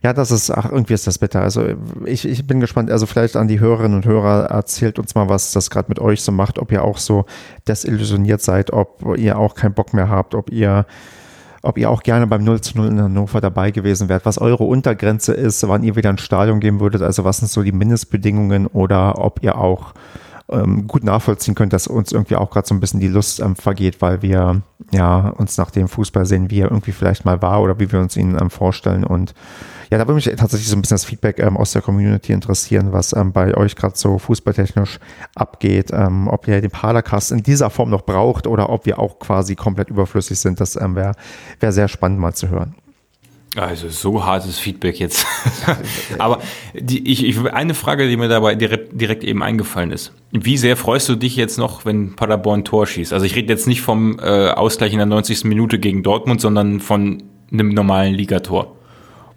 Ja, 0.02 0.14
das 0.14 0.30
ist, 0.30 0.50
ach, 0.50 0.70
irgendwie 0.70 0.94
ist 0.94 1.06
das 1.06 1.18
bitter. 1.18 1.42
Also 1.42 1.62
ich, 2.06 2.26
ich 2.26 2.46
bin 2.46 2.58
gespannt, 2.58 2.90
also 2.90 3.04
vielleicht 3.04 3.36
an 3.36 3.48
die 3.48 3.60
Hörerinnen 3.60 3.98
und 3.98 4.06
Hörer, 4.06 4.46
erzählt 4.46 4.98
uns 4.98 5.14
mal, 5.14 5.28
was 5.28 5.52
das 5.52 5.68
gerade 5.68 5.90
mit 5.90 5.98
euch 5.98 6.22
so 6.22 6.32
macht, 6.32 6.58
ob 6.58 6.72
ihr 6.72 6.82
auch 6.82 6.96
so 6.96 7.26
desillusioniert 7.68 8.40
seid, 8.40 8.72
ob 8.72 9.18
ihr 9.18 9.38
auch 9.38 9.54
keinen 9.54 9.74
Bock 9.74 9.92
mehr 9.92 10.08
habt, 10.08 10.34
ob 10.34 10.50
ihr 10.50 10.86
ob 11.62 11.78
ihr 11.78 11.90
auch 11.90 12.02
gerne 12.02 12.26
beim 12.26 12.44
0 12.44 12.60
zu 12.60 12.76
0 12.76 12.88
in 12.88 13.02
Hannover 13.02 13.40
dabei 13.40 13.70
gewesen 13.70 14.08
wärt, 14.08 14.24
was 14.24 14.38
eure 14.38 14.64
Untergrenze 14.64 15.34
ist, 15.34 15.66
wann 15.68 15.82
ihr 15.82 15.96
wieder 15.96 16.10
ins 16.10 16.22
Stadion 16.22 16.60
gehen 16.60 16.80
würdet, 16.80 17.02
also 17.02 17.24
was 17.24 17.38
sind 17.38 17.48
so 17.48 17.62
die 17.62 17.72
Mindestbedingungen 17.72 18.66
oder 18.66 19.18
ob 19.18 19.42
ihr 19.42 19.58
auch 19.58 19.92
ähm, 20.50 20.86
gut 20.86 21.04
nachvollziehen 21.04 21.54
könnt, 21.54 21.72
dass 21.72 21.86
uns 21.86 22.12
irgendwie 22.12 22.36
auch 22.36 22.50
gerade 22.50 22.66
so 22.66 22.74
ein 22.74 22.80
bisschen 22.80 23.00
die 23.00 23.08
Lust 23.08 23.40
ähm, 23.40 23.56
vergeht, 23.56 24.00
weil 24.00 24.22
wir 24.22 24.62
ja 24.90 25.28
uns 25.28 25.56
nach 25.58 25.70
dem 25.70 25.88
Fußball 25.88 26.26
sehen, 26.26 26.50
wie 26.50 26.60
er 26.60 26.70
irgendwie 26.70 26.92
vielleicht 26.92 27.24
mal 27.24 27.40
war 27.42 27.62
oder 27.62 27.78
wie 27.78 27.90
wir 27.92 28.00
uns 28.00 28.16
ihn 28.16 28.36
ähm, 28.40 28.50
vorstellen. 28.50 29.04
Und 29.04 29.34
ja, 29.90 29.98
da 29.98 30.06
würde 30.06 30.14
mich 30.14 30.24
tatsächlich 30.24 30.68
so 30.68 30.76
ein 30.76 30.82
bisschen 30.82 30.94
das 30.94 31.04
Feedback 31.04 31.40
ähm, 31.40 31.56
aus 31.56 31.72
der 31.72 31.82
Community 31.82 32.32
interessieren, 32.32 32.92
was 32.92 33.12
ähm, 33.12 33.32
bei 33.32 33.56
euch 33.56 33.74
gerade 33.74 33.96
so 33.96 34.18
fußballtechnisch 34.18 35.00
abgeht, 35.34 35.90
ähm, 35.92 36.28
ob 36.28 36.46
ihr 36.46 36.60
den 36.60 36.70
Padercast 36.70 37.32
in 37.32 37.42
dieser 37.42 37.70
Form 37.70 37.90
noch 37.90 38.02
braucht 38.02 38.46
oder 38.46 38.70
ob 38.70 38.86
wir 38.86 39.00
auch 39.00 39.18
quasi 39.18 39.56
komplett 39.56 39.90
überflüssig 39.90 40.38
sind. 40.38 40.60
Das 40.60 40.76
ähm, 40.76 40.94
wäre 40.94 41.14
wär 41.58 41.72
sehr 41.72 41.88
spannend 41.88 42.20
mal 42.20 42.34
zu 42.34 42.48
hören. 42.48 42.76
Also 43.56 43.88
so 43.88 44.24
hartes 44.24 44.60
Feedback 44.60 45.00
jetzt. 45.00 45.26
Aber 46.18 46.40
die, 46.72 47.10
ich, 47.10 47.24
ich, 47.24 47.52
eine 47.52 47.74
Frage, 47.74 48.08
die 48.08 48.16
mir 48.16 48.28
dabei 48.28 48.54
direkt, 48.54 49.00
direkt 49.00 49.24
eben 49.24 49.42
eingefallen 49.42 49.90
ist. 49.90 50.12
Wie 50.30 50.56
sehr 50.56 50.76
freust 50.76 51.08
du 51.08 51.16
dich 51.16 51.34
jetzt 51.34 51.58
noch, 51.58 51.84
wenn 51.84 52.14
Paderborn 52.14 52.64
Tor 52.64 52.86
schießt? 52.86 53.12
Also 53.12 53.26
ich 53.26 53.34
rede 53.34 53.52
jetzt 53.52 53.66
nicht 53.66 53.80
vom 53.80 54.20
äh, 54.20 54.50
Ausgleich 54.50 54.92
in 54.92 54.98
der 54.98 55.06
90. 55.06 55.44
Minute 55.44 55.80
gegen 55.80 56.04
Dortmund, 56.04 56.40
sondern 56.40 56.78
von 56.78 57.24
einem 57.50 57.70
normalen 57.70 58.14
Ligator. 58.14 58.76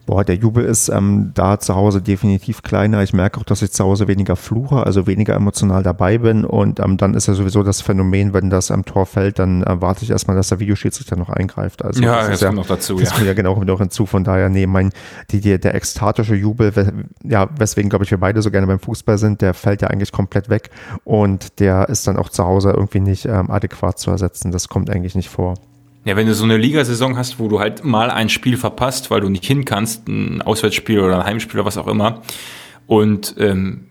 Boah, 0.05 0.25
der 0.25 0.35
Jubel 0.35 0.65
ist 0.65 0.89
ähm, 0.89 1.31
da 1.33 1.59
zu 1.59 1.75
Hause 1.75 2.01
definitiv 2.01 2.61
kleiner. 2.61 3.03
Ich 3.03 3.13
merke 3.13 3.39
auch, 3.39 3.45
dass 3.45 3.61
ich 3.61 3.71
zu 3.71 3.85
Hause 3.85 4.09
weniger 4.09 4.35
fluche, 4.35 4.85
also 4.85 5.07
weniger 5.07 5.33
emotional 5.33 5.81
dabei 5.81 6.17
bin. 6.17 6.43
Und 6.43 6.81
ähm, 6.81 6.97
dann 6.97 7.13
ist 7.13 7.27
ja 7.27 7.33
sowieso 7.33 7.63
das 7.63 7.79
Phänomen, 7.79 8.33
wenn 8.33 8.49
das 8.49 8.69
am 8.69 8.83
Tor 8.83 9.05
fällt, 9.05 9.39
dann 9.39 9.63
erwarte 9.63 10.01
äh, 10.01 10.03
ich 10.03 10.11
erstmal, 10.11 10.35
dass 10.35 10.49
der 10.49 10.59
Videoschiedsrichter 10.59 11.15
noch 11.15 11.29
eingreift. 11.29 11.85
Also 11.85 12.03
ja, 12.03 12.17
das, 12.17 12.31
das 12.31 12.41
ja, 12.41 12.47
kommt 12.47 12.59
noch 12.59 12.67
dazu. 12.67 12.99
Das 12.99 13.09
ja. 13.09 13.15
kommt 13.15 13.27
ja 13.27 13.33
genau 13.33 13.63
noch 13.63 13.79
hinzu. 13.79 14.05
Von 14.05 14.25
daher, 14.25 14.49
nee, 14.49 14.67
mein, 14.67 14.91
die, 15.31 15.39
die, 15.39 15.57
der 15.57 15.73
ekstatische 15.73 16.35
Jubel, 16.35 16.73
ja, 17.23 17.47
weswegen, 17.57 17.89
glaube 17.89 18.03
ich, 18.03 18.11
wir 18.11 18.19
beide 18.19 18.41
so 18.41 18.51
gerne 18.51 18.67
beim 18.67 18.79
Fußball 18.79 19.17
sind, 19.17 19.41
der 19.41 19.53
fällt 19.53 19.81
ja 19.81 19.87
eigentlich 19.87 20.11
komplett 20.11 20.49
weg. 20.49 20.69
Und 21.05 21.59
der 21.59 21.87
ist 21.87 22.07
dann 22.07 22.17
auch 22.17 22.27
zu 22.27 22.43
Hause 22.43 22.71
irgendwie 22.71 22.99
nicht 22.99 23.25
ähm, 23.25 23.49
adäquat 23.49 23.99
zu 23.99 24.11
ersetzen. 24.11 24.51
Das 24.51 24.67
kommt 24.67 24.89
eigentlich 24.89 25.15
nicht 25.15 25.29
vor. 25.29 25.55
Ja, 26.05 26.15
wenn 26.17 26.27
du 26.27 26.33
so 26.33 26.43
eine 26.43 26.57
Ligasaison 26.57 27.17
hast, 27.17 27.39
wo 27.39 27.47
du 27.47 27.59
halt 27.59 27.85
mal 27.85 28.09
ein 28.09 28.27
Spiel 28.29 28.57
verpasst, 28.57 29.09
weil 29.09 29.21
du 29.21 29.29
nicht 29.29 29.45
hin 29.45 29.63
kannst, 29.63 30.07
ein 30.07 30.41
Auswärtsspiel 30.41 30.99
oder 30.99 31.19
ein 31.19 31.25
Heimspiel 31.25 31.59
oder 31.59 31.65
was 31.65 31.77
auch 31.77 31.87
immer, 31.87 32.21
und 32.87 33.35
ähm, 33.39 33.85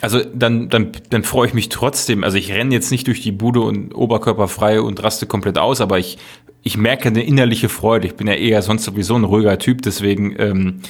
also 0.00 0.20
dann, 0.34 0.68
dann, 0.68 0.92
dann 1.10 1.24
freue 1.24 1.48
ich 1.48 1.54
mich 1.54 1.68
trotzdem. 1.68 2.22
Also 2.22 2.36
ich 2.36 2.52
renne 2.52 2.74
jetzt 2.74 2.90
nicht 2.90 3.06
durch 3.06 3.22
die 3.22 3.32
Bude 3.32 3.60
und 3.60 3.94
Oberkörper 3.94 4.46
frei 4.46 4.80
und 4.80 5.02
raste 5.02 5.26
komplett 5.26 5.58
aus, 5.58 5.80
aber 5.80 5.98
ich, 5.98 6.18
ich 6.62 6.76
merke 6.76 7.08
eine 7.08 7.22
innerliche 7.22 7.68
Freude. 7.68 8.06
Ich 8.06 8.14
bin 8.14 8.26
ja 8.26 8.34
eher 8.34 8.62
sonst 8.62 8.84
sowieso 8.84 9.16
ein 9.16 9.24
ruhiger 9.24 9.58
Typ, 9.58 9.82
deswegen 9.82 10.36
ähm, 10.38 10.80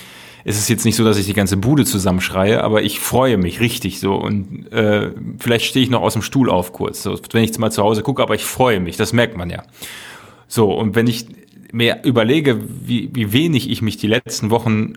ist 0.44 0.59
es 0.59 0.68
jetzt 0.68 0.85
nicht 0.85 0.96
so, 0.96 1.05
dass 1.05 1.18
ich 1.18 1.27
die 1.27 1.35
ganze 1.35 1.57
Bude 1.57 1.85
zusammenschreie, 1.85 2.62
aber 2.62 2.83
ich 2.83 3.01
freue 3.01 3.37
mich 3.37 3.61
richtig 3.61 4.01
so. 4.01 4.14
Und 4.14 4.70
äh, 4.72 5.12
vielleicht 5.38 5.66
stehe 5.66 5.85
ich 5.85 5.90
noch 5.90 6.03
aus 6.03 6.12
dem 6.12 6.22
Stuhl 6.22 6.51
auf 6.51 6.72
kurz, 6.72 7.03
so, 7.03 7.18
wenn 7.33 7.42
ich 7.42 7.51
jetzt 7.51 7.59
mal 7.59 7.70
zu 7.70 7.83
Hause 7.83 8.03
gucke, 8.03 8.22
aber 8.22 8.35
ich 8.35 8.44
freue 8.44 8.81
mich, 8.81 8.96
das 8.96 9.12
merkt 9.12 9.37
man 9.37 9.51
ja. 9.51 9.62
So, 10.48 10.72
und 10.72 10.94
wenn 10.94 11.06
ich 11.06 11.26
mir 11.72 12.04
überlege, 12.04 12.59
wie, 12.87 13.11
wie 13.12 13.32
wenig 13.32 13.70
ich 13.70 13.82
mich 13.82 13.96
die 13.96 14.06
letzten 14.06 14.50
Wochen 14.50 14.94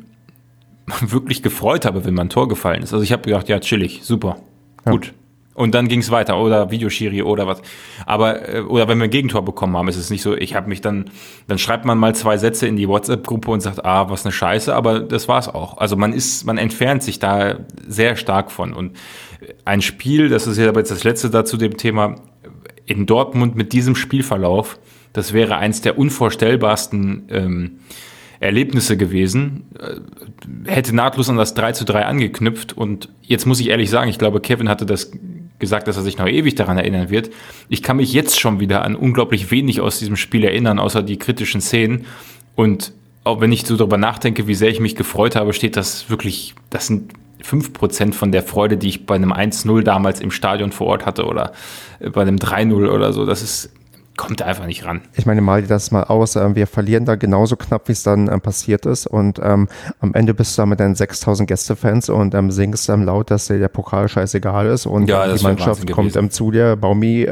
wirklich 1.01 1.41
gefreut 1.41 1.85
habe, 1.85 2.05
wenn 2.05 2.13
mein 2.13 2.29
Tor 2.29 2.47
gefallen 2.47 2.83
ist. 2.83 2.93
Also 2.93 3.03
ich 3.03 3.11
habe 3.11 3.23
gedacht, 3.23 3.49
ja, 3.49 3.59
chillig, 3.59 4.01
super, 4.03 4.37
ja. 4.85 4.91
gut. 4.91 5.13
Und 5.55 5.75
dann 5.75 5.89
ging 5.89 5.99
es 5.99 6.09
weiter 6.09 6.37
oder 6.37 6.71
Videoschiri 6.71 7.21
oder 7.21 7.45
was. 7.45 7.61
Aber 8.05 8.47
äh, 8.47 8.61
oder 8.61 8.87
wenn 8.87 8.97
wir 8.97 9.05
ein 9.05 9.09
Gegentor 9.09 9.43
bekommen 9.43 9.75
haben, 9.75 9.89
ist 9.89 9.97
es 9.97 10.09
nicht 10.09 10.21
so. 10.21 10.33
Ich 10.37 10.55
habe 10.55 10.69
mich 10.69 10.79
dann, 10.79 11.09
dann 11.47 11.57
schreibt 11.57 11.83
man 11.83 11.97
mal 11.97 12.15
zwei 12.15 12.37
Sätze 12.37 12.65
in 12.65 12.77
die 12.77 12.87
WhatsApp-Gruppe 12.87 13.51
und 13.51 13.59
sagt, 13.59 13.83
ah, 13.83 14.09
was 14.09 14.23
eine 14.23 14.31
Scheiße. 14.31 14.73
Aber 14.73 15.01
das 15.01 15.27
war's 15.27 15.49
auch. 15.49 15.77
Also 15.77 15.97
man 15.97 16.13
ist, 16.13 16.45
man 16.45 16.57
entfernt 16.57 17.03
sich 17.03 17.19
da 17.19 17.57
sehr 17.85 18.15
stark 18.15 18.51
von. 18.51 18.71
Und 18.71 18.95
ein 19.65 19.81
Spiel, 19.81 20.29
das 20.29 20.47
ist 20.47 20.57
ja 20.57 20.69
aber 20.69 20.79
jetzt 20.79 20.91
das 20.91 21.03
letzte 21.03 21.29
dazu 21.29 21.57
dem 21.57 21.75
Thema 21.75 22.15
in 22.85 23.05
Dortmund 23.05 23.57
mit 23.57 23.73
diesem 23.73 23.97
Spielverlauf 23.97 24.79
das 25.13 25.33
wäre 25.33 25.57
eins 25.57 25.81
der 25.81 25.97
unvorstellbarsten 25.97 27.23
ähm, 27.29 27.79
Erlebnisse 28.39 28.97
gewesen. 28.97 29.65
Äh, 29.79 30.69
hätte 30.69 30.95
nahtlos 30.95 31.29
an 31.29 31.37
das 31.37 31.53
3 31.53 31.73
zu 31.73 31.85
3 31.85 32.05
angeknüpft. 32.05 32.77
Und 32.77 33.09
jetzt 33.21 33.45
muss 33.45 33.59
ich 33.59 33.69
ehrlich 33.69 33.89
sagen, 33.89 34.09
ich 34.09 34.19
glaube, 34.19 34.39
Kevin 34.39 34.69
hatte 34.69 34.85
das 34.85 35.11
gesagt, 35.59 35.87
dass 35.87 35.97
er 35.97 36.03
sich 36.03 36.17
noch 36.17 36.27
ewig 36.27 36.55
daran 36.55 36.77
erinnern 36.77 37.09
wird. 37.09 37.31
Ich 37.67 37.83
kann 37.83 37.97
mich 37.97 38.13
jetzt 38.13 38.39
schon 38.39 38.59
wieder 38.59 38.83
an 38.83 38.95
unglaublich 38.95 39.51
wenig 39.51 39.81
aus 39.81 39.99
diesem 39.99 40.15
Spiel 40.15 40.45
erinnern, 40.45 40.79
außer 40.79 41.03
die 41.03 41.17
kritischen 41.17 41.59
Szenen. 41.59 42.05
Und 42.55 42.93
auch 43.25 43.41
wenn 43.41 43.51
ich 43.51 43.65
so 43.65 43.75
darüber 43.75 43.97
nachdenke, 43.97 44.47
wie 44.47 44.55
sehr 44.55 44.69
ich 44.69 44.79
mich 44.79 44.95
gefreut 44.95 45.35
habe, 45.35 45.53
steht 45.53 45.75
das 45.75 46.09
wirklich, 46.09 46.55
das 46.69 46.87
sind 46.87 47.11
5% 47.43 48.13
von 48.13 48.31
der 48.31 48.43
Freude, 48.43 48.77
die 48.77 48.87
ich 48.87 49.05
bei 49.05 49.15
einem 49.15 49.33
1-0 49.33 49.81
damals 49.83 50.21
im 50.21 50.31
Stadion 50.31 50.71
vor 50.71 50.87
Ort 50.87 51.05
hatte 51.05 51.25
oder 51.25 51.51
bei 51.99 52.21
einem 52.21 52.37
3-0 52.37 52.89
oder 52.89 53.11
so. 53.11 53.25
Das 53.25 53.41
ist 53.41 53.71
kommt 54.19 54.41
einfach 54.41 54.65
nicht 54.65 54.83
ran. 54.83 55.01
Ich 55.13 55.25
meine, 55.25 55.39
mal 55.39 55.61
dir 55.61 55.69
das 55.69 55.91
mal 55.91 56.03
aus. 56.03 56.35
Ähm, 56.35 56.53
wir 56.53 56.67
verlieren 56.67 57.05
da 57.05 57.15
genauso 57.15 57.55
knapp, 57.55 57.87
wie 57.87 57.93
es 57.93 58.03
dann 58.03 58.29
ähm, 58.29 58.41
passiert 58.41 58.85
ist. 58.85 59.07
Und 59.07 59.39
ähm, 59.41 59.69
am 60.01 60.13
Ende 60.13 60.33
bist 60.33 60.57
du 60.57 60.61
da 60.61 60.65
mit 60.65 60.81
deinen 60.81 60.93
6000 60.93 61.47
Gästefans 61.47 62.09
und 62.09 62.35
ähm, 62.35 62.51
singst 62.51 62.89
ähm, 62.89 63.05
laut, 63.05 63.31
dass 63.31 63.47
dir 63.47 63.59
der 63.59 63.69
Pokal 63.69 64.09
scheißegal 64.09 64.67
ist. 64.67 64.85
Und 64.85 65.07
ja, 65.07 65.33
die 65.33 65.41
Mannschaft 65.41 65.89
kommt 65.89 66.17
ähm, 66.17 66.31
zu 66.31 66.51
dir. 66.51 66.75
Baumi, 66.75 67.29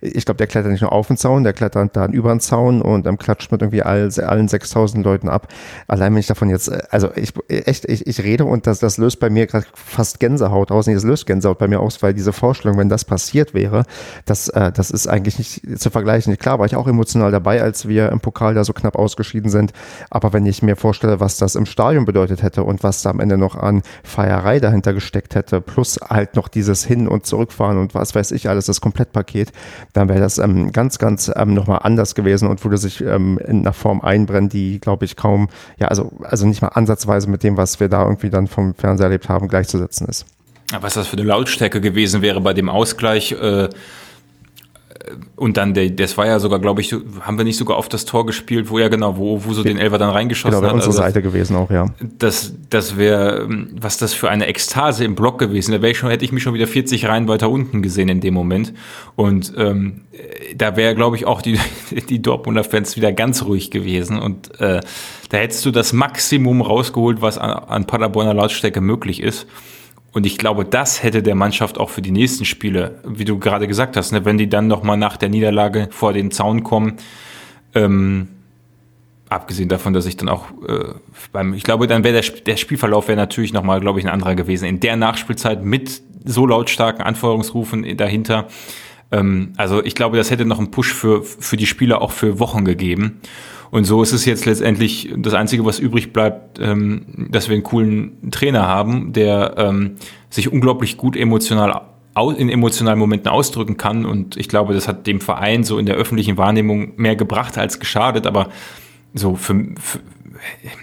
ich 0.00 0.24
glaube, 0.24 0.38
der 0.38 0.46
klettert 0.46 0.72
nicht 0.72 0.80
nur 0.80 0.92
auf 0.92 1.08
den 1.08 1.18
Zaun, 1.18 1.44
der 1.44 1.52
klettert 1.52 1.94
dann 1.94 2.14
über 2.14 2.30
den 2.30 2.40
Zaun 2.40 2.80
und 2.80 3.04
klatscht 3.18 3.52
mit 3.52 3.60
irgendwie 3.60 3.82
all, 3.82 4.08
allen 4.20 4.48
6000 4.48 5.04
Leuten 5.04 5.28
ab. 5.28 5.48
Allein 5.88 6.14
wenn 6.14 6.20
ich 6.20 6.26
davon 6.26 6.48
jetzt, 6.48 6.68
äh, 6.68 6.82
also 6.90 7.10
ich 7.16 7.34
echt, 7.48 7.84
ich, 7.84 8.06
ich 8.06 8.22
rede 8.22 8.46
und 8.46 8.66
das, 8.66 8.78
das 8.78 8.96
löst 8.96 9.20
bei 9.20 9.28
mir 9.28 9.46
gerade 9.46 9.66
fast 9.74 10.20
Gänsehaut 10.20 10.70
aus. 10.70 10.86
Nee, 10.86 10.94
das 10.94 11.04
löst 11.04 11.26
Gänsehaut 11.26 11.58
bei 11.58 11.68
mir 11.68 11.80
aus, 11.80 12.02
weil 12.02 12.14
diese 12.14 12.32
Vorstellung, 12.32 12.78
wenn 12.78 12.88
das 12.88 13.04
passiert 13.04 13.52
wäre, 13.52 13.84
das, 14.24 14.48
äh, 14.48 14.72
das 14.72 14.90
ist 14.90 15.06
eigentlich 15.06 15.38
nicht 15.38 15.78
zu 15.78 15.90
vergleichen 15.90 16.13
vergleichen. 16.14 16.38
Klar 16.38 16.58
war 16.58 16.66
ich 16.66 16.76
auch 16.76 16.86
emotional 16.86 17.30
dabei, 17.30 17.62
als 17.62 17.88
wir 17.88 18.10
im 18.10 18.20
Pokal 18.20 18.54
da 18.54 18.64
so 18.64 18.72
knapp 18.72 18.96
ausgeschieden 18.96 19.50
sind. 19.50 19.72
Aber 20.10 20.32
wenn 20.32 20.46
ich 20.46 20.62
mir 20.62 20.76
vorstelle, 20.76 21.20
was 21.20 21.36
das 21.36 21.54
im 21.54 21.66
Stadion 21.66 22.04
bedeutet 22.04 22.42
hätte 22.42 22.62
und 22.64 22.82
was 22.82 23.02
da 23.02 23.10
am 23.10 23.20
Ende 23.20 23.36
noch 23.36 23.56
an 23.56 23.82
Feierei 24.02 24.60
dahinter 24.60 24.92
gesteckt 24.92 25.34
hätte, 25.34 25.60
plus 25.60 25.98
halt 26.08 26.36
noch 26.36 26.48
dieses 26.48 26.84
Hin- 26.84 27.08
und 27.08 27.26
Zurückfahren 27.26 27.78
und 27.78 27.94
was 27.94 28.14
weiß 28.14 28.32
ich 28.32 28.48
alles, 28.48 28.66
das 28.66 28.80
Komplettpaket, 28.80 29.52
dann 29.92 30.08
wäre 30.08 30.20
das 30.20 30.38
ähm, 30.38 30.72
ganz, 30.72 30.98
ganz 30.98 31.30
ähm, 31.34 31.54
nochmal 31.54 31.80
anders 31.82 32.14
gewesen 32.14 32.48
und 32.48 32.62
würde 32.64 32.78
sich 32.78 33.00
ähm, 33.00 33.38
in 33.38 33.60
einer 33.60 33.72
Form 33.72 34.00
einbrennen, 34.00 34.48
die, 34.48 34.80
glaube 34.80 35.04
ich, 35.04 35.16
kaum, 35.16 35.48
ja, 35.78 35.88
also, 35.88 36.12
also 36.22 36.46
nicht 36.46 36.62
mal 36.62 36.68
ansatzweise 36.68 37.28
mit 37.28 37.42
dem, 37.42 37.56
was 37.56 37.80
wir 37.80 37.88
da 37.88 38.02
irgendwie 38.04 38.30
dann 38.30 38.46
vom 38.46 38.74
Fernseher 38.74 39.06
erlebt 39.06 39.28
haben, 39.28 39.48
gleichzusetzen 39.48 40.08
ist. 40.08 40.26
Was 40.80 40.94
das 40.94 41.06
für 41.06 41.16
eine 41.16 41.26
Lautstärke 41.26 41.80
gewesen 41.80 42.22
wäre 42.22 42.40
bei 42.40 42.54
dem 42.54 42.68
Ausgleich, 42.68 43.32
äh, 43.32 43.68
und 45.36 45.56
dann, 45.56 45.74
der, 45.74 45.90
das 45.90 46.16
war 46.16 46.26
ja 46.26 46.38
sogar, 46.38 46.58
glaube 46.58 46.80
ich, 46.80 46.94
haben 47.20 47.36
wir 47.36 47.44
nicht 47.44 47.58
sogar 47.58 47.76
auf 47.76 47.88
das 47.88 48.04
Tor 48.04 48.24
gespielt, 48.24 48.70
wo 48.70 48.78
ja 48.78 48.88
genau, 48.88 49.18
wo, 49.18 49.44
wo 49.44 49.52
so 49.52 49.62
den 49.62 49.78
Elfer 49.78 49.98
dann 49.98 50.10
reingeschossen 50.10 50.60
genau, 50.60 50.62
hat. 50.62 50.74
Genau, 50.74 50.86
unsere 50.86 50.90
also, 50.90 51.02
Seite 51.02 51.22
gewesen 51.22 51.56
auch, 51.56 51.70
ja. 51.70 51.86
Das, 52.18 52.54
das 52.70 52.96
wäre, 52.96 53.46
was 53.78 53.98
das 53.98 54.14
für 54.14 54.30
eine 54.30 54.46
Ekstase 54.46 55.04
im 55.04 55.14
Block 55.14 55.38
gewesen. 55.38 55.72
Da 55.72 55.82
wäre 55.82 55.92
ich 55.92 55.98
schon, 55.98 56.08
hätte 56.08 56.24
ich 56.24 56.32
mich 56.32 56.42
schon 56.42 56.54
wieder 56.54 56.66
40 56.66 57.06
Reihen 57.06 57.28
weiter 57.28 57.50
unten 57.50 57.82
gesehen 57.82 58.08
in 58.08 58.20
dem 58.20 58.34
Moment. 58.34 58.72
Und 59.14 59.52
ähm, 59.58 60.02
da 60.56 60.76
wäre, 60.76 60.94
glaube 60.94 61.16
ich, 61.16 61.26
auch 61.26 61.42
die, 61.42 61.58
die 62.08 62.22
Dortmunder 62.22 62.64
Fans 62.64 62.96
wieder 62.96 63.12
ganz 63.12 63.44
ruhig 63.44 63.70
gewesen. 63.70 64.18
Und 64.18 64.58
äh, 64.60 64.80
da 65.28 65.36
hättest 65.36 65.66
du 65.66 65.70
das 65.70 65.92
Maximum 65.92 66.62
rausgeholt, 66.62 67.20
was 67.20 67.36
an, 67.36 67.50
an 67.50 67.86
Paderborner 67.86 68.32
Lautstärke 68.32 68.80
möglich 68.80 69.22
ist. 69.22 69.46
Und 70.14 70.26
ich 70.26 70.38
glaube, 70.38 70.64
das 70.64 71.02
hätte 71.02 71.22
der 71.24 71.34
Mannschaft 71.34 71.76
auch 71.76 71.90
für 71.90 72.00
die 72.00 72.12
nächsten 72.12 72.44
Spiele, 72.44 73.00
wie 73.04 73.24
du 73.24 73.38
gerade 73.40 73.66
gesagt 73.66 73.96
hast, 73.96 74.12
ne, 74.12 74.24
wenn 74.24 74.38
die 74.38 74.48
dann 74.48 74.68
nochmal 74.68 74.96
nach 74.96 75.16
der 75.16 75.28
Niederlage 75.28 75.88
vor 75.90 76.12
den 76.12 76.30
Zaun 76.30 76.62
kommen, 76.62 76.94
ähm, 77.74 78.28
abgesehen 79.28 79.68
davon, 79.68 79.92
dass 79.92 80.06
ich 80.06 80.16
dann 80.16 80.28
auch 80.28 80.46
äh, 80.68 80.94
beim, 81.32 81.52
ich 81.52 81.64
glaube, 81.64 81.88
dann 81.88 82.04
wäre 82.04 82.20
der, 82.20 82.30
der 82.42 82.56
Spielverlauf 82.56 83.08
wäre 83.08 83.16
natürlich 83.16 83.52
nochmal, 83.52 83.80
glaube 83.80 83.98
ich, 83.98 84.06
ein 84.06 84.12
anderer 84.12 84.36
gewesen. 84.36 84.66
In 84.66 84.78
der 84.78 84.96
Nachspielzeit 84.96 85.64
mit 85.64 86.00
so 86.24 86.46
lautstarken 86.46 87.02
Anforderungsrufen 87.02 87.96
dahinter. 87.96 88.46
Ähm, 89.10 89.52
also 89.56 89.84
ich 89.84 89.96
glaube, 89.96 90.16
das 90.16 90.30
hätte 90.30 90.44
noch 90.44 90.58
einen 90.58 90.70
Push 90.70 90.94
für, 90.94 91.24
für 91.24 91.56
die 91.56 91.66
Spieler 91.66 92.00
auch 92.00 92.12
für 92.12 92.38
Wochen 92.38 92.64
gegeben. 92.64 93.20
Und 93.74 93.86
so 93.86 94.04
ist 94.04 94.12
es 94.12 94.24
jetzt 94.24 94.46
letztendlich 94.46 95.12
das 95.16 95.34
Einzige, 95.34 95.64
was 95.64 95.80
übrig 95.80 96.12
bleibt, 96.12 96.60
ähm, 96.60 97.28
dass 97.30 97.48
wir 97.48 97.54
einen 97.54 97.64
coolen 97.64 98.30
Trainer 98.30 98.68
haben, 98.68 99.12
der 99.12 99.54
ähm, 99.56 99.96
sich 100.30 100.52
unglaublich 100.52 100.96
gut 100.96 101.16
emotional 101.16 101.80
in 102.38 102.50
emotionalen 102.50 103.00
Momenten 103.00 103.32
ausdrücken 103.32 103.76
kann. 103.76 104.06
Und 104.06 104.36
ich 104.36 104.48
glaube, 104.48 104.74
das 104.74 104.86
hat 104.86 105.08
dem 105.08 105.20
Verein 105.20 105.64
so 105.64 105.76
in 105.78 105.86
der 105.86 105.96
öffentlichen 105.96 106.36
Wahrnehmung 106.36 106.92
mehr 106.98 107.16
gebracht 107.16 107.58
als 107.58 107.80
geschadet. 107.80 108.28
Aber 108.28 108.50
so 109.12 109.34
für, 109.34 109.66
für 109.80 109.98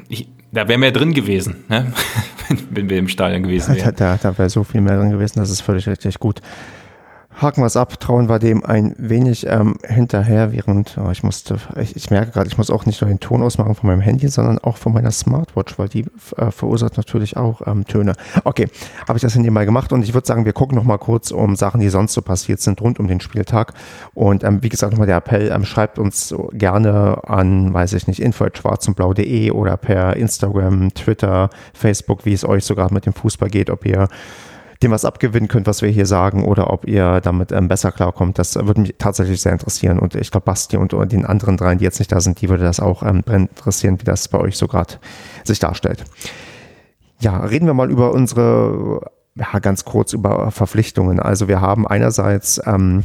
ich, 0.09 0.27
da 0.51 0.67
wäre 0.67 0.77
mehr 0.77 0.91
drin 0.91 1.13
gewesen, 1.13 1.63
ne? 1.69 1.93
wenn 2.71 2.89
wir 2.89 2.97
im 2.97 3.07
Stadion 3.07 3.43
gewesen 3.43 3.73
wären. 3.73 3.95
Da, 3.95 4.17
da, 4.17 4.31
da 4.31 4.37
wäre 4.37 4.49
so 4.49 4.65
viel 4.65 4.81
mehr 4.81 4.97
drin 4.97 5.11
gewesen, 5.11 5.39
das 5.39 5.49
ist 5.49 5.61
völlig 5.61 5.87
richtig 5.87 6.19
gut 6.19 6.41
haken 7.41 7.61
wir 7.61 7.65
es 7.65 7.77
ab, 7.77 7.99
trauen 7.99 8.29
wir 8.29 8.39
dem 8.39 8.63
ein 8.63 8.95
wenig 8.97 9.47
ähm, 9.47 9.75
hinterher, 9.87 10.51
während 10.51 10.97
oh, 10.97 11.09
ich 11.11 11.23
musste, 11.23 11.57
ich, 11.79 11.95
ich 11.95 12.09
merke 12.09 12.31
gerade, 12.31 12.47
ich 12.47 12.57
muss 12.57 12.69
auch 12.69 12.85
nicht 12.85 13.01
nur 13.01 13.09
den 13.09 13.19
Ton 13.19 13.41
ausmachen 13.41 13.75
von 13.75 13.87
meinem 13.87 14.01
Handy, 14.01 14.27
sondern 14.27 14.59
auch 14.59 14.77
von 14.77 14.93
meiner 14.93 15.11
Smartwatch, 15.11 15.77
weil 15.79 15.89
die 15.89 16.05
äh, 16.37 16.51
verursacht 16.51 16.97
natürlich 16.97 17.37
auch 17.37 17.61
ähm, 17.65 17.85
Töne. 17.85 18.13
Okay, 18.43 18.67
habe 19.07 19.17
ich 19.17 19.21
das 19.21 19.33
dem 19.33 19.53
mal 19.53 19.65
gemacht 19.65 19.91
und 19.91 20.03
ich 20.03 20.13
würde 20.13 20.27
sagen, 20.27 20.45
wir 20.45 20.53
gucken 20.53 20.77
noch 20.77 20.83
mal 20.83 20.97
kurz 20.97 21.31
um 21.31 21.55
Sachen, 21.55 21.81
die 21.81 21.89
sonst 21.89 22.13
so 22.13 22.21
passiert 22.21 22.61
sind 22.61 22.81
rund 22.81 22.99
um 22.99 23.07
den 23.07 23.19
Spieltag. 23.19 23.73
Und 24.13 24.43
ähm, 24.43 24.61
wie 24.61 24.69
gesagt, 24.69 24.91
nochmal 24.91 25.07
der 25.07 25.17
Appell, 25.17 25.51
ähm, 25.51 25.65
schreibt 25.65 25.97
uns 25.99 26.35
gerne 26.53 27.21
an, 27.27 27.73
weiß 27.73 27.93
ich 27.93 28.07
nicht, 28.07 28.21
info.schwarzundblau.de 28.21 29.51
oder 29.51 29.77
per 29.77 30.15
Instagram, 30.15 30.93
Twitter, 30.93 31.49
Facebook, 31.73 32.25
wie 32.25 32.33
es 32.33 32.45
euch 32.45 32.65
sogar 32.65 32.93
mit 32.93 33.05
dem 33.05 33.13
Fußball 33.13 33.49
geht, 33.49 33.69
ob 33.69 33.85
ihr 33.85 34.07
dem 34.83 34.91
was 34.91 35.05
abgewinnen 35.05 35.47
könnt, 35.47 35.67
was 35.67 35.81
wir 35.81 35.89
hier 35.89 36.05
sagen, 36.05 36.43
oder 36.43 36.71
ob 36.71 36.87
ihr 36.87 37.21
damit 37.21 37.51
ähm, 37.51 37.67
besser 37.67 37.91
klarkommt. 37.91 38.39
Das 38.39 38.55
würde 38.55 38.81
mich 38.81 38.95
tatsächlich 38.97 39.41
sehr 39.41 39.51
interessieren. 39.51 39.99
Und 39.99 40.15
ich 40.15 40.31
glaube, 40.31 40.45
Basti 40.45 40.77
und 40.77 40.93
den 41.11 41.25
anderen 41.25 41.57
dreien, 41.57 41.77
die 41.77 41.85
jetzt 41.85 41.99
nicht 41.99 42.11
da 42.11 42.19
sind, 42.19 42.41
die 42.41 42.49
würde 42.49 42.63
das 42.63 42.79
auch 42.79 43.03
ähm, 43.03 43.23
interessieren, 43.27 43.99
wie 43.99 44.05
das 44.05 44.27
bei 44.27 44.39
euch 44.39 44.57
so 44.57 44.67
gerade 44.67 44.95
sich 45.43 45.59
darstellt. 45.59 46.03
Ja, 47.19 47.37
reden 47.37 47.67
wir 47.67 47.75
mal 47.75 47.91
über 47.91 48.11
unsere, 48.13 49.11
ja, 49.35 49.59
ganz 49.59 49.85
kurz 49.85 50.13
über 50.13 50.49
Verpflichtungen. 50.51 51.19
Also 51.19 51.47
wir 51.47 51.61
haben 51.61 51.87
einerseits 51.87 52.59
ähm, 52.65 53.03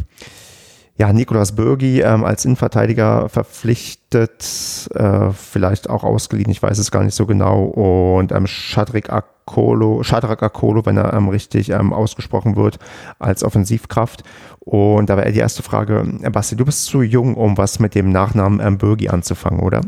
ja, 0.98 1.12
Nikolaus 1.12 1.52
Bürgi 1.52 2.00
ähm, 2.00 2.24
als 2.24 2.44
Innenverteidiger 2.46 3.28
verpflichtet, 3.28 4.88
äh, 4.94 5.30
vielleicht 5.30 5.90
auch 5.90 6.04
ausgeliehen, 6.04 6.50
ich 6.50 6.62
weiß 6.62 6.78
es 6.78 6.90
gar 6.90 7.04
nicht 7.04 7.14
so 7.14 7.26
genau. 7.26 7.64
Und 7.64 8.32
ähm, 8.32 8.46
Shadrik 8.46 9.10
Akolo, 9.10 10.02
Shadrach 10.02 10.40
Akolo, 10.40 10.86
wenn 10.86 10.96
er 10.96 11.12
ähm, 11.12 11.28
richtig 11.28 11.68
ähm, 11.68 11.92
ausgesprochen 11.92 12.56
wird, 12.56 12.78
als 13.18 13.44
Offensivkraft. 13.44 14.22
Und 14.60 15.10
da 15.10 15.18
wäre 15.18 15.30
die 15.32 15.38
erste 15.38 15.62
Frage, 15.62 16.02
äh, 16.22 16.30
Basti, 16.30 16.56
du 16.56 16.64
bist 16.64 16.86
zu 16.86 17.02
jung, 17.02 17.34
um 17.34 17.58
was 17.58 17.78
mit 17.78 17.94
dem 17.94 18.10
Nachnamen 18.10 18.66
ähm, 18.66 18.78
Bürgi 18.78 19.10
anzufangen, 19.10 19.60
oder? 19.60 19.82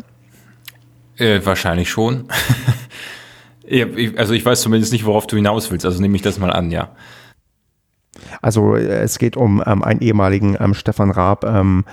Äh, 1.17 1.41
wahrscheinlich 1.43 1.89
schon. 1.89 2.29
also 4.17 4.35
ich 4.35 4.45
weiß 4.45 4.61
zumindest 4.61 4.93
nicht, 4.93 5.07
worauf 5.07 5.27
du 5.27 5.37
hinaus 5.37 5.71
willst, 5.71 5.87
also 5.87 6.03
nehme 6.03 6.17
ich 6.17 6.23
das 6.23 6.39
mal 6.39 6.53
an, 6.53 6.71
ja. 6.71 6.91
Also 8.43 8.77
äh, 8.77 9.01
es 9.01 9.19
geht 9.19 9.37
um 9.37 9.63
ähm, 9.67 9.83
einen 9.83 10.01
ehemaligen 10.01 10.57
ähm, 10.61 10.75
Stefan 10.75 11.11
Raab. 11.11 11.45
Ähm, 11.45 11.85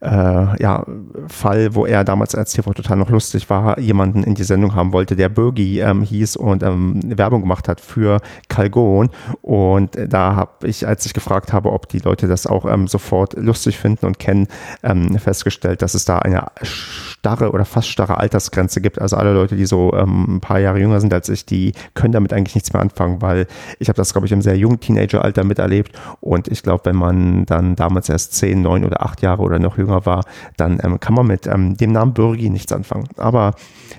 äh, 0.00 0.62
ja, 0.62 0.84
Fall, 1.28 1.74
wo 1.74 1.86
er 1.86 2.04
damals 2.04 2.34
als 2.34 2.52
TV 2.52 2.72
total 2.72 2.96
noch 2.96 3.10
lustig 3.10 3.48
war, 3.50 3.78
jemanden 3.78 4.22
in 4.22 4.34
die 4.34 4.44
Sendung 4.44 4.74
haben 4.74 4.92
wollte, 4.92 5.16
der 5.16 5.28
Bürgi 5.28 5.80
ähm, 5.80 6.02
hieß 6.02 6.36
und 6.36 6.62
ähm, 6.62 7.00
Werbung 7.04 7.42
gemacht 7.42 7.68
hat 7.68 7.80
für 7.80 8.20
Calgon. 8.48 9.10
Und 9.42 9.96
da 10.08 10.36
habe 10.36 10.66
ich, 10.68 10.86
als 10.86 11.06
ich 11.06 11.14
gefragt 11.14 11.52
habe, 11.52 11.72
ob 11.72 11.88
die 11.88 11.98
Leute 11.98 12.28
das 12.28 12.46
auch 12.46 12.64
ähm, 12.66 12.88
sofort 12.88 13.34
lustig 13.34 13.78
finden 13.78 14.06
und 14.06 14.18
kennen, 14.18 14.48
ähm, 14.82 15.18
festgestellt, 15.18 15.82
dass 15.82 15.94
es 15.94 16.04
da 16.04 16.18
eine 16.18 16.44
starre 16.62 17.50
oder 17.50 17.64
fast 17.64 17.88
starre 17.88 18.18
Altersgrenze 18.18 18.80
gibt. 18.80 19.00
Also 19.00 19.16
alle 19.16 19.32
Leute, 19.32 19.56
die 19.56 19.66
so 19.66 19.92
ähm, 19.94 20.36
ein 20.36 20.40
paar 20.40 20.60
Jahre 20.60 20.78
jünger 20.78 21.00
sind 21.00 21.12
als 21.12 21.28
ich, 21.28 21.44
die 21.46 21.72
können 21.94 22.12
damit 22.12 22.32
eigentlich 22.32 22.54
nichts 22.54 22.72
mehr 22.72 22.82
anfangen, 22.82 23.22
weil 23.22 23.46
ich 23.78 23.88
habe 23.88 23.96
das, 23.96 24.12
glaube 24.12 24.26
ich, 24.26 24.32
im 24.32 24.42
sehr 24.42 24.56
jungen 24.56 24.80
Teenageralter 24.80 25.44
miterlebt. 25.44 25.92
Und 26.20 26.48
ich 26.48 26.62
glaube, 26.62 26.84
wenn 26.84 26.96
man 26.96 27.46
dann 27.46 27.76
damals 27.76 28.08
erst 28.08 28.34
zehn, 28.34 28.62
neun 28.62 28.84
oder 28.84 29.02
acht 29.02 29.22
Jahre 29.22 29.42
oder 29.42 29.58
noch 29.58 29.76
jünger 29.86 30.06
war, 30.06 30.24
dann 30.56 30.80
ähm, 30.82 31.00
kann 31.00 31.14
man 31.14 31.26
mit 31.26 31.46
ähm, 31.46 31.76
dem 31.76 31.92
Namen 31.92 32.14
Bürgi 32.14 32.50
nichts 32.50 32.72
anfangen. 32.72 33.08
Aber 33.16 33.54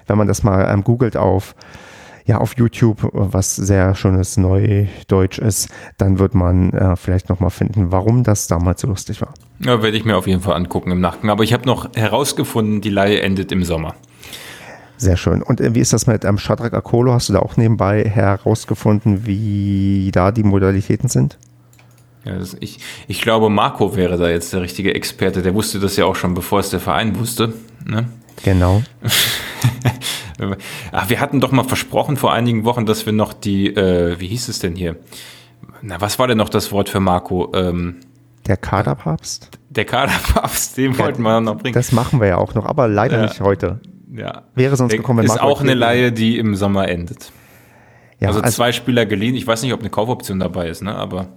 wenn 0.06 0.18
man 0.18 0.28
das 0.28 0.44
mal 0.44 0.72
ähm, 0.72 0.84
googelt 0.84 1.18
auf 1.18 1.56
ja, 2.28 2.40
auf 2.40 2.58
YouTube, 2.58 3.10
was 3.14 3.56
sehr 3.56 3.96
schönes 3.96 4.36
Neudeutsch 4.36 5.40
ist, 5.40 5.70
dann 5.98 6.20
wird 6.20 6.36
man 6.36 6.72
äh, 6.72 6.98
vielleicht 6.98 7.30
nochmal 7.30 7.52
finden, 7.52 7.94
warum 7.94 8.24
das 8.24 8.48
damals 8.48 8.82
so 8.82 8.88
lustig 8.90 9.22
war. 9.22 9.34
Ja, 9.60 9.82
werde 9.82 9.96
ich 9.96 10.04
mir 10.04 10.18
auf 10.18 10.28
jeden 10.28 10.42
Fall 10.42 10.56
angucken 10.56 10.92
im 10.92 11.00
Nachgang. 11.00 11.30
Aber 11.30 11.46
ich 11.46 11.54
habe 11.54 11.66
noch 11.66 11.96
herausgefunden, 11.96 12.82
die 12.82 12.90
Leihe 12.90 13.22
endet 13.22 13.54
im 13.54 13.64
Sommer. 13.64 13.96
Sehr 14.98 15.16
schön. 15.16 15.42
Und 15.42 15.62
äh, 15.62 15.74
wie 15.74 15.80
ist 15.80 15.94
das 15.94 16.06
mit 16.06 16.26
ähm, 16.26 16.38
Shadrach 16.38 16.74
Akolo? 16.74 17.14
Hast 17.14 17.30
du 17.30 17.34
da 17.34 17.40
auch 17.40 17.56
nebenbei 17.56 18.04
herausgefunden, 18.04 19.26
wie 19.26 20.10
da 20.12 20.32
die 20.32 20.44
Modalitäten 20.44 21.08
sind? 21.08 21.38
Ja, 22.28 22.38
das, 22.38 22.57
ich, 22.59 22.80
ich 23.07 23.21
glaube, 23.21 23.49
Marco 23.49 23.95
wäre 23.95 24.17
da 24.17 24.30
jetzt 24.30 24.53
der 24.53 24.61
richtige 24.61 24.93
Experte. 24.93 25.41
Der 25.41 25.53
wusste 25.53 25.80
das 25.80 25.95
ja 25.95 26.05
auch 26.05 26.15
schon, 26.15 26.34
bevor 26.34 26.59
es 26.59 26.69
der 26.69 26.80
Verein 26.80 27.17
wusste. 27.17 27.53
Ne? 27.86 28.07
Genau. 28.43 28.84
Ach, 30.91 31.09
wir 31.09 31.19
hatten 31.19 31.39
doch 31.39 31.51
mal 31.51 31.63
versprochen 31.63 32.17
vor 32.17 32.34
einigen 32.34 32.63
Wochen, 32.63 32.86
dass 32.86 33.05
wir 33.05 33.13
noch 33.13 33.34
die, 33.34 33.67
äh, 33.67 34.19
wie 34.19 34.28
hieß 34.28 34.49
es 34.49 34.59
denn 34.59 34.75
hier? 34.75 34.97
Na, 35.82 35.99
was 36.01 36.19
war 36.19 36.28
denn 36.28 36.38
noch 36.38 36.49
das 36.49 36.71
Wort 36.71 36.89
für 36.89 36.99
Marco? 36.99 37.51
Ähm, 37.55 37.97
der 38.45 38.57
Kaderpapst? 38.57 39.49
Der 39.69 39.86
Kaderpapst, 39.86 40.78
den 40.78 40.93
ja, 40.93 40.99
wollten 40.99 41.21
wir 41.21 41.41
noch 41.41 41.57
bringen. 41.57 41.73
Das 41.73 41.91
machen 41.91 42.19
wir 42.19 42.28
ja 42.28 42.38
auch 42.38 42.53
noch, 42.53 42.65
aber 42.65 42.88
leider 42.88 43.17
ja. 43.17 43.23
nicht 43.23 43.41
heute. 43.41 43.80
Ja. 44.11 44.43
Wäre 44.55 44.75
sonst 44.75 44.91
der, 44.91 44.99
gekommen, 44.99 45.19
wenn 45.19 45.25
Ist 45.25 45.36
Marco 45.36 45.47
auch 45.47 45.61
eine 45.61 45.73
Leihe, 45.73 46.11
die 46.11 46.38
im 46.38 46.55
Sommer 46.55 46.88
endet. 46.88 47.32
Ja, 48.19 48.30
also, 48.30 48.41
also 48.41 48.55
zwei 48.55 48.71
Spieler 48.71 49.05
geliehen. 49.05 49.36
Ich 49.36 49.45
weiß 49.45 49.61
nicht, 49.63 49.73
ob 49.73 49.82
eine 49.82 49.89
Kaufoption 49.89 50.39
dabei 50.39 50.69
ist, 50.69 50.82
ne? 50.82 50.95
aber 50.95 51.28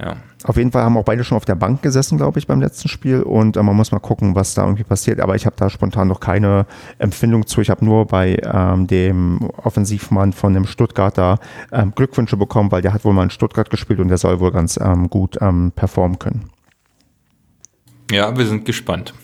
ja. 0.00 0.16
Auf 0.44 0.56
jeden 0.56 0.70
Fall 0.72 0.82
haben 0.82 0.96
auch 0.96 1.04
beide 1.04 1.24
schon 1.24 1.36
auf 1.36 1.44
der 1.44 1.54
Bank 1.54 1.82
gesessen, 1.82 2.18
glaube 2.18 2.38
ich, 2.38 2.46
beim 2.46 2.60
letzten 2.60 2.88
Spiel. 2.88 3.22
Und 3.22 3.56
äh, 3.56 3.62
man 3.62 3.74
muss 3.74 3.92
mal 3.92 3.98
gucken, 3.98 4.34
was 4.34 4.54
da 4.54 4.62
irgendwie 4.62 4.84
passiert. 4.84 5.20
Aber 5.20 5.34
ich 5.34 5.46
habe 5.46 5.56
da 5.56 5.70
spontan 5.70 6.08
noch 6.08 6.20
keine 6.20 6.66
Empfindung 6.98 7.46
zu. 7.46 7.60
Ich 7.62 7.70
habe 7.70 7.84
nur 7.84 8.06
bei 8.06 8.38
ähm, 8.42 8.86
dem 8.86 9.50
Offensivmann 9.62 10.32
von 10.32 10.52
dem 10.54 10.66
Stuttgarter 10.66 11.38
ähm, 11.72 11.92
Glückwünsche 11.94 12.36
bekommen, 12.36 12.70
weil 12.70 12.82
der 12.82 12.92
hat 12.92 13.04
wohl 13.04 13.14
mal 13.14 13.24
in 13.24 13.30
Stuttgart 13.30 13.70
gespielt 13.70 13.98
und 13.98 14.08
der 14.08 14.18
soll 14.18 14.38
wohl 14.38 14.52
ganz 14.52 14.78
ähm, 14.80 15.08
gut 15.08 15.38
ähm, 15.40 15.72
performen 15.74 16.18
können. 16.18 16.50
Ja, 18.10 18.36
wir 18.36 18.46
sind 18.46 18.64
gespannt. 18.64 19.14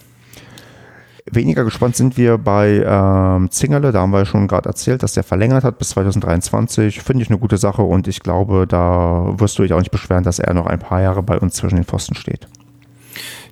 Weniger 1.30 1.64
gespannt 1.64 1.94
sind 1.94 2.16
wir 2.16 2.36
bei 2.36 2.82
ähm, 2.84 3.50
Zingerle, 3.50 3.92
da 3.92 4.00
haben 4.00 4.12
wir 4.12 4.24
schon 4.24 4.48
gerade 4.48 4.68
erzählt, 4.68 5.04
dass 5.04 5.14
der 5.14 5.22
verlängert 5.22 5.62
hat 5.62 5.78
bis 5.78 5.90
2023. 5.90 7.00
Finde 7.00 7.22
ich 7.22 7.30
eine 7.30 7.38
gute 7.38 7.58
Sache 7.58 7.82
und 7.82 8.08
ich 8.08 8.20
glaube, 8.20 8.66
da 8.68 9.32
wirst 9.38 9.56
du 9.58 9.62
dich 9.62 9.72
auch 9.72 9.78
nicht 9.78 9.92
beschweren, 9.92 10.24
dass 10.24 10.40
er 10.40 10.52
noch 10.52 10.66
ein 10.66 10.80
paar 10.80 11.00
Jahre 11.00 11.22
bei 11.22 11.38
uns 11.38 11.54
zwischen 11.54 11.76
den 11.76 11.84
Pfosten 11.84 12.16
steht. 12.16 12.48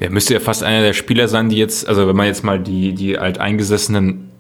Er 0.01 0.11
müsste 0.11 0.35
ja 0.35 0.41
fast 0.41 0.65
einer 0.65 0.83
der 0.83 0.95
Spieler 0.95 1.29
sein, 1.29 1.49
die 1.49 1.59
jetzt, 1.59 1.87
also 1.87 2.09
wenn 2.09 2.17
man 2.17 2.27
jetzt 2.27 2.43
mal 2.43 2.59
die, 2.59 2.95
die 2.95 3.19
alteingesessenen 3.19 4.31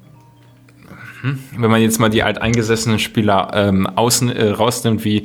hm, 1.21 1.39
wenn 1.57 1.71
man 1.71 1.83
jetzt 1.83 2.01
mal 2.01 2.09
die 2.09 2.23
alteingesessenen 2.23 2.99
Spieler 2.99 3.51
ähm, 3.55 3.87
außen 3.87 4.31
äh, 4.31 4.49
rausnimmt, 4.51 5.05
wie 5.05 5.25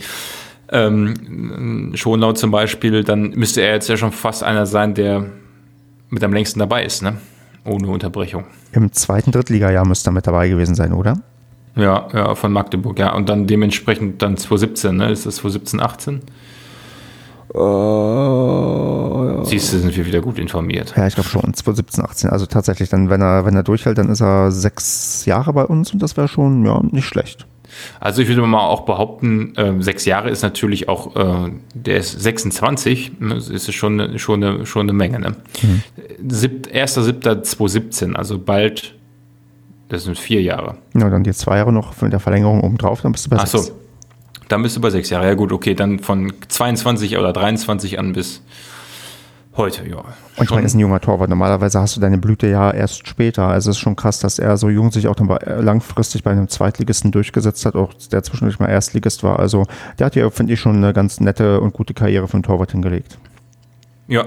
ähm, 0.69 1.91
Schonlau 1.95 2.33
zum 2.33 2.51
Beispiel, 2.51 3.03
dann 3.03 3.29
müsste 3.31 3.61
er 3.61 3.73
jetzt 3.73 3.87
ja 3.87 3.97
schon 3.97 4.11
fast 4.11 4.43
einer 4.43 4.65
sein, 4.65 4.93
der 4.93 5.25
mit 6.09 6.23
am 6.23 6.33
längsten 6.33 6.59
dabei 6.59 6.85
ist, 6.85 7.01
ne? 7.01 7.17
Ohne 7.65 7.87
Unterbrechung. 7.87 8.45
Im 8.71 8.91
zweiten 8.91 9.31
Drittligajahr 9.31 9.85
müsste 9.85 10.09
er 10.09 10.13
mit 10.13 10.27
dabei 10.27 10.47
gewesen 10.49 10.75
sein, 10.75 10.93
oder? 10.93 11.17
Ja, 11.75 12.07
ja, 12.13 12.35
von 12.35 12.51
Magdeburg, 12.53 12.97
ja. 12.99 13.13
Und 13.13 13.27
dann 13.27 13.47
dementsprechend 13.47 14.21
dann 14.21 14.37
2017, 14.37 14.95
ne? 14.95 15.11
Ist 15.11 15.25
das 15.25 15.37
2017, 15.37 15.81
18? 15.81 16.21
Uh, 17.53 19.43
Siehst 19.45 19.71
du, 19.71 19.79
sind 19.79 19.95
wir 19.95 20.05
wieder 20.05 20.21
gut 20.21 20.39
informiert. 20.39 20.93
Ja, 20.97 21.07
ich 21.07 21.15
glaube 21.15 21.29
schon. 21.29 21.53
2017, 21.53 22.03
18. 22.03 22.29
Also 22.29 22.45
tatsächlich, 22.45 22.89
dann, 22.89 23.09
wenn 23.09 23.21
er, 23.21 23.45
wenn 23.45 23.55
er 23.55 23.63
durchhält, 23.63 23.97
dann 23.97 24.09
ist 24.09 24.21
er 24.21 24.51
sechs 24.51 25.25
Jahre 25.25 25.53
bei 25.53 25.65
uns 25.65 25.93
und 25.93 26.01
das 26.01 26.17
wäre 26.17 26.27
schon, 26.27 26.65
ja, 26.65 26.81
nicht 26.83 27.05
schlecht. 27.05 27.45
Also 27.99 28.21
ich 28.21 28.27
würde 28.27 28.41
mal 28.41 28.59
auch 28.59 28.81
behaupten, 28.81 29.55
äh, 29.55 29.81
sechs 29.81 30.05
Jahre 30.05 30.29
ist 30.29 30.41
natürlich 30.41 30.87
auch, 30.89 31.15
äh, 31.15 31.51
der 31.73 31.97
ist 31.97 32.11
26, 32.11 33.11
das 33.19 33.49
ist 33.49 33.73
schon, 33.73 34.19
schon, 34.19 34.43
eine, 34.43 34.65
schon 34.65 34.81
eine 34.81 34.93
Menge. 34.93 35.19
Ne? 35.19 35.35
Mhm. 35.61 35.81
1.7.2017, 36.27 38.13
also 38.13 38.39
bald, 38.39 38.95
das 39.89 40.03
sind 40.03 40.17
vier 40.17 40.41
Jahre. 40.41 40.77
Ja, 40.93 41.09
dann 41.09 41.23
die 41.23 41.33
zwei 41.33 41.57
Jahre 41.57 41.73
noch 41.73 41.93
von 41.93 42.09
der 42.09 42.19
Verlängerung 42.19 42.61
oben 42.61 42.77
drauf, 42.77 43.01
dann 43.01 43.11
bist 43.11 43.25
du 43.25 43.29
bei 43.29 43.37
Ach 43.37 43.47
so. 43.47 43.71
Dann 44.47 44.61
bist 44.61 44.75
du 44.75 44.81
bei 44.81 44.91
sechs 44.91 45.09
Jahre. 45.09 45.25
Ja 45.25 45.33
gut, 45.33 45.51
okay, 45.51 45.73
dann 45.73 45.99
von 45.99 46.31
22 46.47 47.17
oder 47.17 47.33
23 47.33 47.97
an 47.97 48.13
bis 48.13 48.43
heute, 49.57 49.87
ja. 49.87 49.97
Und 49.97 50.43
ich 50.43 50.49
meine, 50.49 50.63
er 50.63 50.65
ist 50.65 50.73
ein 50.73 50.79
junger 50.79 50.99
Torwart. 50.99 51.29
Normalerweise 51.29 51.79
hast 51.79 51.95
du 51.95 52.01
deine 52.01 52.17
Blüte 52.17 52.47
ja 52.47 52.71
erst 52.71 53.07
später. 53.07 53.47
Also 53.47 53.71
es 53.71 53.77
ist 53.77 53.81
schon 53.81 53.95
krass, 53.95 54.19
dass 54.19 54.39
er 54.39 54.57
so 54.57 54.69
jung 54.69 54.91
sich 54.91 55.07
auch 55.07 55.15
dann 55.15 55.27
langfristig 55.63 56.23
bei 56.23 56.31
einem 56.31 56.47
Zweitligisten 56.47 57.11
durchgesetzt 57.11 57.65
hat, 57.65 57.75
auch 57.75 57.93
der 58.11 58.23
zwischendurch 58.23 58.59
mal 58.59 58.67
Erstligist 58.67 59.23
war. 59.23 59.39
Also 59.39 59.65
der 59.99 60.07
hat 60.07 60.15
ja, 60.15 60.29
finde 60.29 60.53
ich, 60.53 60.59
schon 60.59 60.77
eine 60.77 60.93
ganz 60.93 61.19
nette 61.19 61.61
und 61.61 61.73
gute 61.73 61.93
Karriere 61.93 62.27
für 62.27 62.35
einen 62.35 62.43
Torwart 62.43 62.71
hingelegt. 62.71 63.17
Ja, 64.07 64.25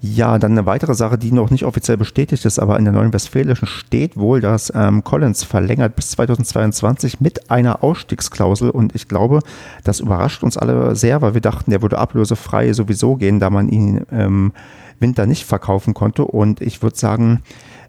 ja, 0.00 0.38
dann 0.38 0.52
eine 0.52 0.66
weitere 0.66 0.94
Sache, 0.94 1.16
die 1.16 1.32
noch 1.32 1.50
nicht 1.50 1.64
offiziell 1.64 1.96
bestätigt 1.96 2.44
ist, 2.44 2.58
aber 2.58 2.78
in 2.78 2.84
der 2.84 2.92
Neuen 2.92 3.12
Westfälischen 3.12 3.66
steht 3.66 4.16
wohl, 4.16 4.40
dass 4.40 4.70
ähm, 4.74 5.02
Collins 5.02 5.42
verlängert 5.42 5.96
bis 5.96 6.10
2022 6.10 7.20
mit 7.20 7.50
einer 7.50 7.82
Ausstiegsklausel. 7.82 8.70
Und 8.70 8.94
ich 8.94 9.08
glaube, 9.08 9.40
das 9.84 10.00
überrascht 10.00 10.42
uns 10.42 10.58
alle 10.58 10.94
sehr, 10.96 11.22
weil 11.22 11.34
wir 11.34 11.40
dachten, 11.40 11.70
der 11.70 11.82
würde 11.82 11.98
ablösefrei 11.98 12.72
sowieso 12.72 13.16
gehen, 13.16 13.40
da 13.40 13.48
man 13.48 13.68
ihn 13.68 13.98
im 14.10 14.18
ähm, 14.18 14.52
Winter 14.98 15.26
nicht 15.26 15.44
verkaufen 15.44 15.94
konnte. 15.94 16.24
Und 16.24 16.60
ich 16.60 16.82
würde 16.82 16.96
sagen, 16.96 17.42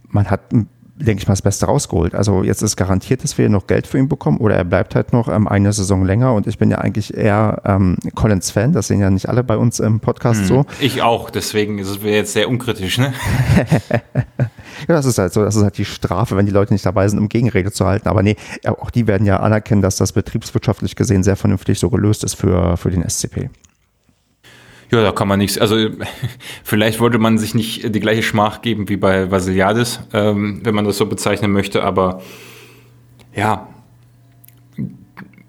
man 0.07 0.29
hat 0.29 0.53
ein 0.53 0.67
denke 0.99 1.21
ich 1.21 1.27
mal, 1.27 1.33
das 1.33 1.41
Beste 1.41 1.65
rausgeholt. 1.67 2.15
Also 2.15 2.43
jetzt 2.43 2.61
ist 2.61 2.75
garantiert, 2.75 3.23
dass 3.23 3.37
wir 3.37 3.49
noch 3.49 3.67
Geld 3.67 3.87
für 3.87 3.97
ihn 3.97 4.07
bekommen 4.07 4.37
oder 4.39 4.55
er 4.55 4.63
bleibt 4.63 4.95
halt 4.95 5.13
noch 5.13 5.27
ähm, 5.27 5.47
eine 5.47 5.71
Saison 5.71 6.05
länger 6.05 6.33
und 6.33 6.47
ich 6.47 6.57
bin 6.57 6.71
ja 6.71 6.79
eigentlich 6.79 7.15
eher 7.15 7.61
ähm, 7.65 7.97
Collins-Fan, 8.15 8.73
das 8.73 8.87
sehen 8.87 8.99
ja 8.99 9.09
nicht 9.09 9.29
alle 9.29 9.43
bei 9.43 9.57
uns 9.57 9.79
im 9.79 9.99
Podcast 9.99 10.41
hm, 10.41 10.47
so. 10.47 10.65
Ich 10.79 11.01
auch, 11.01 11.29
deswegen 11.29 11.79
ist 11.79 11.89
es 11.89 11.99
jetzt 12.03 12.33
sehr 12.33 12.49
unkritisch, 12.49 12.97
ne? 12.97 13.13
ja, 14.87 14.95
das 14.95 15.05
ist 15.05 15.17
halt 15.17 15.33
so, 15.33 15.43
das 15.43 15.55
ist 15.55 15.63
halt 15.63 15.77
die 15.77 15.85
Strafe, 15.85 16.35
wenn 16.35 16.45
die 16.45 16.51
Leute 16.51 16.73
nicht 16.73 16.85
dabei 16.85 17.07
sind, 17.07 17.19
um 17.19 17.29
Gegenrede 17.29 17.71
zu 17.71 17.85
halten. 17.85 18.07
Aber 18.07 18.23
nee, 18.23 18.35
auch 18.65 18.89
die 18.89 19.07
werden 19.07 19.25
ja 19.25 19.39
anerkennen, 19.39 19.81
dass 19.81 19.97
das 19.97 20.13
betriebswirtschaftlich 20.13 20.95
gesehen 20.95 21.23
sehr 21.23 21.35
vernünftig 21.35 21.79
so 21.79 21.89
gelöst 21.89 22.23
ist 22.23 22.35
für, 22.35 22.77
für 22.77 22.89
den 22.89 23.07
SCP. 23.07 23.49
Ja, 24.91 25.01
da 25.01 25.11
kann 25.11 25.27
man 25.27 25.39
nichts. 25.39 25.57
Also 25.57 25.75
vielleicht 26.63 26.99
wollte 26.99 27.17
man 27.17 27.37
sich 27.37 27.53
nicht 27.53 27.93
die 27.93 27.99
gleiche 27.99 28.23
Schmach 28.23 28.61
geben 28.61 28.89
wie 28.89 28.97
bei 28.97 29.29
Vasiliadis, 29.29 29.99
ähm, 30.13 30.61
wenn 30.63 30.75
man 30.75 30.85
das 30.85 30.97
so 30.97 31.05
bezeichnen 31.05 31.51
möchte, 31.51 31.83
aber 31.83 32.21
ja, 33.35 33.67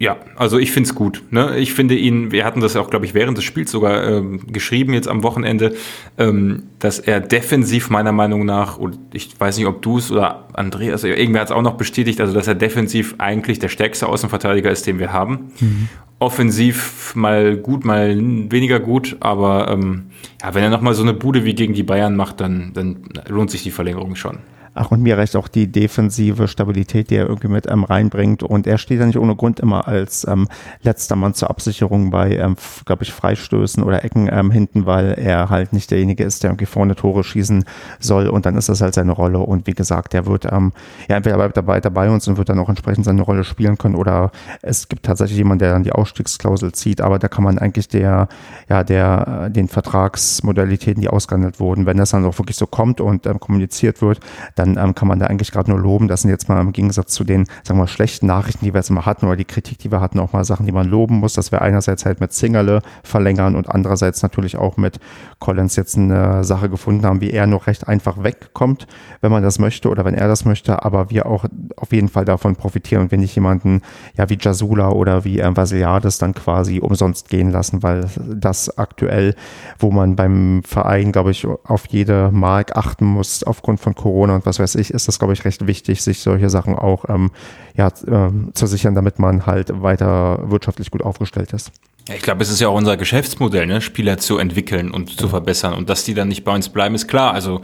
ja, 0.01 0.16
also 0.36 0.59
ich 0.59 0.70
finde 0.70 0.89
es 0.89 0.95
gut. 0.95 1.24
Ne? 1.30 1.59
Ich 1.59 1.74
finde 1.74 1.97
ihn, 1.97 2.30
wir 2.30 2.45
hatten 2.45 2.61
das 2.61 2.76
auch, 2.76 2.89
glaube 2.89 3.05
ich, 3.05 3.14
während 3.14 3.36
des 3.36 3.45
Spiels 3.45 3.72
sogar 3.72 4.05
ähm, 4.05 4.47
geschrieben, 4.47 4.95
jetzt 4.95 5.09
am 5.09 5.24
Wochenende, 5.24 5.74
ähm, 6.18 6.64
dass 6.78 7.01
er 7.01 7.18
defensiv 7.18 7.91
meiner 7.91 8.12
Meinung 8.12 8.45
nach, 8.47 8.78
und 8.78 8.97
ich 9.12 9.28
weiß 9.39 9.57
nicht, 9.59 9.66
ob 9.66 9.82
du 9.82 9.99
es 9.99 10.12
oder 10.12 10.47
Andreas, 10.53 11.03
also 11.03 11.09
irgendwer 11.09 11.41
hat 11.41 11.49
es 11.49 11.53
auch 11.53 11.62
noch 11.62 11.76
bestätigt, 11.76 12.20
also 12.20 12.32
dass 12.32 12.47
er 12.47 12.55
defensiv 12.55 13.16
eigentlich 13.18 13.59
der 13.59 13.68
stärkste 13.68 14.09
Außenverteidiger 14.09 14.70
ist, 14.70 14.86
den 14.86 15.01
wir 15.01 15.12
haben. 15.12 15.51
Mhm. 15.59 15.89
Offensiv 16.21 17.14
mal 17.14 17.57
gut, 17.57 17.85
mal 17.85 18.16
weniger 18.19 18.81
gut, 18.81 19.16
aber 19.21 19.69
ähm, 19.71 20.11
ja, 20.43 20.53
wenn 20.55 20.64
er 20.64 20.71
nochmal 20.71 20.95
so 20.95 21.03
eine 21.03 21.14
Bude 21.14 21.45
wie 21.45 21.55
gegen 21.55 21.75
die 21.75 21.85
Bayern 21.85 22.16
macht, 22.16 22.41
dann, 22.41 22.73
dann 22.75 23.05
lohnt 23.29 23.51
sich 23.51 23.62
die 23.62 23.71
Verlängerung 23.71 24.16
schon. 24.16 24.39
Ach, 24.75 24.91
und 24.91 25.03
mir 25.03 25.19
reicht 25.19 25.37
auch 25.37 25.49
die 25.49 25.66
defensive 25.66 26.49
Stabilität, 26.49 27.11
die 27.11 27.16
er 27.16 27.27
irgendwie 27.27 27.49
mit 27.49 27.66
ähm, 27.71 27.85
reinbringt. 27.85 28.43
Und 28.43 28.66
er 28.66 28.79
steht 28.79 29.01
ja 29.01 29.07
nicht 29.07 29.19
ohne 29.19 29.37
Grund 29.37 29.61
immer 29.61 29.89
als 29.89 30.27
ähm, 30.27 30.49
letzter 30.83 31.16
Mann 31.16 31.35
zur 31.35 31.51
Absicherung 31.51 32.11
bei, 32.11 32.37
ähm, 32.37 32.57
glaube 32.85 33.05
ich, 33.05 33.12
Freistößen 33.12 33.83
oder 33.83 34.05
Ecken 34.05 34.29
ähm, 34.31 34.51
hinten, 34.51 34.87
weil 34.87 35.14
er 35.19 35.51
halt 35.51 35.73
nicht 35.73 35.91
derjenige 35.91 36.25
ist, 36.25 36.43
der 36.43 36.51
irgendwie 36.51 36.66
vorne 36.66 36.95
Tore 36.95 37.25
schießen 37.25 37.64
soll. 37.99 38.29
Und 38.29 38.47
dann 38.47 38.57
ist 38.57 38.69
das 38.69 38.81
halt 38.81 38.95
seine 38.95 39.12
Rolle. 39.12 39.39
Und 39.39 39.66
wie 39.66 39.73
gesagt, 39.73 40.12
der 40.12 40.27
wird 40.27 40.45
ähm, 40.51 40.73
ja 41.09 41.16
entweder 41.16 41.37
bleibt 41.37 41.57
dabei, 41.57 41.81
dabei 41.81 42.11
uns 42.11 42.29
und 42.29 42.37
wird 42.37 42.49
dann 42.49 42.59
auch 42.59 42.69
entsprechend 42.69 43.05
seine 43.05 43.23
Rolle 43.23 43.45
spielen 43.45 43.79
können. 43.79 43.95
Oder 43.95 44.31
es 44.62 44.89
gibt 44.89 45.05
tatsächlich 45.07 45.39
jemanden, 45.39 45.61
der 45.61 45.73
dann 45.73 45.83
die 45.83 45.93
Ausstiegsklausel 45.93 46.73
zieht. 46.73 47.01
Aber 47.01 47.19
da 47.19 47.29
kann 47.29 47.45
man 47.45 47.59
eigentlich 47.59 47.89
der, 47.89 48.29
ja, 48.69 48.85
der, 48.85 49.47
äh, 49.47 49.51
den 49.51 49.69
Vertragsmodalitäten, 49.69 51.01
die 51.01 51.09
ausgehandelt 51.09 51.61
wurden, 51.61 51.87
wenn 51.87 51.97
das 51.97 52.11
dann 52.11 52.25
auch 52.25 52.39
wirklich 52.39 52.57
so 52.57 52.66
kommt 52.66 53.01
und 53.01 53.27
ähm, 53.27 53.41
kommuniziert 53.41 54.03
wird, 54.03 54.21
dann 54.55 54.68
dann 54.75 54.89
ähm, 54.89 54.95
kann 54.95 55.09
man 55.09 55.19
da 55.19 55.27
eigentlich 55.27 55.53
gerade 55.53 55.71
nur 55.71 55.81
loben. 55.81 56.09
Das 56.09 56.23
sind 56.23 56.31
jetzt 56.31 56.49
mal 56.49 56.61
im 56.61 56.73
Gegensatz 56.73 57.12
zu 57.12 57.25
den, 57.25 57.47
sagen 57.64 57.79
wir, 57.79 57.87
schlechten 57.87 58.27
Nachrichten, 58.27 58.64
die 58.64 58.73
wir 58.73 58.79
jetzt 58.79 58.91
mal 58.91 59.07
hatten 59.07 59.27
oder 59.27 59.37
die 59.37 59.45
Kritik, 59.45 59.79
die 59.79 59.91
wir 59.91 60.01
hatten, 60.01 60.19
auch 60.19 60.33
mal 60.33 60.45
Sachen, 60.45 60.66
die 60.66 60.73
man 60.73 60.89
loben 60.89 61.16
muss. 61.16 61.35
dass 61.35 61.53
wir 61.53 61.62
einerseits 61.62 62.05
halt 62.05 62.21
mit 62.21 62.33
Zingerle 62.33 62.83
verlängern 63.03 63.57
und 63.57 63.69
andererseits 63.69 64.23
natürlich 64.23 64.57
auch 64.57 64.77
mit 64.77 64.99
Collins 65.39 65.77
jetzt 65.77 65.97
eine 65.97 66.45
Sache 66.45 66.69
gefunden 66.69 67.07
haben, 67.07 67.21
wie 67.21 67.31
er 67.31 67.47
noch 67.47 67.66
recht 67.66 67.87
einfach 67.89 68.23
wegkommt, 68.23 68.87
wenn 69.21 69.31
man 69.31 69.43
das 69.43 69.59
möchte 69.59 69.89
oder 69.89 70.05
wenn 70.05 70.14
er 70.14 70.29
das 70.29 70.45
möchte, 70.45 70.85
aber 70.85 71.11
wir 71.11 71.27
auch 71.27 71.45
auf 71.77 71.93
jeden 71.93 72.09
Fall 72.09 72.25
davon 72.25 72.57
profitieren 72.57 73.03
und 73.03 73.11
wir 73.11 73.19
nicht 73.19 73.35
jemanden, 73.35 73.83
ja, 74.16 74.29
wie 74.29 74.39
Jasula 74.41 74.91
oder 74.91 75.25
wie 75.25 75.39
äh, 75.39 75.57
Vasiliades 75.57 76.19
dann 76.19 76.35
quasi 76.35 76.81
umsonst 76.81 77.29
gehen 77.29 77.51
lassen, 77.51 77.83
weil 77.83 78.07
das 78.35 78.77
aktuell, 78.79 79.35
wo 79.79 79.91
man 79.91 80.16
beim 80.16 80.62
Verein, 80.64 81.12
glaube 81.12 81.31
ich, 81.31 81.47
auf 81.47 81.87
jede 81.87 82.31
Mark 82.33 82.77
achten 82.77 83.05
muss 83.05 83.45
aufgrund 83.45 83.81
von 83.81 83.95
Corona 83.95 84.35
und 84.35 84.47
was 84.49 84.59
weiß 84.59 84.74
ich, 84.74 84.90
ist 84.90 85.07
das, 85.07 85.18
glaube 85.18 85.34
ich, 85.34 85.44
recht 85.44 85.66
wichtig, 85.66 86.03
sich 86.03 86.20
solche 86.20 86.51
Sachen 86.51 86.74
auch 86.74 87.05
ähm, 87.09 87.30
ja, 87.76 87.88
äh, 87.88 88.30
zu 88.55 88.66
sichern, 88.66 88.94
damit 88.94 89.18
man 89.18 89.46
halt 89.46 89.82
weiter 89.82 90.51
wirtschaftlich 90.51 90.90
gut 90.90 91.03
aufgestellt 91.03 91.53
ist. 91.53 91.70
Ja, 92.09 92.14
ich 92.14 92.22
glaube, 92.22 92.42
es 92.42 92.51
ist 92.51 92.59
ja 92.61 92.68
auch 92.68 92.76
unser 92.76 92.96
Geschäftsmodell, 92.96 93.66
ne? 93.66 93.80
Spieler 93.80 94.18
zu 94.18 94.38
entwickeln 94.38 94.90
und 94.90 95.11
zu 95.11 95.28
verbessern. 95.28 95.74
Und 95.74 95.90
dass 95.90 96.05
die 96.05 96.14
dann 96.14 96.28
nicht 96.28 96.42
bei 96.42 96.55
uns 96.55 96.70
bleiben, 96.70 96.94
ist 96.94 97.07
klar. 97.07 97.34
Also 97.34 97.61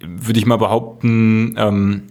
würde 0.00 0.38
ich 0.38 0.46
mal 0.46 0.58
behaupten, 0.58 1.54
ähm, 1.56 2.02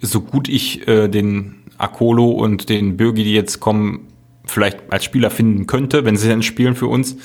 so 0.00 0.22
gut 0.22 0.48
ich 0.48 0.88
äh, 0.88 1.08
den 1.08 1.56
Akolo 1.76 2.30
und 2.30 2.68
den 2.68 2.96
Bürgi, 2.96 3.24
die 3.24 3.34
jetzt 3.34 3.60
kommen, 3.60 4.08
vielleicht 4.44 4.90
als 4.90 5.04
Spieler 5.04 5.30
finden 5.30 5.66
könnte, 5.66 6.04
wenn 6.04 6.16
sie 6.16 6.28
dann 6.28 6.42
spielen 6.42 6.74
für 6.74 6.86
uns, 6.86 7.16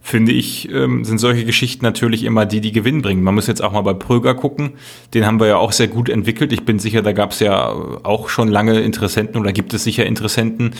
finde 0.00 0.32
ich, 0.32 0.70
ähm, 0.72 1.04
sind 1.04 1.18
solche 1.18 1.44
Geschichten 1.44 1.84
natürlich 1.84 2.24
immer 2.24 2.46
die, 2.46 2.60
die 2.60 2.72
Gewinn 2.72 3.02
bringen. 3.02 3.22
Man 3.22 3.34
muss 3.34 3.46
jetzt 3.46 3.62
auch 3.62 3.72
mal 3.72 3.80
bei 3.80 3.94
Pröger 3.94 4.34
gucken. 4.34 4.72
Den 5.14 5.26
haben 5.26 5.40
wir 5.40 5.46
ja 5.46 5.56
auch 5.56 5.72
sehr 5.72 5.88
gut 5.88 6.08
entwickelt. 6.08 6.52
Ich 6.52 6.64
bin 6.64 6.78
sicher, 6.78 7.02
da 7.02 7.12
gab 7.12 7.32
es 7.32 7.40
ja 7.40 7.68
auch 8.02 8.28
schon 8.28 8.48
lange 8.48 8.80
Interessenten 8.80 9.40
oder 9.40 9.52
gibt 9.52 9.74
es 9.74 9.84
sicher 9.84 10.06
Interessenten 10.06 10.74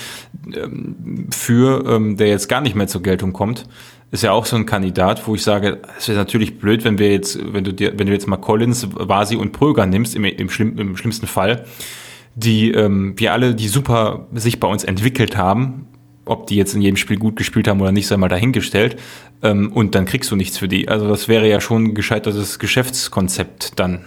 ähm, 0.54 1.28
für, 1.30 1.84
ähm, 1.86 2.16
der 2.16 2.28
jetzt 2.28 2.48
gar 2.48 2.60
nicht 2.60 2.76
mehr 2.76 2.86
zur 2.86 3.02
Geltung 3.02 3.32
kommt. 3.32 3.66
Ist 4.12 4.22
ja 4.22 4.30
auch 4.30 4.46
so 4.46 4.54
ein 4.54 4.66
Kandidat, 4.66 5.26
wo 5.26 5.34
ich 5.34 5.42
sage, 5.42 5.82
es 5.98 6.08
wäre 6.08 6.18
natürlich 6.18 6.58
blöd, 6.58 6.84
wenn 6.84 6.98
wir 6.98 7.10
jetzt, 7.10 7.38
wenn 7.52 7.64
du 7.64 7.72
dir, 7.72 7.98
wenn 7.98 8.06
du 8.06 8.12
jetzt 8.12 8.28
mal 8.28 8.36
Collins, 8.36 8.86
Vasi 8.94 9.34
und 9.34 9.52
Pröger 9.52 9.86
nimmst, 9.86 10.14
im, 10.14 10.24
im, 10.24 10.48
schlimm, 10.48 10.78
im 10.78 10.96
schlimmsten 10.96 11.26
Fall, 11.26 11.64
die 12.36 12.70
ähm, 12.70 13.14
wir 13.16 13.32
alle, 13.32 13.54
die 13.54 13.66
super 13.66 14.28
sich 14.32 14.60
bei 14.60 14.68
uns 14.68 14.84
entwickelt 14.84 15.36
haben, 15.36 15.88
ob 16.26 16.48
die 16.48 16.56
jetzt 16.56 16.74
in 16.74 16.82
jedem 16.82 16.96
Spiel 16.96 17.16
gut 17.16 17.36
gespielt 17.36 17.68
haben 17.68 17.80
oder 17.80 17.92
nicht, 17.92 18.06
sei 18.06 18.16
mal 18.16 18.28
dahingestellt. 18.28 18.96
Ähm, 19.42 19.70
und 19.72 19.94
dann 19.94 20.06
kriegst 20.06 20.30
du 20.30 20.36
nichts 20.36 20.58
für 20.58 20.66
die. 20.66 20.88
Also 20.88 21.08
das 21.08 21.28
wäre 21.28 21.48
ja 21.48 21.60
schon 21.60 21.84
ein 21.84 21.94
gescheitertes 21.94 22.58
Geschäftskonzept 22.58 23.78
dann. 23.78 24.04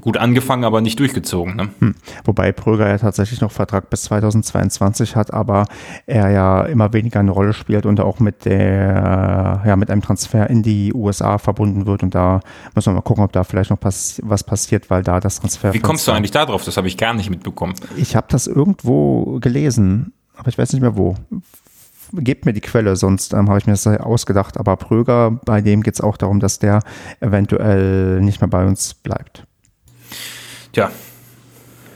Gut 0.00 0.16
angefangen, 0.16 0.64
aber 0.64 0.80
nicht 0.80 0.98
durchgezogen. 0.98 1.56
Ne? 1.56 1.68
Hm. 1.78 1.94
Wobei 2.24 2.52
Pröger 2.52 2.88
ja 2.88 2.98
tatsächlich 2.98 3.40
noch 3.40 3.52
Vertrag 3.52 3.90
bis 3.90 4.02
2022 4.04 5.14
hat, 5.14 5.32
aber 5.32 5.66
er 6.06 6.30
ja 6.30 6.62
immer 6.62 6.92
weniger 6.92 7.20
eine 7.20 7.30
Rolle 7.30 7.52
spielt 7.52 7.86
und 7.86 8.00
auch 8.00 8.18
mit 8.18 8.44
der, 8.44 9.62
ja, 9.64 9.76
mit 9.76 9.90
einem 9.90 10.02
Transfer 10.02 10.48
in 10.50 10.62
die 10.62 10.92
USA 10.92 11.38
verbunden 11.38 11.86
wird. 11.86 12.02
Und 12.02 12.14
da 12.14 12.40
müssen 12.74 12.92
wir 12.92 12.94
mal 12.94 13.02
gucken, 13.02 13.24
ob 13.24 13.32
da 13.32 13.44
vielleicht 13.44 13.70
noch 13.70 13.80
pass 13.80 14.20
was 14.24 14.42
passiert, 14.42 14.90
weil 14.90 15.02
da 15.02 15.20
das 15.20 15.40
Transfer. 15.40 15.74
Wie 15.74 15.80
kommst 15.80 16.08
du 16.08 16.12
eigentlich 16.12 16.30
da 16.32 16.46
drauf? 16.46 16.64
Das 16.64 16.76
habe 16.76 16.88
ich 16.88 16.96
gar 16.96 17.14
nicht 17.14 17.30
mitbekommen. 17.30 17.74
Ich 17.96 18.16
habe 18.16 18.26
das 18.30 18.46
irgendwo 18.46 19.38
gelesen 19.38 20.12
aber 20.36 20.48
ich 20.48 20.58
weiß 20.58 20.72
nicht 20.72 20.82
mehr 20.82 20.96
wo. 20.96 21.14
Gebt 22.14 22.44
mir 22.44 22.52
die 22.52 22.60
Quelle, 22.60 22.94
sonst 22.96 23.32
ähm, 23.32 23.48
habe 23.48 23.58
ich 23.58 23.66
mir 23.66 23.72
das 23.72 23.86
ausgedacht. 23.86 24.58
Aber 24.58 24.76
Pröger, 24.76 25.40
bei 25.44 25.60
dem 25.60 25.82
geht 25.82 25.94
es 25.94 26.00
auch 26.00 26.16
darum, 26.16 26.40
dass 26.40 26.58
der 26.58 26.80
eventuell 27.20 28.20
nicht 28.20 28.40
mehr 28.40 28.48
bei 28.48 28.66
uns 28.66 28.94
bleibt. 28.94 29.46
Tja, 30.72 30.90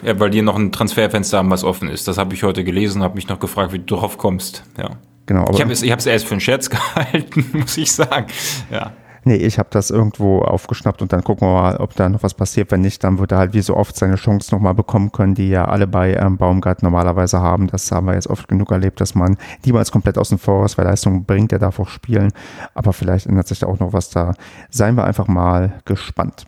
ja, 0.03 0.19
weil 0.19 0.31
die 0.31 0.43
noch 0.43 0.57
ein 0.57 0.73
Transferfenster 0.73 1.39
haben, 1.39 1.51
was 1.51 1.65
offen 1.65 1.89
ist. 1.89 2.07
Das 2.09 2.19
habe 2.19 2.35
ich 2.35 2.43
heute 2.43 2.65
gelesen, 2.65 3.03
habe 3.03 3.15
mich 3.15 3.29
noch 3.29 3.41
gefragt, 3.41 3.73
wie 3.73 3.79
du 3.79 3.97
drauf 3.97 4.19
kommst. 4.19 4.65
Ja. 4.79 4.91
Genau, 5.27 5.51
ich 5.53 5.61
habe 5.61 5.73
es, 5.73 5.83
ich 5.83 5.91
es 5.91 6.07
erst 6.07 6.27
für 6.27 6.33
einen 6.33 6.41
Scherz 6.41 6.71
gehalten, 6.71 7.45
muss 7.53 7.77
ich 7.77 7.91
sagen. 7.91 8.27
Ja. 8.71 8.93
Nee, 9.29 9.35
ich 9.35 9.59
habe 9.59 9.69
das 9.73 9.91
irgendwo 9.91 10.39
aufgeschnappt 10.39 11.03
und 11.03 11.13
dann 11.13 11.25
gucken 11.25 11.49
wir 11.49 11.53
mal, 11.53 11.77
ob 11.79 11.97
da 11.97 12.09
noch 12.09 12.23
was 12.23 12.35
passiert. 12.35 12.71
Wenn 12.71 12.83
nicht, 12.83 13.03
dann 13.03 13.19
wird 13.19 13.33
er 13.33 13.39
halt 13.39 13.55
wie 13.55 13.61
so 13.61 13.77
oft 13.77 13.97
seine 13.97 14.15
Chance 14.15 14.55
nochmal 14.55 14.73
bekommen 14.73 15.11
können, 15.11 15.35
die 15.35 15.49
ja 15.49 15.65
alle 15.65 15.89
bei 15.89 16.15
ähm, 16.15 16.37
Baumgart 16.37 16.85
normalerweise 16.85 17.41
haben. 17.41 17.67
Das 17.67 17.91
haben 17.91 18.07
wir 18.07 18.15
jetzt 18.15 18.29
oft 18.29 18.47
genug 18.47 18.71
erlebt, 18.71 19.01
dass 19.01 19.17
man 19.17 19.37
niemals 19.65 19.91
komplett 19.91 20.17
aus 20.17 20.29
dem 20.29 20.39
Voraus, 20.39 20.79
weil 20.79 20.85
Leistung 20.85 21.25
bringt, 21.25 21.51
der 21.51 21.59
darf 21.59 21.81
auch 21.81 21.89
spielen. 21.89 22.33
Aber 22.75 22.93
vielleicht 22.93 23.27
ändert 23.27 23.49
sich 23.49 23.59
da 23.59 23.67
auch 23.67 23.81
noch 23.81 23.93
was 23.93 24.11
da. 24.11 24.35
Seien 24.71 24.95
wir 24.95 25.03
einfach 25.03 25.27
mal 25.27 25.81
gespannt. 25.87 26.47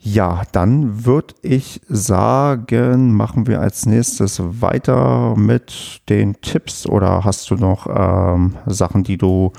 Ja, 0.00 0.42
dann 0.50 1.06
würde 1.06 1.34
ich 1.42 1.80
sagen, 1.88 3.14
machen 3.14 3.46
wir 3.46 3.60
als 3.60 3.86
nächstes 3.86 4.42
weiter 4.60 5.36
mit 5.36 6.00
den 6.08 6.40
Tipps 6.40 6.88
oder 6.88 7.22
hast 7.24 7.48
du 7.50 7.54
noch 7.54 7.86
ähm, 7.88 8.56
Sachen, 8.66 9.04
die 9.04 9.16
du. 9.16 9.52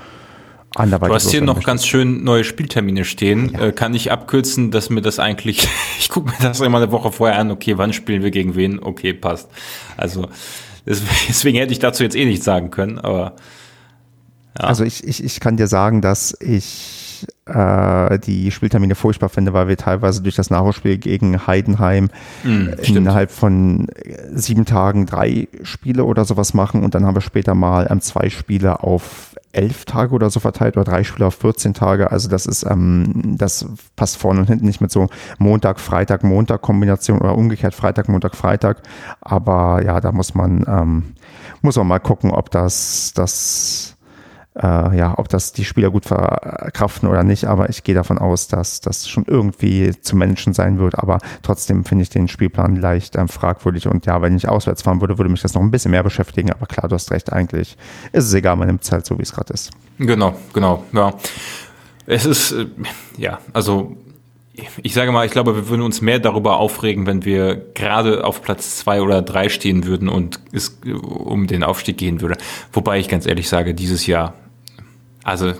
Du 0.76 1.14
hast 1.14 1.30
hier 1.30 1.42
noch 1.42 1.56
möchte. 1.56 1.66
ganz 1.66 1.86
schön 1.86 2.22
neue 2.22 2.44
Spieltermine 2.44 3.04
stehen. 3.04 3.52
Ja. 3.52 3.66
Äh, 3.66 3.72
kann 3.72 3.92
ich 3.92 4.12
abkürzen, 4.12 4.70
dass 4.70 4.88
mir 4.88 5.02
das 5.02 5.18
eigentlich, 5.18 5.68
ich 5.98 6.08
gucke 6.08 6.30
mir 6.30 6.36
das 6.40 6.60
immer 6.60 6.78
eine 6.78 6.92
Woche 6.92 7.10
vorher 7.10 7.38
an, 7.38 7.50
okay, 7.50 7.76
wann 7.76 7.92
spielen 7.92 8.22
wir 8.22 8.30
gegen 8.30 8.54
wen? 8.54 8.80
Okay, 8.80 9.12
passt. 9.12 9.50
Also 9.96 10.28
Deswegen 10.86 11.58
hätte 11.58 11.72
ich 11.72 11.78
dazu 11.78 12.02
jetzt 12.02 12.16
eh 12.16 12.24
nichts 12.24 12.44
sagen 12.44 12.70
können, 12.70 12.98
aber. 12.98 13.34
Ja. 14.58 14.66
Also 14.66 14.84
ich, 14.84 15.06
ich, 15.06 15.22
ich 15.22 15.40
kann 15.40 15.56
dir 15.56 15.68
sagen, 15.68 16.00
dass 16.00 16.36
ich 16.40 17.26
äh, 17.46 18.18
die 18.18 18.50
Spieltermine 18.50 18.96
furchtbar 18.96 19.28
finde, 19.28 19.52
weil 19.52 19.68
wir 19.68 19.76
teilweise 19.76 20.22
durch 20.22 20.34
das 20.34 20.50
Nachholspiel 20.50 20.98
gegen 20.98 21.46
Heidenheim 21.46 22.10
mm, 22.42 22.68
innerhalb 22.82 23.30
von 23.30 23.86
sieben 24.32 24.64
Tagen 24.64 25.06
drei 25.06 25.46
Spiele 25.62 26.04
oder 26.04 26.24
sowas 26.24 26.52
machen 26.52 26.82
und 26.82 26.96
dann 26.96 27.06
haben 27.06 27.14
wir 27.14 27.20
später 27.20 27.54
mal 27.54 27.86
ähm, 27.88 28.00
zwei 28.00 28.28
Spiele 28.28 28.82
auf 28.82 29.29
elf 29.52 29.84
Tage 29.84 30.14
oder 30.14 30.30
so 30.30 30.40
verteilt 30.40 30.76
oder 30.76 30.84
drei 30.84 31.04
Spiele 31.04 31.26
auf 31.26 31.34
14 31.34 31.74
Tage. 31.74 32.10
Also 32.10 32.28
das 32.28 32.46
ist, 32.46 32.64
ähm, 32.64 33.36
das 33.36 33.66
passt 33.96 34.16
vorne 34.16 34.40
und 34.40 34.46
hinten 34.46 34.66
nicht 34.66 34.80
mit 34.80 34.90
so 34.90 35.08
Montag, 35.38 35.80
Freitag, 35.80 36.22
Montag 36.22 36.62
Kombination 36.62 37.18
oder 37.18 37.36
umgekehrt 37.36 37.74
Freitag, 37.74 38.08
Montag, 38.08 38.36
Freitag. 38.36 38.82
Aber 39.20 39.82
ja, 39.84 40.00
da 40.00 40.12
muss 40.12 40.34
man, 40.34 40.64
ähm, 40.68 41.14
muss 41.62 41.76
man 41.76 41.86
mal 41.86 41.98
gucken, 41.98 42.30
ob 42.30 42.50
das, 42.50 43.12
das 43.14 43.96
äh, 44.56 44.96
ja, 44.96 45.14
ob 45.16 45.28
das 45.28 45.52
die 45.52 45.64
Spieler 45.64 45.90
gut 45.90 46.06
verkraften 46.06 47.08
oder 47.08 47.22
nicht, 47.22 47.44
aber 47.44 47.68
ich 47.68 47.84
gehe 47.84 47.94
davon 47.94 48.18
aus, 48.18 48.48
dass 48.48 48.80
das 48.80 49.08
schon 49.08 49.24
irgendwie 49.26 49.92
zu 50.00 50.16
Menschen 50.16 50.54
sein 50.54 50.78
wird, 50.78 50.98
aber 50.98 51.18
trotzdem 51.42 51.84
finde 51.84 52.02
ich 52.02 52.10
den 52.10 52.28
Spielplan 52.28 52.76
leicht 52.76 53.16
ähm, 53.16 53.28
fragwürdig 53.28 53.86
und 53.86 54.06
ja, 54.06 54.22
wenn 54.22 54.36
ich 54.36 54.48
auswärts 54.48 54.82
fahren 54.82 55.00
würde, 55.00 55.18
würde 55.18 55.30
mich 55.30 55.42
das 55.42 55.54
noch 55.54 55.62
ein 55.62 55.70
bisschen 55.70 55.92
mehr 55.92 56.02
beschäftigen, 56.02 56.50
aber 56.50 56.66
klar, 56.66 56.88
du 56.88 56.94
hast 56.94 57.10
recht, 57.12 57.32
eigentlich 57.32 57.76
ist 58.12 58.24
es 58.24 58.34
egal, 58.34 58.56
man 58.56 58.66
nimmt 58.66 58.82
es 58.82 58.90
halt 58.90 59.06
so, 59.06 59.18
wie 59.18 59.22
es 59.22 59.32
gerade 59.32 59.52
ist. 59.52 59.70
Genau, 59.98 60.34
genau, 60.52 60.84
ja. 60.92 61.14
Es 62.06 62.26
ist, 62.26 62.52
äh, 62.52 62.66
ja, 63.16 63.38
also 63.52 63.96
ich 64.82 64.94
sage 64.94 65.12
mal, 65.12 65.24
ich 65.26 65.32
glaube, 65.32 65.54
wir 65.54 65.68
würden 65.68 65.82
uns 65.82 66.00
mehr 66.00 66.18
darüber 66.18 66.58
aufregen, 66.58 67.06
wenn 67.06 67.24
wir 67.24 67.56
gerade 67.74 68.24
auf 68.24 68.42
Platz 68.42 68.76
zwei 68.76 69.00
oder 69.00 69.22
drei 69.22 69.48
stehen 69.48 69.86
würden 69.86 70.08
und 70.08 70.40
es 70.52 70.80
um 70.84 71.46
den 71.46 71.62
Aufstieg 71.62 71.98
gehen 71.98 72.20
würde. 72.20 72.36
Wobei 72.72 72.98
ich 72.98 73.08
ganz 73.08 73.26
ehrlich 73.26 73.48
sage, 73.48 73.74
dieses 73.74 74.06
Jahr, 74.06 74.34
also 75.22 75.52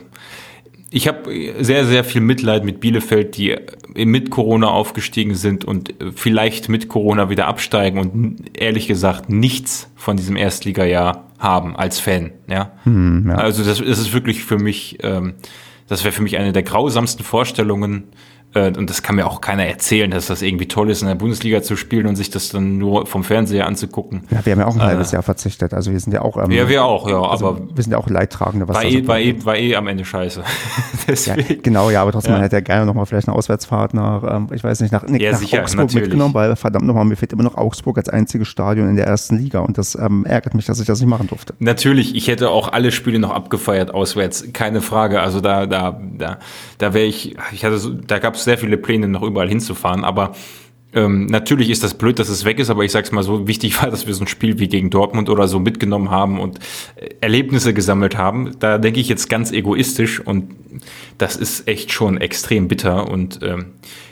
ich 0.91 1.07
habe 1.07 1.55
sehr, 1.61 1.87
sehr 1.87 2.03
viel 2.03 2.21
Mitleid 2.21 2.65
mit 2.65 2.81
Bielefeld, 2.81 3.37
die 3.37 3.57
mit 3.95 4.31
Corona 4.31 4.69
aufgestiegen 4.69 5.37
sind 5.37 5.65
und 5.65 5.95
vielleicht 6.17 6.69
mit 6.69 6.89
Corona 6.89 7.31
wieder 7.31 7.47
absteigen 7.47 8.01
und 8.01 8.59
ehrlich 8.59 8.89
gesagt 8.89 9.31
nichts 9.31 9.89
von 9.95 10.17
diesem 10.17 10.35
Erstligajahr 10.35 11.29
haben 11.39 11.77
als 11.77 12.01
Fan. 12.01 12.33
Ja, 12.49 12.73
hm, 12.83 13.29
ja. 13.29 13.37
also 13.37 13.63
das, 13.63 13.79
das, 13.79 13.99
ist 14.01 14.13
wirklich 14.13 14.43
für 14.43 14.59
mich, 14.59 14.99
ähm, 15.03 15.35
das 15.87 16.03
wäre 16.03 16.13
für 16.13 16.23
mich 16.23 16.39
eine 16.39 16.53
der 16.53 16.65
grausamsten 16.65 17.25
Vorstellungen 17.25 18.03
äh, 18.03 18.30
und 18.55 18.91
das 18.91 19.03
kann 19.03 19.15
mir 19.15 19.27
auch 19.27 19.41
keiner 19.41 19.65
erzählen, 19.65 20.11
dass 20.11 20.27
das 20.27 20.43
irgendwie 20.43 20.67
toll 20.67 20.91
ist, 20.91 21.03
in 21.03 21.09
der 21.09 21.15
Bundesliga 21.15 21.63
zu 21.63 21.77
spielen 21.77 22.07
und 22.07 22.17
sich 22.17 22.31
das 22.31 22.49
dann 22.49 22.79
nur 22.79 23.07
vom 23.07 23.23
Fernseher 23.23 23.67
anzugucken. 23.67 24.23
Ja, 24.31 24.45
wir 24.45 24.53
haben 24.53 24.61
ja 24.61 24.67
auch 24.67 24.75
ein 24.75 24.81
äh, 24.81 24.85
halbes 24.85 25.13
Jahr 25.13 25.23
verzichtet. 25.23 25.73
Also 25.73 25.93
wir 25.93 26.01
sind 26.01 26.13
ja 26.13 26.23
auch. 26.23 26.37
Ähm, 26.37 26.51
ja, 26.51 26.69
wir 26.69 26.85
auch, 26.85 27.09
ja. 27.09 27.21
Also 27.21 27.49
aber 27.49 27.61
wir 27.75 27.83
sind 27.83 27.93
ja 27.93 27.99
auch 27.99 28.09
Leidtragende. 28.09 28.67
Was 28.67 28.77
war, 28.77 28.85
eh, 28.85 29.07
war, 29.07 29.21
eh, 29.21 29.45
war 29.45 29.57
eh 29.57 29.77
am 29.77 29.87
Ende 29.87 30.05
scheiße. 30.05 30.43
ja, 31.27 31.37
genau, 31.63 31.91
ja, 31.91 32.03
aber 32.03 32.11
trotzdem, 32.11 32.33
ja. 32.33 32.39
man 32.39 32.43
hätte 32.43 32.57
ja 32.57 32.61
gerne 32.61 32.87
nochmal 32.87 33.07
vielleicht 33.07 33.29
eine 33.29 33.37
Auswärtsfahrt 33.37 33.95
nach, 33.95 34.25
ähm, 34.37 34.49
ich 34.53 34.65
weiß 34.65 34.81
nicht, 34.81 34.93
nach, 34.93 35.07
nee, 35.07 35.23
ja, 35.23 35.33
nach 35.33 35.39
sicher, 35.39 35.63
Augsburg 35.63 35.87
natürlich. 35.87 36.09
mitgenommen, 36.09 36.35
weil 36.35 36.57
verdammt 36.57 36.87
nochmal, 36.87 37.05
mir 37.05 37.17
fehlt 37.17 37.33
immer 37.33 37.45
noch 37.45 37.57
Augsburg 37.57 37.99
als 37.99 38.09
einziges 38.09 38.49
Stadion 38.49 38.89
in 38.89 38.97
der 38.97 39.07
ersten 39.07 39.39
Liga 39.39 39.61
und 39.61 39.79
das 39.79 39.95
ähm, 39.95 40.25
ärgert 40.27 40.55
mich, 40.55 40.67
dass 40.67 40.81
ich 40.81 40.87
das 40.87 41.01
nicht 41.01 41.09
machen 41.09 41.29
durfte. 41.29 41.55
Natürlich, 41.61 42.17
ich 42.17 42.27
hätte 42.27 42.51
auch 42.51 42.73
alle 42.73 42.91
Spiele 42.91 43.21
noch 43.21 43.31
abgefeiert 43.31 43.95
auswärts, 43.95 44.53
keine 44.53 44.81
Frage. 44.81 45.21
Also 45.21 45.41
da, 45.41 45.67
da, 45.67 46.01
da, 46.19 46.39
da 46.79 46.95
wäre 46.95 47.07
ich, 47.07 47.37
ich 47.53 47.65
hatte 47.65 47.79
so, 47.79 47.91
da 47.91 48.19
gab 48.19 48.35
es 48.35 48.40
sehr 48.45 48.59
viele 48.59 48.77
Pläne 48.77 49.09
noch 49.09 49.21
noch 49.21 49.27
überall 49.27 49.49
hinzufahren. 49.49 50.05
Aber 50.05 50.33
ähm, 50.93 51.27
natürlich 51.27 51.71
ist 51.71 51.85
das 51.85 51.95
blöd, 51.95 52.19
dass 52.19 52.29
es 52.29 52.45
weg 52.45 52.59
ist, 52.59 52.69
aber 52.69 52.83
ich 52.83 52.91
sag's 52.91 53.13
mal 53.13 53.23
so, 53.23 53.47
wichtig 53.47 53.81
war, 53.83 53.91
dass 53.91 54.07
wir 54.07 54.15
so 54.15 54.25
ein 54.25 54.27
Spiel 54.27 54.59
wie 54.59 54.69
gegen 54.69 54.91
Dortmund 54.91 55.29
oder 55.29 55.47
so 55.47 55.61
mitgenommen 55.61 56.11
haben 56.11 56.41
und 56.41 56.59
äh, 56.97 57.11
Erlebnisse 57.21 57.75
gesammelt 57.75 58.17
haben. 58.17 58.53
Da 58.59 58.79
denke 58.79 59.01
ich 59.01 59.09
jetzt 59.09 59.29
ganz 59.29 59.53
egoistisch 59.53 60.21
und 60.21 60.55
das 61.19 61.37
ist 61.37 61.69
echt 61.69 61.93
schon 61.93 62.17
extrem 62.17 62.67
bitter 62.69 63.09
und 63.09 63.41
ähm, 63.43 63.67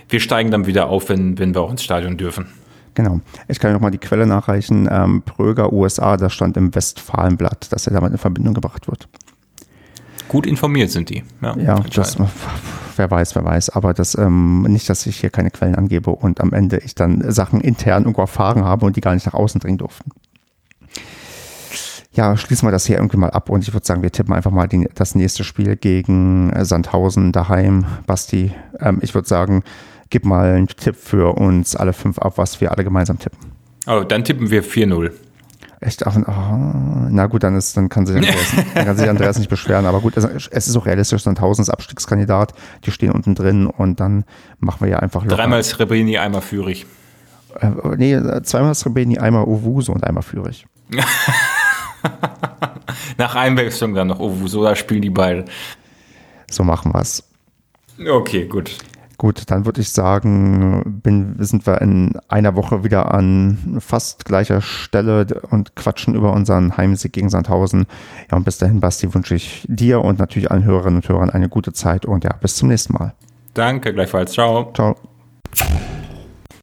wir 0.08 0.20
steigen 0.20 0.50
dann 0.50 0.66
wieder 0.66 0.88
auf, 0.88 1.08
wenn, 1.08 1.38
wenn 1.38 1.54
wir 1.54 1.60
auch 1.60 1.70
ins 1.70 1.82
Stadion 1.82 2.16
dürfen. 2.16 2.46
Genau. 2.94 3.20
Ich 3.46 3.60
kann 3.60 3.72
nochmal 3.72 3.92
die 3.92 3.98
Quelle 3.98 4.26
nachreichen. 4.26 4.88
Ähm, 4.90 5.22
Pröger, 5.22 5.72
USA, 5.72 6.16
da 6.16 6.30
stand 6.30 6.56
im 6.56 6.74
Westfalenblatt, 6.74 7.72
dass 7.72 7.86
er 7.86 7.92
damit 7.92 8.12
in 8.12 8.18
Verbindung 8.18 8.54
gebracht 8.54 8.88
wird. 8.88 9.08
Gut 10.28 10.46
informiert 10.46 10.90
sind 10.90 11.08
die. 11.08 11.24
Ja, 11.40 11.56
ja 11.56 11.80
das, 11.94 12.16
wer 12.96 13.10
weiß, 13.10 13.34
wer 13.34 13.44
weiß. 13.44 13.70
Aber 13.70 13.94
das 13.94 14.16
ähm, 14.16 14.62
nicht, 14.62 14.88
dass 14.88 15.06
ich 15.06 15.18
hier 15.20 15.30
keine 15.30 15.50
Quellen 15.50 15.74
angebe 15.74 16.10
und 16.10 16.40
am 16.40 16.52
Ende 16.52 16.78
ich 16.78 16.94
dann 16.94 17.30
Sachen 17.32 17.60
intern 17.60 18.02
irgendwo 18.02 18.22
erfahren 18.22 18.64
habe 18.64 18.86
und 18.86 18.96
die 18.96 19.00
gar 19.00 19.14
nicht 19.14 19.26
nach 19.26 19.34
außen 19.34 19.60
dringen 19.60 19.78
durften. 19.78 20.10
Ja, 22.12 22.36
schließen 22.36 22.66
wir 22.66 22.72
das 22.72 22.84
hier 22.84 22.96
irgendwie 22.96 23.16
mal 23.16 23.30
ab 23.30 23.48
und 23.48 23.66
ich 23.66 23.72
würde 23.72 23.86
sagen, 23.86 24.02
wir 24.02 24.10
tippen 24.10 24.34
einfach 24.34 24.50
mal 24.50 24.66
die, 24.66 24.88
das 24.94 25.14
nächste 25.14 25.44
Spiel 25.44 25.76
gegen 25.76 26.50
äh, 26.50 26.64
Sandhausen 26.64 27.32
daheim. 27.32 27.86
Basti, 28.06 28.52
ähm, 28.80 28.98
ich 29.02 29.14
würde 29.14 29.28
sagen, 29.28 29.62
gib 30.10 30.24
mal 30.24 30.54
einen 30.54 30.66
Tipp 30.66 30.96
für 30.96 31.36
uns 31.38 31.76
alle 31.76 31.92
fünf 31.92 32.18
ab, 32.18 32.34
was 32.36 32.60
wir 32.60 32.72
alle 32.72 32.84
gemeinsam 32.84 33.18
tippen. 33.18 33.38
Oh, 33.86 34.02
dann 34.02 34.24
tippen 34.24 34.50
wir 34.50 34.64
4-0. 34.64 35.12
Echt? 35.80 36.06
Ach, 36.06 36.16
oh, 36.16 37.06
na 37.10 37.26
gut, 37.26 37.44
dann, 37.44 37.54
ist, 37.56 37.76
dann, 37.76 37.88
kann 37.88 38.04
sich 38.06 38.16
Andreas, 38.16 38.52
dann 38.74 38.84
kann 38.84 38.96
sich 38.96 39.08
Andreas 39.08 39.38
nicht 39.38 39.48
beschweren. 39.48 39.86
Aber 39.86 40.00
gut, 40.00 40.16
es 40.16 40.24
ist 40.48 40.76
auch 40.76 40.86
realistisch, 40.86 41.22
so 41.22 41.30
ein 41.30 41.36
Tausends-Abstiegskandidat. 41.36 42.52
Die 42.84 42.90
stehen 42.90 43.12
unten 43.12 43.34
drin 43.34 43.66
und 43.66 44.00
dann 44.00 44.24
machen 44.58 44.80
wir 44.80 44.88
ja 44.88 44.98
einfach 44.98 45.22
locker. 45.22 45.36
Dreimal 45.36 45.62
Srebrini, 45.62 46.18
einmal 46.18 46.42
Führig. 46.42 46.86
Äh, 47.60 47.70
nee, 47.96 48.20
zweimal 48.42 48.74
Srebrini, 48.74 49.18
einmal 49.18 49.44
Owuso 49.44 49.92
und 49.92 50.04
einmal 50.04 50.22
Führig. 50.22 50.66
Nach 53.16 53.34
Einwechslung 53.34 53.94
dann 53.94 54.08
noch 54.08 54.20
Owuso, 54.20 54.64
da 54.64 54.74
spielen 54.74 55.02
die 55.02 55.10
beide. 55.10 55.44
So 56.50 56.64
machen 56.64 56.92
wir 56.92 57.00
es. 57.00 57.22
Okay, 57.98 58.46
gut. 58.46 58.76
Gut, 59.18 59.50
dann 59.50 59.66
würde 59.66 59.80
ich 59.80 59.90
sagen, 59.90 61.00
bin, 61.02 61.34
sind 61.40 61.66
wir 61.66 61.82
in 61.82 62.16
einer 62.28 62.54
Woche 62.54 62.84
wieder 62.84 63.12
an 63.12 63.78
fast 63.80 64.24
gleicher 64.24 64.60
Stelle 64.60 65.26
und 65.50 65.74
quatschen 65.74 66.14
über 66.14 66.32
unseren 66.32 66.76
Heimsieg 66.76 67.14
gegen 67.14 67.28
Sandhausen. 67.28 67.86
Ja, 68.30 68.36
und 68.36 68.44
bis 68.44 68.58
dahin, 68.58 68.78
Basti, 68.78 69.12
wünsche 69.12 69.34
ich 69.34 69.66
dir 69.68 70.02
und 70.02 70.20
natürlich 70.20 70.52
allen 70.52 70.62
Hörerinnen 70.62 71.00
und 71.00 71.08
Hörern 71.08 71.30
eine 71.30 71.48
gute 71.48 71.72
Zeit 71.72 72.06
und 72.06 72.22
ja, 72.22 72.32
bis 72.34 72.54
zum 72.54 72.68
nächsten 72.68 72.92
Mal. 72.92 73.12
Danke, 73.54 73.92
gleichfalls. 73.92 74.32
Ciao. 74.32 74.72
Ciao. 74.72 74.94